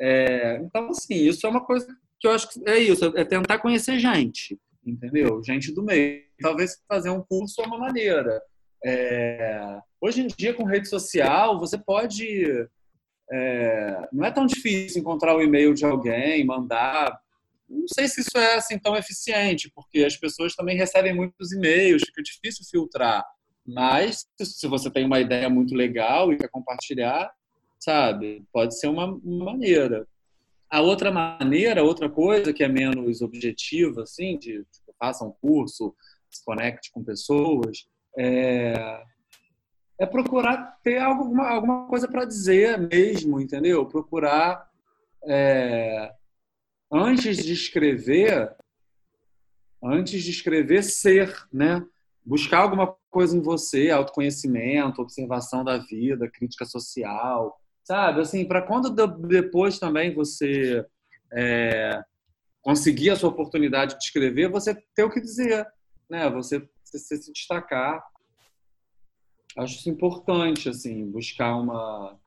É, 0.00 0.56
então, 0.62 0.88
assim, 0.88 1.14
isso 1.14 1.46
é 1.46 1.50
uma 1.50 1.64
coisa 1.64 1.86
que 2.18 2.26
eu 2.26 2.32
acho 2.32 2.48
que 2.48 2.60
é 2.68 2.78
isso, 2.78 3.04
é 3.16 3.24
tentar 3.24 3.58
conhecer 3.58 3.98
gente, 3.98 4.58
entendeu? 4.84 5.42
Gente 5.44 5.72
do 5.72 5.82
meio. 5.82 6.22
Talvez 6.40 6.82
fazer 6.88 7.10
um 7.10 7.22
curso 7.22 7.60
é 7.60 7.66
uma 7.66 7.78
maneira. 7.78 8.40
É, 8.84 9.78
hoje 10.00 10.22
em 10.22 10.26
dia, 10.26 10.54
com 10.54 10.64
rede 10.64 10.88
social, 10.88 11.58
você 11.58 11.76
pode 11.78 12.68
é, 13.32 14.08
não 14.12 14.24
é 14.24 14.30
tão 14.30 14.44
difícil 14.44 15.00
encontrar 15.00 15.36
o 15.36 15.42
e-mail 15.42 15.72
de 15.72 15.84
alguém, 15.84 16.44
mandar. 16.44 17.16
Não 17.68 17.86
sei 17.86 18.08
se 18.08 18.22
isso 18.22 18.36
é 18.36 18.56
assim 18.56 18.78
tão 18.78 18.96
eficiente, 18.96 19.70
porque 19.74 20.04
as 20.04 20.16
pessoas 20.16 20.54
também 20.56 20.76
recebem 20.76 21.14
muitos 21.14 21.52
e-mails, 21.52 22.02
fica 22.02 22.22
difícil 22.22 22.64
filtrar. 22.68 23.24
Mas 23.64 24.26
se 24.40 24.66
você 24.66 24.90
tem 24.90 25.04
uma 25.04 25.20
ideia 25.20 25.48
muito 25.48 25.74
legal 25.76 26.32
e 26.32 26.36
quer 26.36 26.48
compartilhar, 26.48 27.30
sabe, 27.80 28.44
pode 28.52 28.78
ser 28.78 28.88
uma, 28.88 29.06
uma 29.06 29.46
maneira. 29.46 30.06
A 30.70 30.80
outra 30.80 31.10
maneira, 31.10 31.82
outra 31.82 32.08
coisa 32.08 32.52
que 32.52 32.62
é 32.62 32.68
menos 32.68 33.22
objetiva, 33.22 34.02
assim, 34.02 34.38
de 34.38 34.64
tipo, 34.64 34.94
faça 34.98 35.24
um 35.24 35.32
curso, 35.32 35.94
se 36.30 36.44
conecte 36.44 36.92
com 36.92 37.02
pessoas, 37.02 37.88
é, 38.16 39.02
é 39.98 40.06
procurar 40.06 40.78
ter 40.84 40.98
alguma, 40.98 41.48
alguma 41.48 41.88
coisa 41.88 42.06
para 42.06 42.24
dizer 42.24 42.78
mesmo, 42.78 43.40
entendeu? 43.40 43.84
Procurar, 43.86 44.68
é, 45.26 46.12
antes 46.92 47.38
de 47.38 47.52
escrever, 47.52 48.54
antes 49.82 50.22
de 50.22 50.30
escrever, 50.30 50.84
ser, 50.84 51.34
né? 51.52 51.84
Buscar 52.24 52.60
alguma 52.60 52.94
coisa 53.10 53.36
em 53.36 53.40
você, 53.40 53.90
autoconhecimento, 53.90 55.02
observação 55.02 55.64
da 55.64 55.78
vida, 55.78 56.30
crítica 56.30 56.64
social, 56.64 57.58
sabe? 57.84 58.20
Assim, 58.20 58.46
para 58.46 58.62
quando 58.62 58.90
depois 59.26 59.78
também 59.78 60.14
você 60.14 60.84
é, 61.32 62.02
conseguir 62.62 63.10
a 63.10 63.16
sua 63.16 63.30
oportunidade 63.30 63.96
de 63.96 64.04
escrever, 64.04 64.50
você 64.50 64.74
ter 64.94 65.04
o 65.04 65.10
que 65.10 65.20
dizer, 65.20 65.66
né? 66.08 66.28
Você, 66.30 66.66
você 66.84 67.16
se 67.16 67.32
destacar 67.32 68.02
acho 69.56 69.78
isso 69.78 69.90
importante, 69.90 70.68
assim, 70.68 71.10
buscar 71.10 71.56
uma 71.56 72.18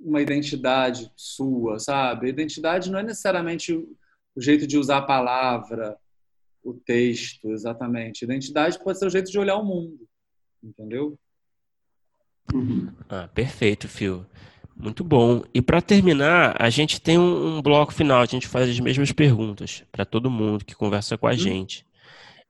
uma 0.00 0.20
identidade 0.20 1.10
sua, 1.16 1.78
sabe? 1.78 2.28
Identidade 2.28 2.90
não 2.90 2.98
é 2.98 3.02
necessariamente 3.02 3.72
o 3.72 4.40
jeito 4.40 4.66
de 4.66 4.76
usar 4.76 4.98
a 4.98 5.06
palavra, 5.06 5.96
o 6.62 6.74
texto, 6.74 7.50
exatamente. 7.50 8.24
Identidade 8.24 8.78
pode 8.82 8.98
ser 8.98 9.06
o 9.06 9.10
jeito 9.10 9.30
de 9.30 9.38
olhar 9.38 9.56
o 9.56 9.64
mundo, 9.64 10.06
entendeu? 10.62 11.18
Uhum. 12.52 12.92
Ah, 13.08 13.28
perfeito, 13.28 13.88
Phil. 13.88 14.24
Muito 14.76 15.04
bom. 15.04 15.42
E 15.52 15.60
para 15.60 15.82
terminar, 15.82 16.56
a 16.58 16.70
gente 16.70 17.00
tem 17.00 17.18
um, 17.18 17.58
um, 17.58 17.62
bloco 17.62 17.92
final. 17.92 18.22
A 18.22 18.26
gente 18.26 18.48
faz 18.48 18.68
as 18.68 18.80
mesmas 18.80 19.12
perguntas 19.12 19.84
para 19.92 20.06
todo 20.06 20.30
mundo 20.30 20.64
que 20.64 20.74
conversa 20.74 21.18
com 21.18 21.26
a 21.26 21.30
uhum. 21.30 21.36
gente. 21.36 21.86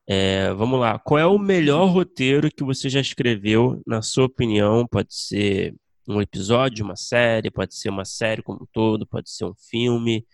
É, 0.07 0.53
vamos 0.55 0.78
lá. 0.78 0.99
Qual 0.99 1.18
é 1.18 1.26
o 1.26 1.38
melhor 1.38 1.86
roteiro 1.86 2.51
que 2.51 2.64
você 2.64 2.88
já 2.88 3.01
escreveu, 3.01 3.82
na 3.86 4.01
sua 4.03 4.26
opinião? 4.26 4.86
Pode 4.86 5.14
ser 5.14 5.74
um 6.09 6.20
episódio, 6.20 6.84
uma 6.84 6.97
série, 6.97 7.51
pode 7.51 7.74
ser 7.74 7.88
uma 7.91 8.05
série 8.05 8.43
como 8.43 8.62
um 8.62 8.66
todo, 8.72 9.07
pode 9.07 9.30
ser 9.30 9.45
um 9.45 9.55
filme. 9.55 10.26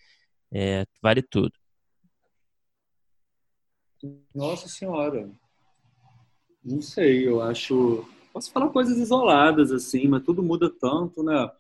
É, 0.53 0.87
vale 1.03 1.23
tudo. 1.23 1.53
Nossa 4.35 4.69
Senhora. 4.69 5.31
Não 6.65 6.83
sei, 6.83 7.27
eu 7.27 7.41
acho. 7.41 8.07
Posso 8.37 8.53
falar 8.53 8.69
coisas 8.69 8.99
isoladas, 8.99 9.73
assim, 9.73 10.09
mas 10.09 10.23
tudo 10.23 10.43
muda 10.43 10.71
tanto, 10.71 11.23
né? 11.23 11.51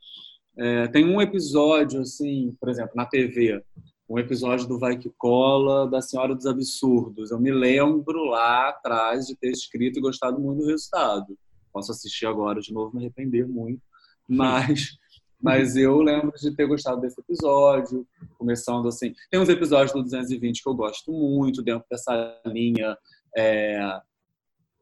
É, 0.59 0.87
tem 0.89 1.07
um 1.07 1.22
episódio, 1.22 2.03
assim, 2.03 2.55
por 2.61 2.68
exemplo, 2.68 2.93
na 2.95 3.07
TV, 3.07 3.64
um 4.07 4.18
episódio 4.18 4.68
do 4.68 4.79
Vai 4.79 4.99
Que 4.99 5.11
Cola 5.16 5.89
da 5.89 6.03
Senhora 6.03 6.35
dos 6.35 6.45
Absurdos. 6.45 7.31
Eu 7.31 7.41
me 7.41 7.51
lembro 7.51 8.27
lá 8.27 8.68
atrás 8.68 9.24
de 9.24 9.35
ter 9.35 9.53
escrito 9.53 9.99
e 9.99 10.03
gostado 10.03 10.39
muito 10.39 10.59
do 10.59 10.66
resultado. 10.66 11.35
Posso 11.72 11.93
assistir 11.93 12.27
agora 12.27 12.61
de 12.61 12.74
novo, 12.74 12.95
me 12.95 13.01
arrepender 13.01 13.49
muito, 13.49 13.81
mas 14.29 14.99
mas 15.41 15.77
eu 15.77 16.03
lembro 16.03 16.33
de 16.39 16.55
ter 16.55 16.66
gostado 16.66 17.01
desse 17.01 17.18
episódio, 17.18 18.07
começando 18.37 18.87
assim. 18.87 19.14
Tem 19.31 19.41
uns 19.41 19.49
episódios 19.49 19.95
do 19.95 20.03
220 20.03 20.62
que 20.62 20.68
eu 20.68 20.74
gosto 20.74 21.11
muito, 21.11 21.62
dentro 21.62 21.87
dessa 21.91 22.39
linha 22.45 22.99
é, 23.35 23.99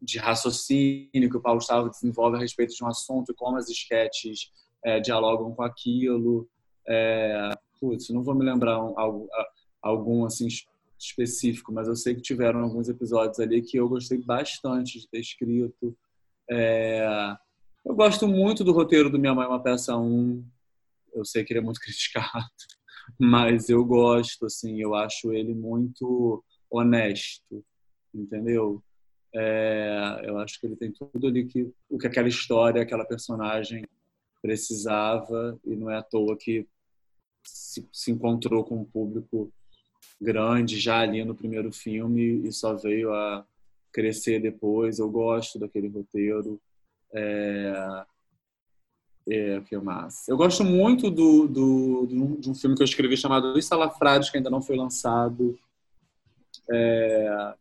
de 0.05 0.19
raciocínio 0.19 1.31
que 1.31 1.37
o 1.37 1.41
Paulo 1.41 1.59
Gustavo 1.59 1.89
desenvolve 1.89 2.37
a 2.37 2.41
respeito 2.41 2.75
de 2.75 2.85
um 2.85 2.89
assunto 2.89 3.35
como 3.35 3.57
as 3.57 3.69
esquetes 3.69 4.53
é, 4.85 5.01
dialogam 5.01 5.55
com 5.55 5.63
aquilo. 5.63 6.49
É, 6.87 7.51
putz, 7.81 8.11
não 8.11 8.23
vou 8.23 8.35
me 8.35 8.45
lembrar 8.45 8.83
um, 8.83 8.99
algum, 8.99 9.27
algum 9.83 10.25
assim 10.25 10.47
específico, 10.99 11.73
mas 11.73 11.89
eu 11.89 11.97
sei 11.97 12.15
que 12.15 12.23
tiveram 12.23 12.61
alguns 12.61 12.89
episódios 12.89 13.41
ali 13.41 13.63
que 13.63 13.77
eu 13.77 13.89
gostei 13.89 14.19
bastante 14.19 15.01
de 15.01 15.09
ter 15.09 15.21
escrito. 15.21 15.97
É, 16.51 17.37
eu 17.85 17.95
gosto 17.95 18.29
muito 18.29 18.63
do 18.65 18.73
roteiro 18.73 19.11
do 19.11 19.19
Minha 19.19 19.35
Mãe 19.35 19.45
é 19.45 19.49
uma 19.49 19.63
Peça 19.63 19.97
1. 19.97 20.45
Eu 21.15 21.25
sei 21.25 21.45
que 21.45 21.53
ele 21.53 21.61
é 21.61 21.63
muito 21.63 21.81
criticado, 21.81 22.45
mas 23.19 23.69
eu 23.69 23.85
gosto, 23.85 24.47
assim, 24.47 24.81
eu 24.81 24.95
acho 24.95 25.33
ele 25.33 25.55
muito 25.55 26.43
honesto, 26.71 27.65
entendeu? 28.13 28.83
É, 29.35 30.23
eu 30.25 30.39
acho 30.39 30.61
que 30.61 30.67
ele 30.67 30.77
tem 30.77 30.93
tudo 30.93 31.27
ali 31.27 31.45
que 31.45 31.69
o 31.91 31.99
que 31.99 32.07
aquela 32.07 32.29
história, 32.29 32.81
aquela 32.81 33.05
personagem 33.05 33.85
precisava 34.41 35.59
e 35.65 35.75
não 35.75 35.91
é 35.91 35.97
à 35.97 36.03
toa 36.03 36.37
que 36.37 36.67
se, 37.43 37.89
se 37.93 38.13
encontrou 38.13 38.65
com 38.65 38.81
um 38.81 38.85
público 38.85 39.53
grande 40.21 40.79
já 40.79 41.01
ali 41.01 41.25
no 41.25 41.35
primeiro 41.35 41.73
filme 41.73 42.47
e 42.47 42.53
só 42.53 42.75
veio 42.75 43.13
a 43.13 43.45
crescer 43.93 44.41
depois. 44.41 44.99
Eu 44.99 45.11
gosto 45.11 45.59
daquele 45.59 45.89
roteiro. 45.89 46.61
É, 47.13 48.05
é, 49.29 49.61
que 49.63 49.77
mais? 49.79 50.29
Eu 50.29 50.37
gosto 50.37 50.63
muito 50.63 51.11
do, 51.11 51.49
do, 51.49 52.07
de 52.39 52.51
um 52.51 52.55
filme 52.55 52.77
que 52.77 52.83
eu 52.83 52.87
escrevi 52.87 53.17
chamado 53.17 53.53
Luiz 53.53 53.65
Salafrados, 53.65 54.31
que 54.31 54.37
ainda 54.37 54.51
não 54.51 54.61
foi 54.61 54.77
lançado. 54.77 55.59
É, 56.71 57.55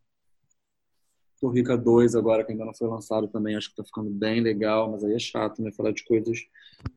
Rica 1.50 1.78
2 1.78 2.16
agora, 2.16 2.44
que 2.44 2.52
ainda 2.52 2.66
não 2.66 2.74
foi 2.74 2.88
lançado 2.88 3.28
também. 3.28 3.56
Acho 3.56 3.70
que 3.70 3.76
tá 3.76 3.84
ficando 3.84 4.10
bem 4.10 4.42
legal, 4.42 4.92
mas 4.92 5.04
aí 5.04 5.14
é 5.14 5.20
chato, 5.20 5.62
né? 5.62 5.72
Falar 5.72 5.92
de 5.92 6.04
coisas 6.04 6.40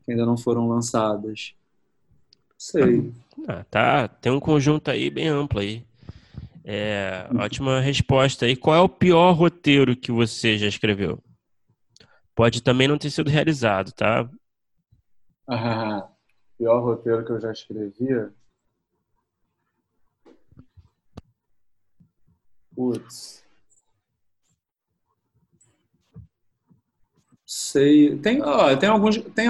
que 0.05 0.13
ainda 0.13 0.25
não 0.25 0.37
foram 0.37 0.69
lançadas. 0.69 1.55
Sei. 2.59 3.13
Ah, 3.47 3.65
tá, 3.65 4.09
tem 4.09 4.33
um 4.33 4.41
conjunto 4.41 4.91
aí 4.91 5.11
bem 5.11 5.29
amplo 5.29 5.61
aí. 5.61 5.85
É, 6.65 7.29
ótima 7.39 7.81
resposta. 7.81 8.49
E 8.49 8.57
qual 8.57 8.77
é 8.77 8.81
o 8.81 8.89
pior 8.89 9.33
roteiro 9.33 9.97
que 9.97 10.11
você 10.11 10.59
já 10.59 10.67
escreveu? 10.67 11.23
Pode 12.35 12.63
também 12.63 12.89
não 12.89 12.99
ter 12.99 13.11
sido 13.11 13.31
realizado, 13.31 13.93
tá? 13.93 14.29
Ah, 15.49 16.09
pior 16.59 16.81
roteiro 16.83 17.25
que 17.25 17.33
eu 17.33 17.41
já 17.41 17.53
escrevi? 17.53 18.09
Putz. 22.75 23.46
Sei. 27.47 28.19
Tem, 28.19 28.43
ó, 28.43 28.77
tem 28.77 28.89
alguns. 28.89 29.19
Tem, 29.19 29.49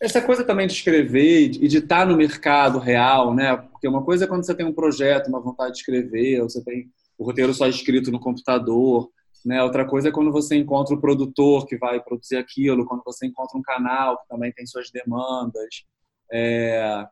essa 0.00 0.20
coisa 0.20 0.42
também 0.42 0.66
de 0.66 0.72
escrever 0.72 1.42
e 1.42 1.68
de 1.68 1.78
estar 1.78 2.04
no 2.04 2.16
mercado 2.16 2.80
real, 2.80 3.32
né? 3.32 3.56
Porque 3.56 3.86
uma 3.86 4.02
coisa 4.02 4.24
é 4.24 4.26
quando 4.26 4.44
você 4.44 4.52
tem 4.52 4.66
um 4.66 4.72
projeto, 4.72 5.28
uma 5.28 5.40
vontade 5.40 5.74
de 5.74 5.78
escrever, 5.78 6.42
ou 6.42 6.50
você 6.50 6.62
tem 6.64 6.90
o 7.16 7.24
roteiro 7.24 7.54
só 7.54 7.68
escrito 7.68 8.10
no 8.10 8.18
computador, 8.18 9.08
né? 9.46 9.62
Outra 9.62 9.84
coisa 9.84 10.08
é 10.08 10.12
quando 10.12 10.32
você 10.32 10.56
encontra 10.56 10.94
o 10.96 11.00
produtor 11.00 11.66
que 11.66 11.78
vai 11.78 12.02
produzir 12.02 12.36
aquilo, 12.36 12.84
quando 12.84 13.04
você 13.04 13.26
encontra 13.26 13.56
um 13.56 13.62
canal 13.62 14.18
que 14.18 14.28
também 14.28 14.52
tem 14.52 14.66
suas 14.66 14.90
demandas. 14.90 15.84
É... 16.32 17.06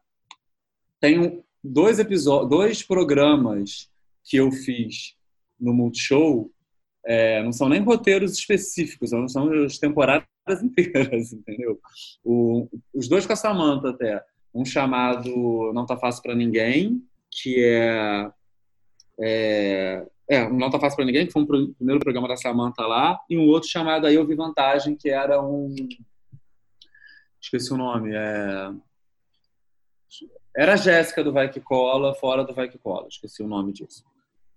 Tem 0.98 1.44
dois 1.62 2.00
episódios, 2.00 2.50
dois 2.50 2.82
programas 2.82 3.88
que 4.24 4.36
eu 4.36 4.50
fiz 4.50 5.14
no 5.60 5.72
Multishow, 5.72 6.50
é, 7.04 7.42
não 7.42 7.52
são 7.52 7.68
nem 7.68 7.80
roteiros 7.82 8.32
específicos, 8.32 9.12
não 9.12 9.28
são 9.28 9.50
as 9.64 9.78
temporadas 9.78 10.26
inteiras, 10.62 11.32
entendeu? 11.32 11.78
O, 12.24 12.68
os 12.94 13.08
dois 13.08 13.26
com 13.26 13.32
a 13.32 13.36
Samantha 13.36 13.90
até. 13.90 14.22
Um 14.52 14.64
chamado 14.64 15.72
Não 15.72 15.86
Tá 15.86 15.96
Fácil 15.96 16.22
para 16.22 16.34
Ninguém, 16.34 17.02
que 17.30 17.64
é, 17.64 18.30
é, 19.20 20.06
é 20.28 20.50
Não 20.50 20.70
Tá 20.70 20.78
Fácil 20.78 20.96
para 20.96 21.04
Ninguém, 21.04 21.26
que 21.26 21.32
foi 21.32 21.42
um 21.42 21.72
primeiro 21.74 22.00
programa 22.00 22.28
da 22.28 22.36
Samantha 22.36 22.82
lá, 22.82 23.18
e 23.30 23.38
um 23.38 23.46
outro 23.46 23.68
chamado 23.68 24.06
Aí 24.06 24.14
Eu 24.14 24.26
Vi 24.26 24.34
Vantagem, 24.34 24.96
que 24.96 25.08
era 25.08 25.40
um... 25.40 25.74
Esqueci 27.40 27.72
o 27.72 27.76
nome, 27.76 28.10
é... 28.14 28.72
Era 30.54 30.74
a 30.74 30.76
Jéssica 30.76 31.22
do 31.22 31.32
Vai 31.32 31.48
Que 31.48 31.60
Cola, 31.60 32.12
fora 32.12 32.44
do 32.44 32.52
Vai 32.52 32.68
Que 32.68 32.76
Cola, 32.76 33.06
esqueci 33.08 33.42
o 33.42 33.48
nome 33.48 33.72
disso. 33.72 34.04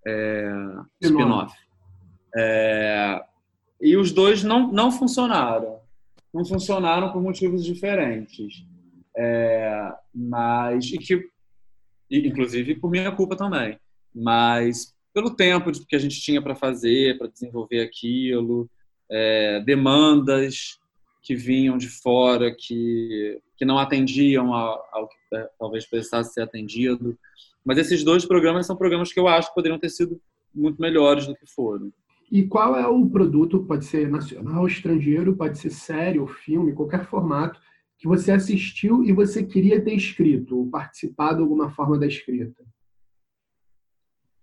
É... 0.06 0.52
Spin-off. 1.00 1.56
É... 2.36 3.24
E 3.82 3.98
os 3.98 4.12
dois 4.12 4.44
não, 4.44 4.72
não 4.72 4.92
funcionaram. 4.92 5.80
Não 6.34 6.46
funcionaram 6.46 7.12
por 7.12 7.22
motivos 7.22 7.64
diferentes. 7.64 8.66
É... 9.16 9.94
Mas. 10.14 10.92
E 10.92 10.98
que, 10.98 11.30
inclusive 12.10 12.76
por 12.76 12.90
minha 12.90 13.12
culpa 13.12 13.36
também. 13.36 13.78
Mas 14.14 14.94
pelo 15.14 15.36
tempo 15.36 15.72
que 15.88 15.96
a 15.96 16.00
gente 16.00 16.20
tinha 16.20 16.42
para 16.42 16.56
fazer, 16.56 17.18
para 17.18 17.28
desenvolver 17.28 17.82
aquilo, 17.82 18.70
é... 19.10 19.62
demandas 19.62 20.80
que 21.24 21.36
vinham 21.36 21.78
de 21.78 21.88
fora, 21.88 22.54
que, 22.54 23.42
que 23.56 23.64
não 23.64 23.80
atendiam 23.80 24.54
ao, 24.54 25.08
que 25.08 25.16
é, 25.36 25.50
talvez 25.58 25.86
precisasse 25.86 26.34
ser 26.34 26.42
atendido. 26.42 27.18
Mas 27.64 27.78
esses 27.78 28.04
dois 28.04 28.26
programas 28.26 28.68
são 28.68 28.76
programas 28.76 29.14
que 29.14 29.20
eu 29.20 29.28
acho 29.28 29.48
que 29.48 29.56
poderiam 29.56 29.80
ter 29.80 29.90
sido 29.90 30.22
muito 30.54 30.82
melhores 30.82 31.26
do 31.26 31.34
que 31.34 31.48
foram. 31.48 31.92
E 32.34 32.48
qual 32.48 32.76
é 32.76 32.88
o 32.88 33.08
produto, 33.08 33.64
pode 33.64 33.86
ser 33.86 34.10
nacional, 34.10 34.66
estrangeiro, 34.66 35.36
pode 35.36 35.60
ser 35.60 35.70
série 35.70 36.18
ou 36.18 36.26
filme, 36.26 36.74
qualquer 36.74 37.06
formato, 37.06 37.62
que 37.96 38.08
você 38.08 38.32
assistiu 38.32 39.04
e 39.04 39.14
você 39.14 39.44
queria 39.44 39.80
ter 39.80 39.94
escrito 39.94 40.58
ou 40.58 40.68
participado 40.68 41.36
de 41.36 41.42
alguma 41.44 41.70
forma 41.70 41.96
da 41.96 42.08
escrita? 42.08 42.66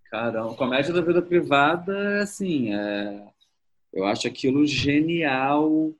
Caramba, 0.05 0.55
comédia 0.55 0.93
da 0.93 1.01
vida 1.01 1.21
privada, 1.21 2.21
assim, 2.21 2.73
é... 2.73 3.27
eu 3.91 4.05
acho 4.05 4.25
aquilo 4.25 4.65
genial, 4.65 5.93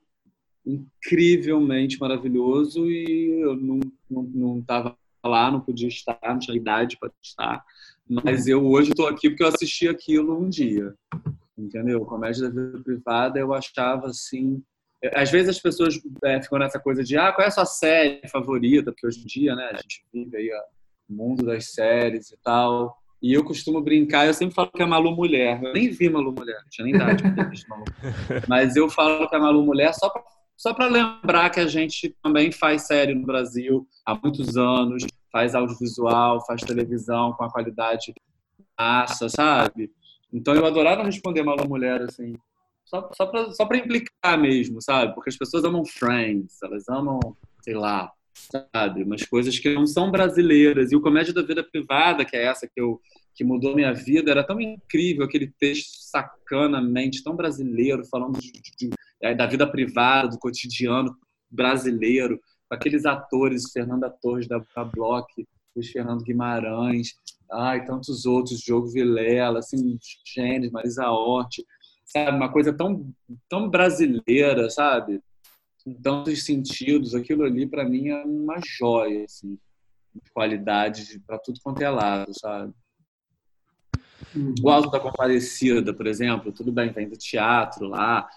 incrivelmente 0.65 1.99
maravilhoso 1.99 2.89
e 2.89 3.41
eu 3.41 3.57
não 3.57 3.81
não 4.09 4.59
estava 4.59 4.95
lá, 5.25 5.51
não 5.51 5.59
podia 5.59 5.89
estar, 5.89 6.17
não 6.23 6.39
tinha 6.39 6.55
idade 6.55 6.97
para 6.97 7.11
estar. 7.21 7.65
Mas 8.09 8.47
eu 8.47 8.65
hoje 8.65 8.91
estou 8.91 9.09
aqui 9.09 9.29
porque 9.29 9.43
eu 9.43 9.47
assisti 9.49 9.89
aquilo 9.89 10.39
um 10.39 10.47
dia. 10.47 10.95
Entendeu? 11.61 12.05
Comédia 12.05 12.43
da 12.43 12.49
vida 12.49 12.83
privada 12.83 13.39
eu 13.39 13.53
achava 13.53 14.07
assim. 14.07 14.61
Às 15.15 15.31
vezes 15.31 15.49
as 15.49 15.59
pessoas 15.59 15.99
é, 16.23 16.41
ficam 16.41 16.59
nessa 16.59 16.79
coisa 16.79 17.03
de 17.03 17.17
ah, 17.17 17.31
qual 17.31 17.45
é 17.45 17.47
a 17.47 17.51
sua 17.51 17.65
série 17.65 18.27
favorita? 18.27 18.91
Porque 18.91 19.07
hoje 19.07 19.21
em 19.21 19.25
dia, 19.25 19.55
né, 19.55 19.69
a 19.71 19.77
gente 19.77 20.03
vive 20.13 20.37
aí 20.37 20.49
o 21.09 21.13
mundo 21.13 21.45
das 21.45 21.71
séries 21.71 22.31
e 22.31 22.37
tal. 22.43 22.97
E 23.21 23.33
eu 23.33 23.43
costumo 23.43 23.81
brincar, 23.81 24.25
eu 24.25 24.33
sempre 24.33 24.55
falo 24.55 24.71
que 24.71 24.81
é 24.81 24.85
Malu 24.85 25.15
Mulher. 25.15 25.61
Eu 25.63 25.73
nem 25.73 25.89
vi 25.89 26.09
Malu 26.09 26.31
Mulher, 26.31 26.59
não 26.63 26.69
tinha 26.69 26.85
nem 26.85 26.95
idade 26.95 27.21
para 27.21 27.49
ter 27.49 27.67
Malu. 27.67 27.85
Mas 28.49 28.75
eu 28.75 28.89
falo 28.89 29.29
que 29.29 29.35
é 29.35 29.39
Malu 29.39 29.63
Mulher 29.63 29.93
só 29.93 30.09
para 30.09 30.23
só 30.61 30.75
para 30.75 30.85
lembrar 30.85 31.49
que 31.49 31.59
a 31.59 31.65
gente 31.65 32.15
também 32.21 32.51
faz 32.51 32.85
série 32.85 33.15
no 33.15 33.25
Brasil 33.25 33.87
há 34.05 34.13
muitos 34.13 34.55
anos, 34.55 35.03
faz 35.31 35.55
audiovisual, 35.55 36.45
faz 36.45 36.61
televisão 36.61 37.33
com 37.33 37.43
a 37.43 37.51
qualidade 37.51 38.13
massa, 38.77 39.27
sabe? 39.27 39.91
Então 40.31 40.55
eu 40.55 40.65
adorava 40.65 41.03
responder 41.03 41.43
Malu 41.43 41.67
Mulher 41.67 42.01
assim, 42.01 42.35
só, 42.85 43.09
só 43.13 43.25
para 43.25 43.51
só 43.51 43.63
implicar 43.73 44.39
mesmo, 44.39 44.81
sabe? 44.81 45.13
Porque 45.13 45.29
as 45.29 45.37
pessoas 45.37 45.63
amam 45.63 45.85
Friends, 45.85 46.61
elas 46.61 46.87
amam, 46.89 47.19
sei 47.61 47.73
lá, 47.73 48.11
sabe? 48.33 49.03
Umas 49.03 49.23
coisas 49.23 49.57
que 49.57 49.73
não 49.73 49.85
são 49.85 50.11
brasileiras. 50.11 50.91
E 50.91 50.95
o 50.95 51.01
Comédia 51.01 51.33
da 51.33 51.41
Vida 51.41 51.63
Privada, 51.63 52.25
que 52.25 52.35
é 52.35 52.45
essa 52.45 52.67
que 52.67 52.79
eu 52.79 52.99
que 53.33 53.45
mudou 53.45 53.73
minha 53.73 53.93
vida, 53.93 54.29
era 54.29 54.43
tão 54.43 54.59
incrível 54.59 55.23
aquele 55.23 55.47
texto 55.57 55.89
sacanamente, 56.01 57.23
tão 57.23 57.33
brasileiro, 57.33 58.03
falando 58.05 58.37
de, 58.37 58.51
de, 58.51 59.35
da 59.35 59.47
vida 59.47 59.65
privada, 59.65 60.27
do 60.27 60.37
cotidiano 60.37 61.15
brasileiro, 61.49 62.37
com 62.67 62.75
aqueles 62.75 63.05
atores, 63.05 63.71
Fernanda 63.71 64.09
Torres 64.09 64.47
da 64.49 64.59
Bloch, 64.83 65.47
Luiz 65.75 65.89
Fernando 65.89 66.23
Guimarães, 66.23 67.15
ai, 67.51 67.85
tantos 67.85 68.25
outros, 68.25 68.59
Diogo 68.59 68.87
Vilela, 68.87 69.59
assim, 69.59 69.97
gênios, 70.25 70.71
Marisa 70.71 71.09
Hort, 71.09 71.59
sabe, 72.05 72.35
uma 72.35 72.51
coisa 72.51 72.73
tão, 72.73 73.13
tão 73.49 73.69
brasileira, 73.69 74.69
sabe, 74.69 75.21
em 75.85 75.93
tantos 75.93 76.43
sentidos, 76.45 77.15
aquilo 77.15 77.43
ali 77.43 77.65
para 77.65 77.87
mim 77.87 78.09
é 78.09 78.23
uma 78.23 78.59
joia, 78.63 79.25
assim, 79.25 79.57
de 80.13 80.31
qualidade 80.31 81.19
para 81.25 81.39
tudo 81.39 81.59
quanto 81.63 81.81
é 81.81 81.89
lado, 81.89 82.31
sabe. 82.37 82.73
Uhum. 84.35 84.53
O 84.63 84.69
Alto 84.69 84.91
da 84.91 84.99
Comparecida, 84.99 85.93
por 85.93 86.05
exemplo, 86.07 86.51
tudo 86.51 86.71
bem, 86.71 86.91
vem 86.91 87.09
do 87.09 87.17
teatro 87.17 87.87
lá, 87.87 88.29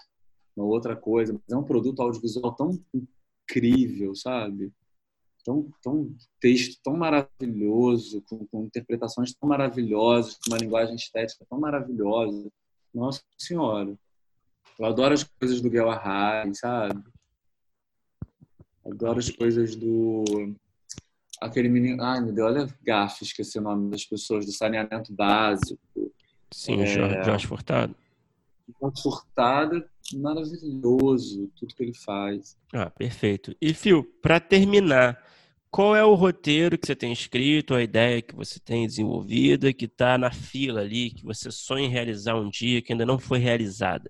uma 0.55 0.65
outra 0.65 0.95
coisa, 0.95 1.33
mas 1.33 1.43
é 1.49 1.57
um 1.57 1.63
produto 1.63 2.01
audiovisual 2.01 2.53
tão 2.53 2.79
incrível, 2.93 4.15
sabe? 4.15 4.71
Tão, 5.45 5.71
tão 5.81 6.15
texto 6.41 6.81
tão 6.83 6.97
maravilhoso, 6.97 8.21
com, 8.27 8.45
com 8.47 8.65
interpretações 8.65 9.31
tão 9.33 9.47
maravilhosas, 9.47 10.33
com 10.35 10.51
uma 10.51 10.57
linguagem 10.57 10.95
estética 10.95 11.45
tão 11.47 11.59
maravilhosa. 11.59 12.51
Nossa 12.93 13.21
Senhora. 13.37 13.95
Eu 14.79 14.85
adoro 14.85 15.13
as 15.13 15.23
coisas 15.23 15.61
do 15.61 15.69
Guel 15.69 15.89
Arraes, 15.89 16.59
sabe? 16.59 17.01
Adoro 18.85 19.19
as 19.19 19.29
coisas 19.29 19.75
do. 19.75 20.23
Aquele 21.41 21.69
menino. 21.69 22.01
Ai, 22.03 22.21
meu 22.21 22.33
Deus, 22.33 22.51
olha 22.51 22.77
gafe, 22.83 23.23
esqueci 23.23 23.59
o 23.59 23.61
nome 23.61 23.91
das 23.91 24.03
pessoas, 24.03 24.45
do 24.45 24.51
saneamento 24.51 25.13
básico. 25.13 25.79
Sim, 26.51 26.81
é... 26.81 27.23
Jorge 27.23 27.47
Furtado. 27.47 27.95
Jorge 28.81 29.01
Furtado 29.01 29.85
maravilhoso 30.13 31.51
tudo 31.55 31.73
que 31.73 31.83
ele 31.83 31.93
faz. 31.93 32.57
Ah, 32.73 32.89
perfeito. 32.89 33.55
E 33.61 33.73
Fio, 33.73 34.03
para 34.21 34.39
terminar, 34.39 35.23
qual 35.75 35.93
é 35.93 36.05
o 36.05 36.13
roteiro 36.13 36.77
que 36.77 36.87
você 36.87 36.95
tem 36.95 37.11
escrito, 37.11 37.75
a 37.75 37.83
ideia 37.83 38.21
que 38.21 38.33
você 38.33 38.61
tem 38.61 38.87
desenvolvida, 38.87 39.73
que 39.73 39.83
está 39.83 40.17
na 40.17 40.31
fila 40.31 40.79
ali, 40.79 41.09
que 41.09 41.25
você 41.25 41.51
sonha 41.51 41.85
em 41.85 41.89
realizar 41.89 42.37
um 42.37 42.49
dia, 42.49 42.81
que 42.81 42.93
ainda 42.93 43.05
não 43.05 43.19
foi 43.19 43.39
realizada? 43.39 44.09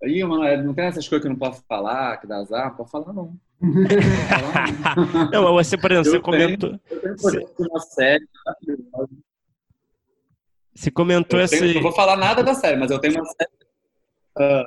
Aí, 0.00 0.22
mano, 0.22 0.44
é, 0.44 0.62
não 0.62 0.72
tem 0.72 0.84
essas 0.84 1.08
coisas 1.08 1.22
que 1.22 1.26
eu 1.26 1.32
não 1.32 1.38
posso 1.40 1.60
falar, 1.68 2.18
que 2.18 2.26
dá 2.28 2.36
azar, 2.36 2.68
não 2.68 2.76
pode 2.76 2.90
falar 2.92 3.12
não. 3.12 3.36
não, 5.32 5.52
mas 5.52 5.66
você, 5.66 5.76
por 5.76 5.90
exemplo, 5.90 6.08
eu 6.08 6.12
você 6.12 6.20
comentou. 6.20 6.80
Eu 6.88 7.16
tenho 7.16 7.68
uma 7.68 7.80
série 7.80 8.28
você 10.72 10.88
comentou 10.92 11.40
essa. 11.40 11.56
Não 11.60 11.82
vou 11.82 11.90
falar 11.90 12.16
nada 12.16 12.44
da 12.44 12.54
série, 12.54 12.76
mas 12.76 12.92
eu 12.92 13.00
tenho 13.00 13.14
uma 13.14 13.24
série 13.24 13.58
Uh, 14.38 14.64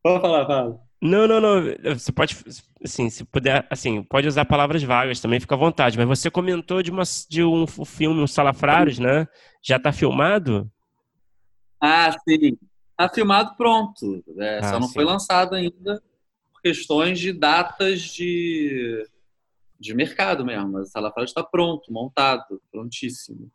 pode 0.00 0.20
falar, 0.20 0.46
fala. 0.46 0.87
Não, 1.00 1.28
não, 1.28 1.40
não. 1.40 1.62
Você 1.94 2.10
pode, 2.10 2.36
assim, 2.82 3.08
se 3.08 3.24
puder, 3.24 3.66
assim, 3.70 4.02
pode 4.02 4.26
usar 4.26 4.44
palavras 4.44 4.82
vagas 4.82 5.20
também, 5.20 5.38
fica 5.38 5.54
à 5.54 5.58
vontade. 5.58 5.96
Mas 5.96 6.08
você 6.08 6.30
comentou 6.30 6.82
de, 6.82 6.90
uma, 6.90 7.04
de 7.28 7.42
um 7.44 7.66
filme, 7.66 8.20
um 8.20 8.26
Salafrários, 8.26 8.98
né? 8.98 9.26
Já 9.62 9.76
está 9.76 9.92
filmado? 9.92 10.70
Ah, 11.80 12.10
sim. 12.28 12.58
Está 12.90 13.08
filmado 13.14 13.54
pronto. 13.56 14.24
É, 14.38 14.58
ah, 14.58 14.62
só 14.64 14.80
não 14.80 14.88
sim. 14.88 14.94
foi 14.94 15.04
lançado 15.04 15.54
ainda 15.54 16.02
por 16.52 16.60
questões 16.60 17.20
de 17.20 17.32
datas 17.32 18.00
de, 18.00 19.06
de 19.78 19.94
mercado 19.94 20.44
mesmo. 20.44 20.72
Mas 20.72 20.88
o 20.88 20.90
Salafrários 20.90 21.30
está 21.30 21.44
pronto, 21.44 21.92
montado, 21.92 22.60
prontíssimo. 22.72 23.50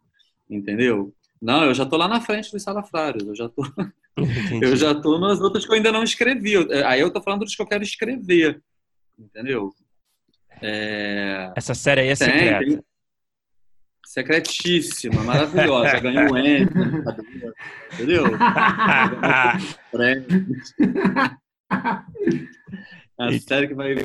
Entendeu? 0.49 1.13
Não, 1.43 1.65
eu 1.65 1.73
já 1.73 1.85
tô 1.85 1.97
lá 1.97 2.07
na 2.07 2.21
frente 2.21 2.49
dos 2.53 2.63
salafrários, 2.63 3.27
eu 3.27 3.35
já 3.35 3.49
tô, 3.49 3.63
eu 4.61 4.75
já 4.75 4.93
tô 4.93 5.17
nas 5.17 5.41
outras 5.41 5.65
que 5.65 5.71
eu 5.71 5.75
ainda 5.75 5.91
não 5.91 6.03
escrevi. 6.03 6.53
Aí 6.85 7.01
eu 7.01 7.11
tô 7.11 7.21
falando 7.21 7.41
dos 7.41 7.55
que 7.55 7.61
eu 7.61 7.67
quero 7.67 7.83
escrever, 7.83 8.61
entendeu? 9.17 9.73
É... 10.61 11.51
Essa 11.55 11.73
série 11.73 12.01
aí 12.01 12.09
é 12.09 12.15
tem, 12.15 12.27
secreta. 12.27 12.65
Tem... 12.65 12.83
Secretíssima, 14.05 15.23
maravilhosa. 15.23 15.99
Ganhou 15.99 16.31
o 16.31 16.37
Emmy, 16.37 16.67
entendeu? 17.93 18.25
É 23.19 23.25
a 23.25 23.39
série 23.39 23.67
que 23.67 23.73
vai, 23.73 23.95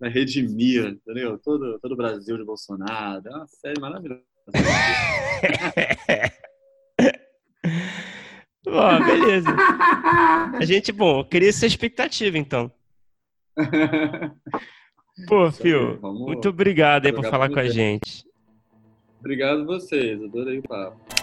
vai 0.00 0.10
redimir, 0.10 0.86
entendeu? 0.86 1.38
Todo, 1.38 1.78
todo 1.80 1.92
o 1.92 1.96
Brasil 1.96 2.36
de 2.36 2.44
Bolsonaro. 2.44 3.22
É 3.26 3.30
uma 3.30 3.46
série 3.46 3.80
maravilhosa. 3.80 4.22
Ó, 8.70 9.04
beleza. 9.04 9.48
A 10.58 10.64
gente, 10.64 10.92
bom, 10.92 11.24
cria 11.24 11.48
essa 11.48 11.66
expectativa, 11.66 12.36
então. 12.38 12.70
Pô, 15.26 15.50
Fio, 15.50 15.98
muito 16.02 16.48
obrigado 16.48 17.06
aí 17.06 17.12
por 17.12 17.24
falar 17.24 17.48
com 17.50 17.58
a 17.58 17.68
gente. 17.68 18.24
Obrigado 19.18 19.62
a 19.62 19.64
vocês, 19.64 20.22
adorei 20.22 20.58
o 20.58 20.62
papo. 20.62 21.17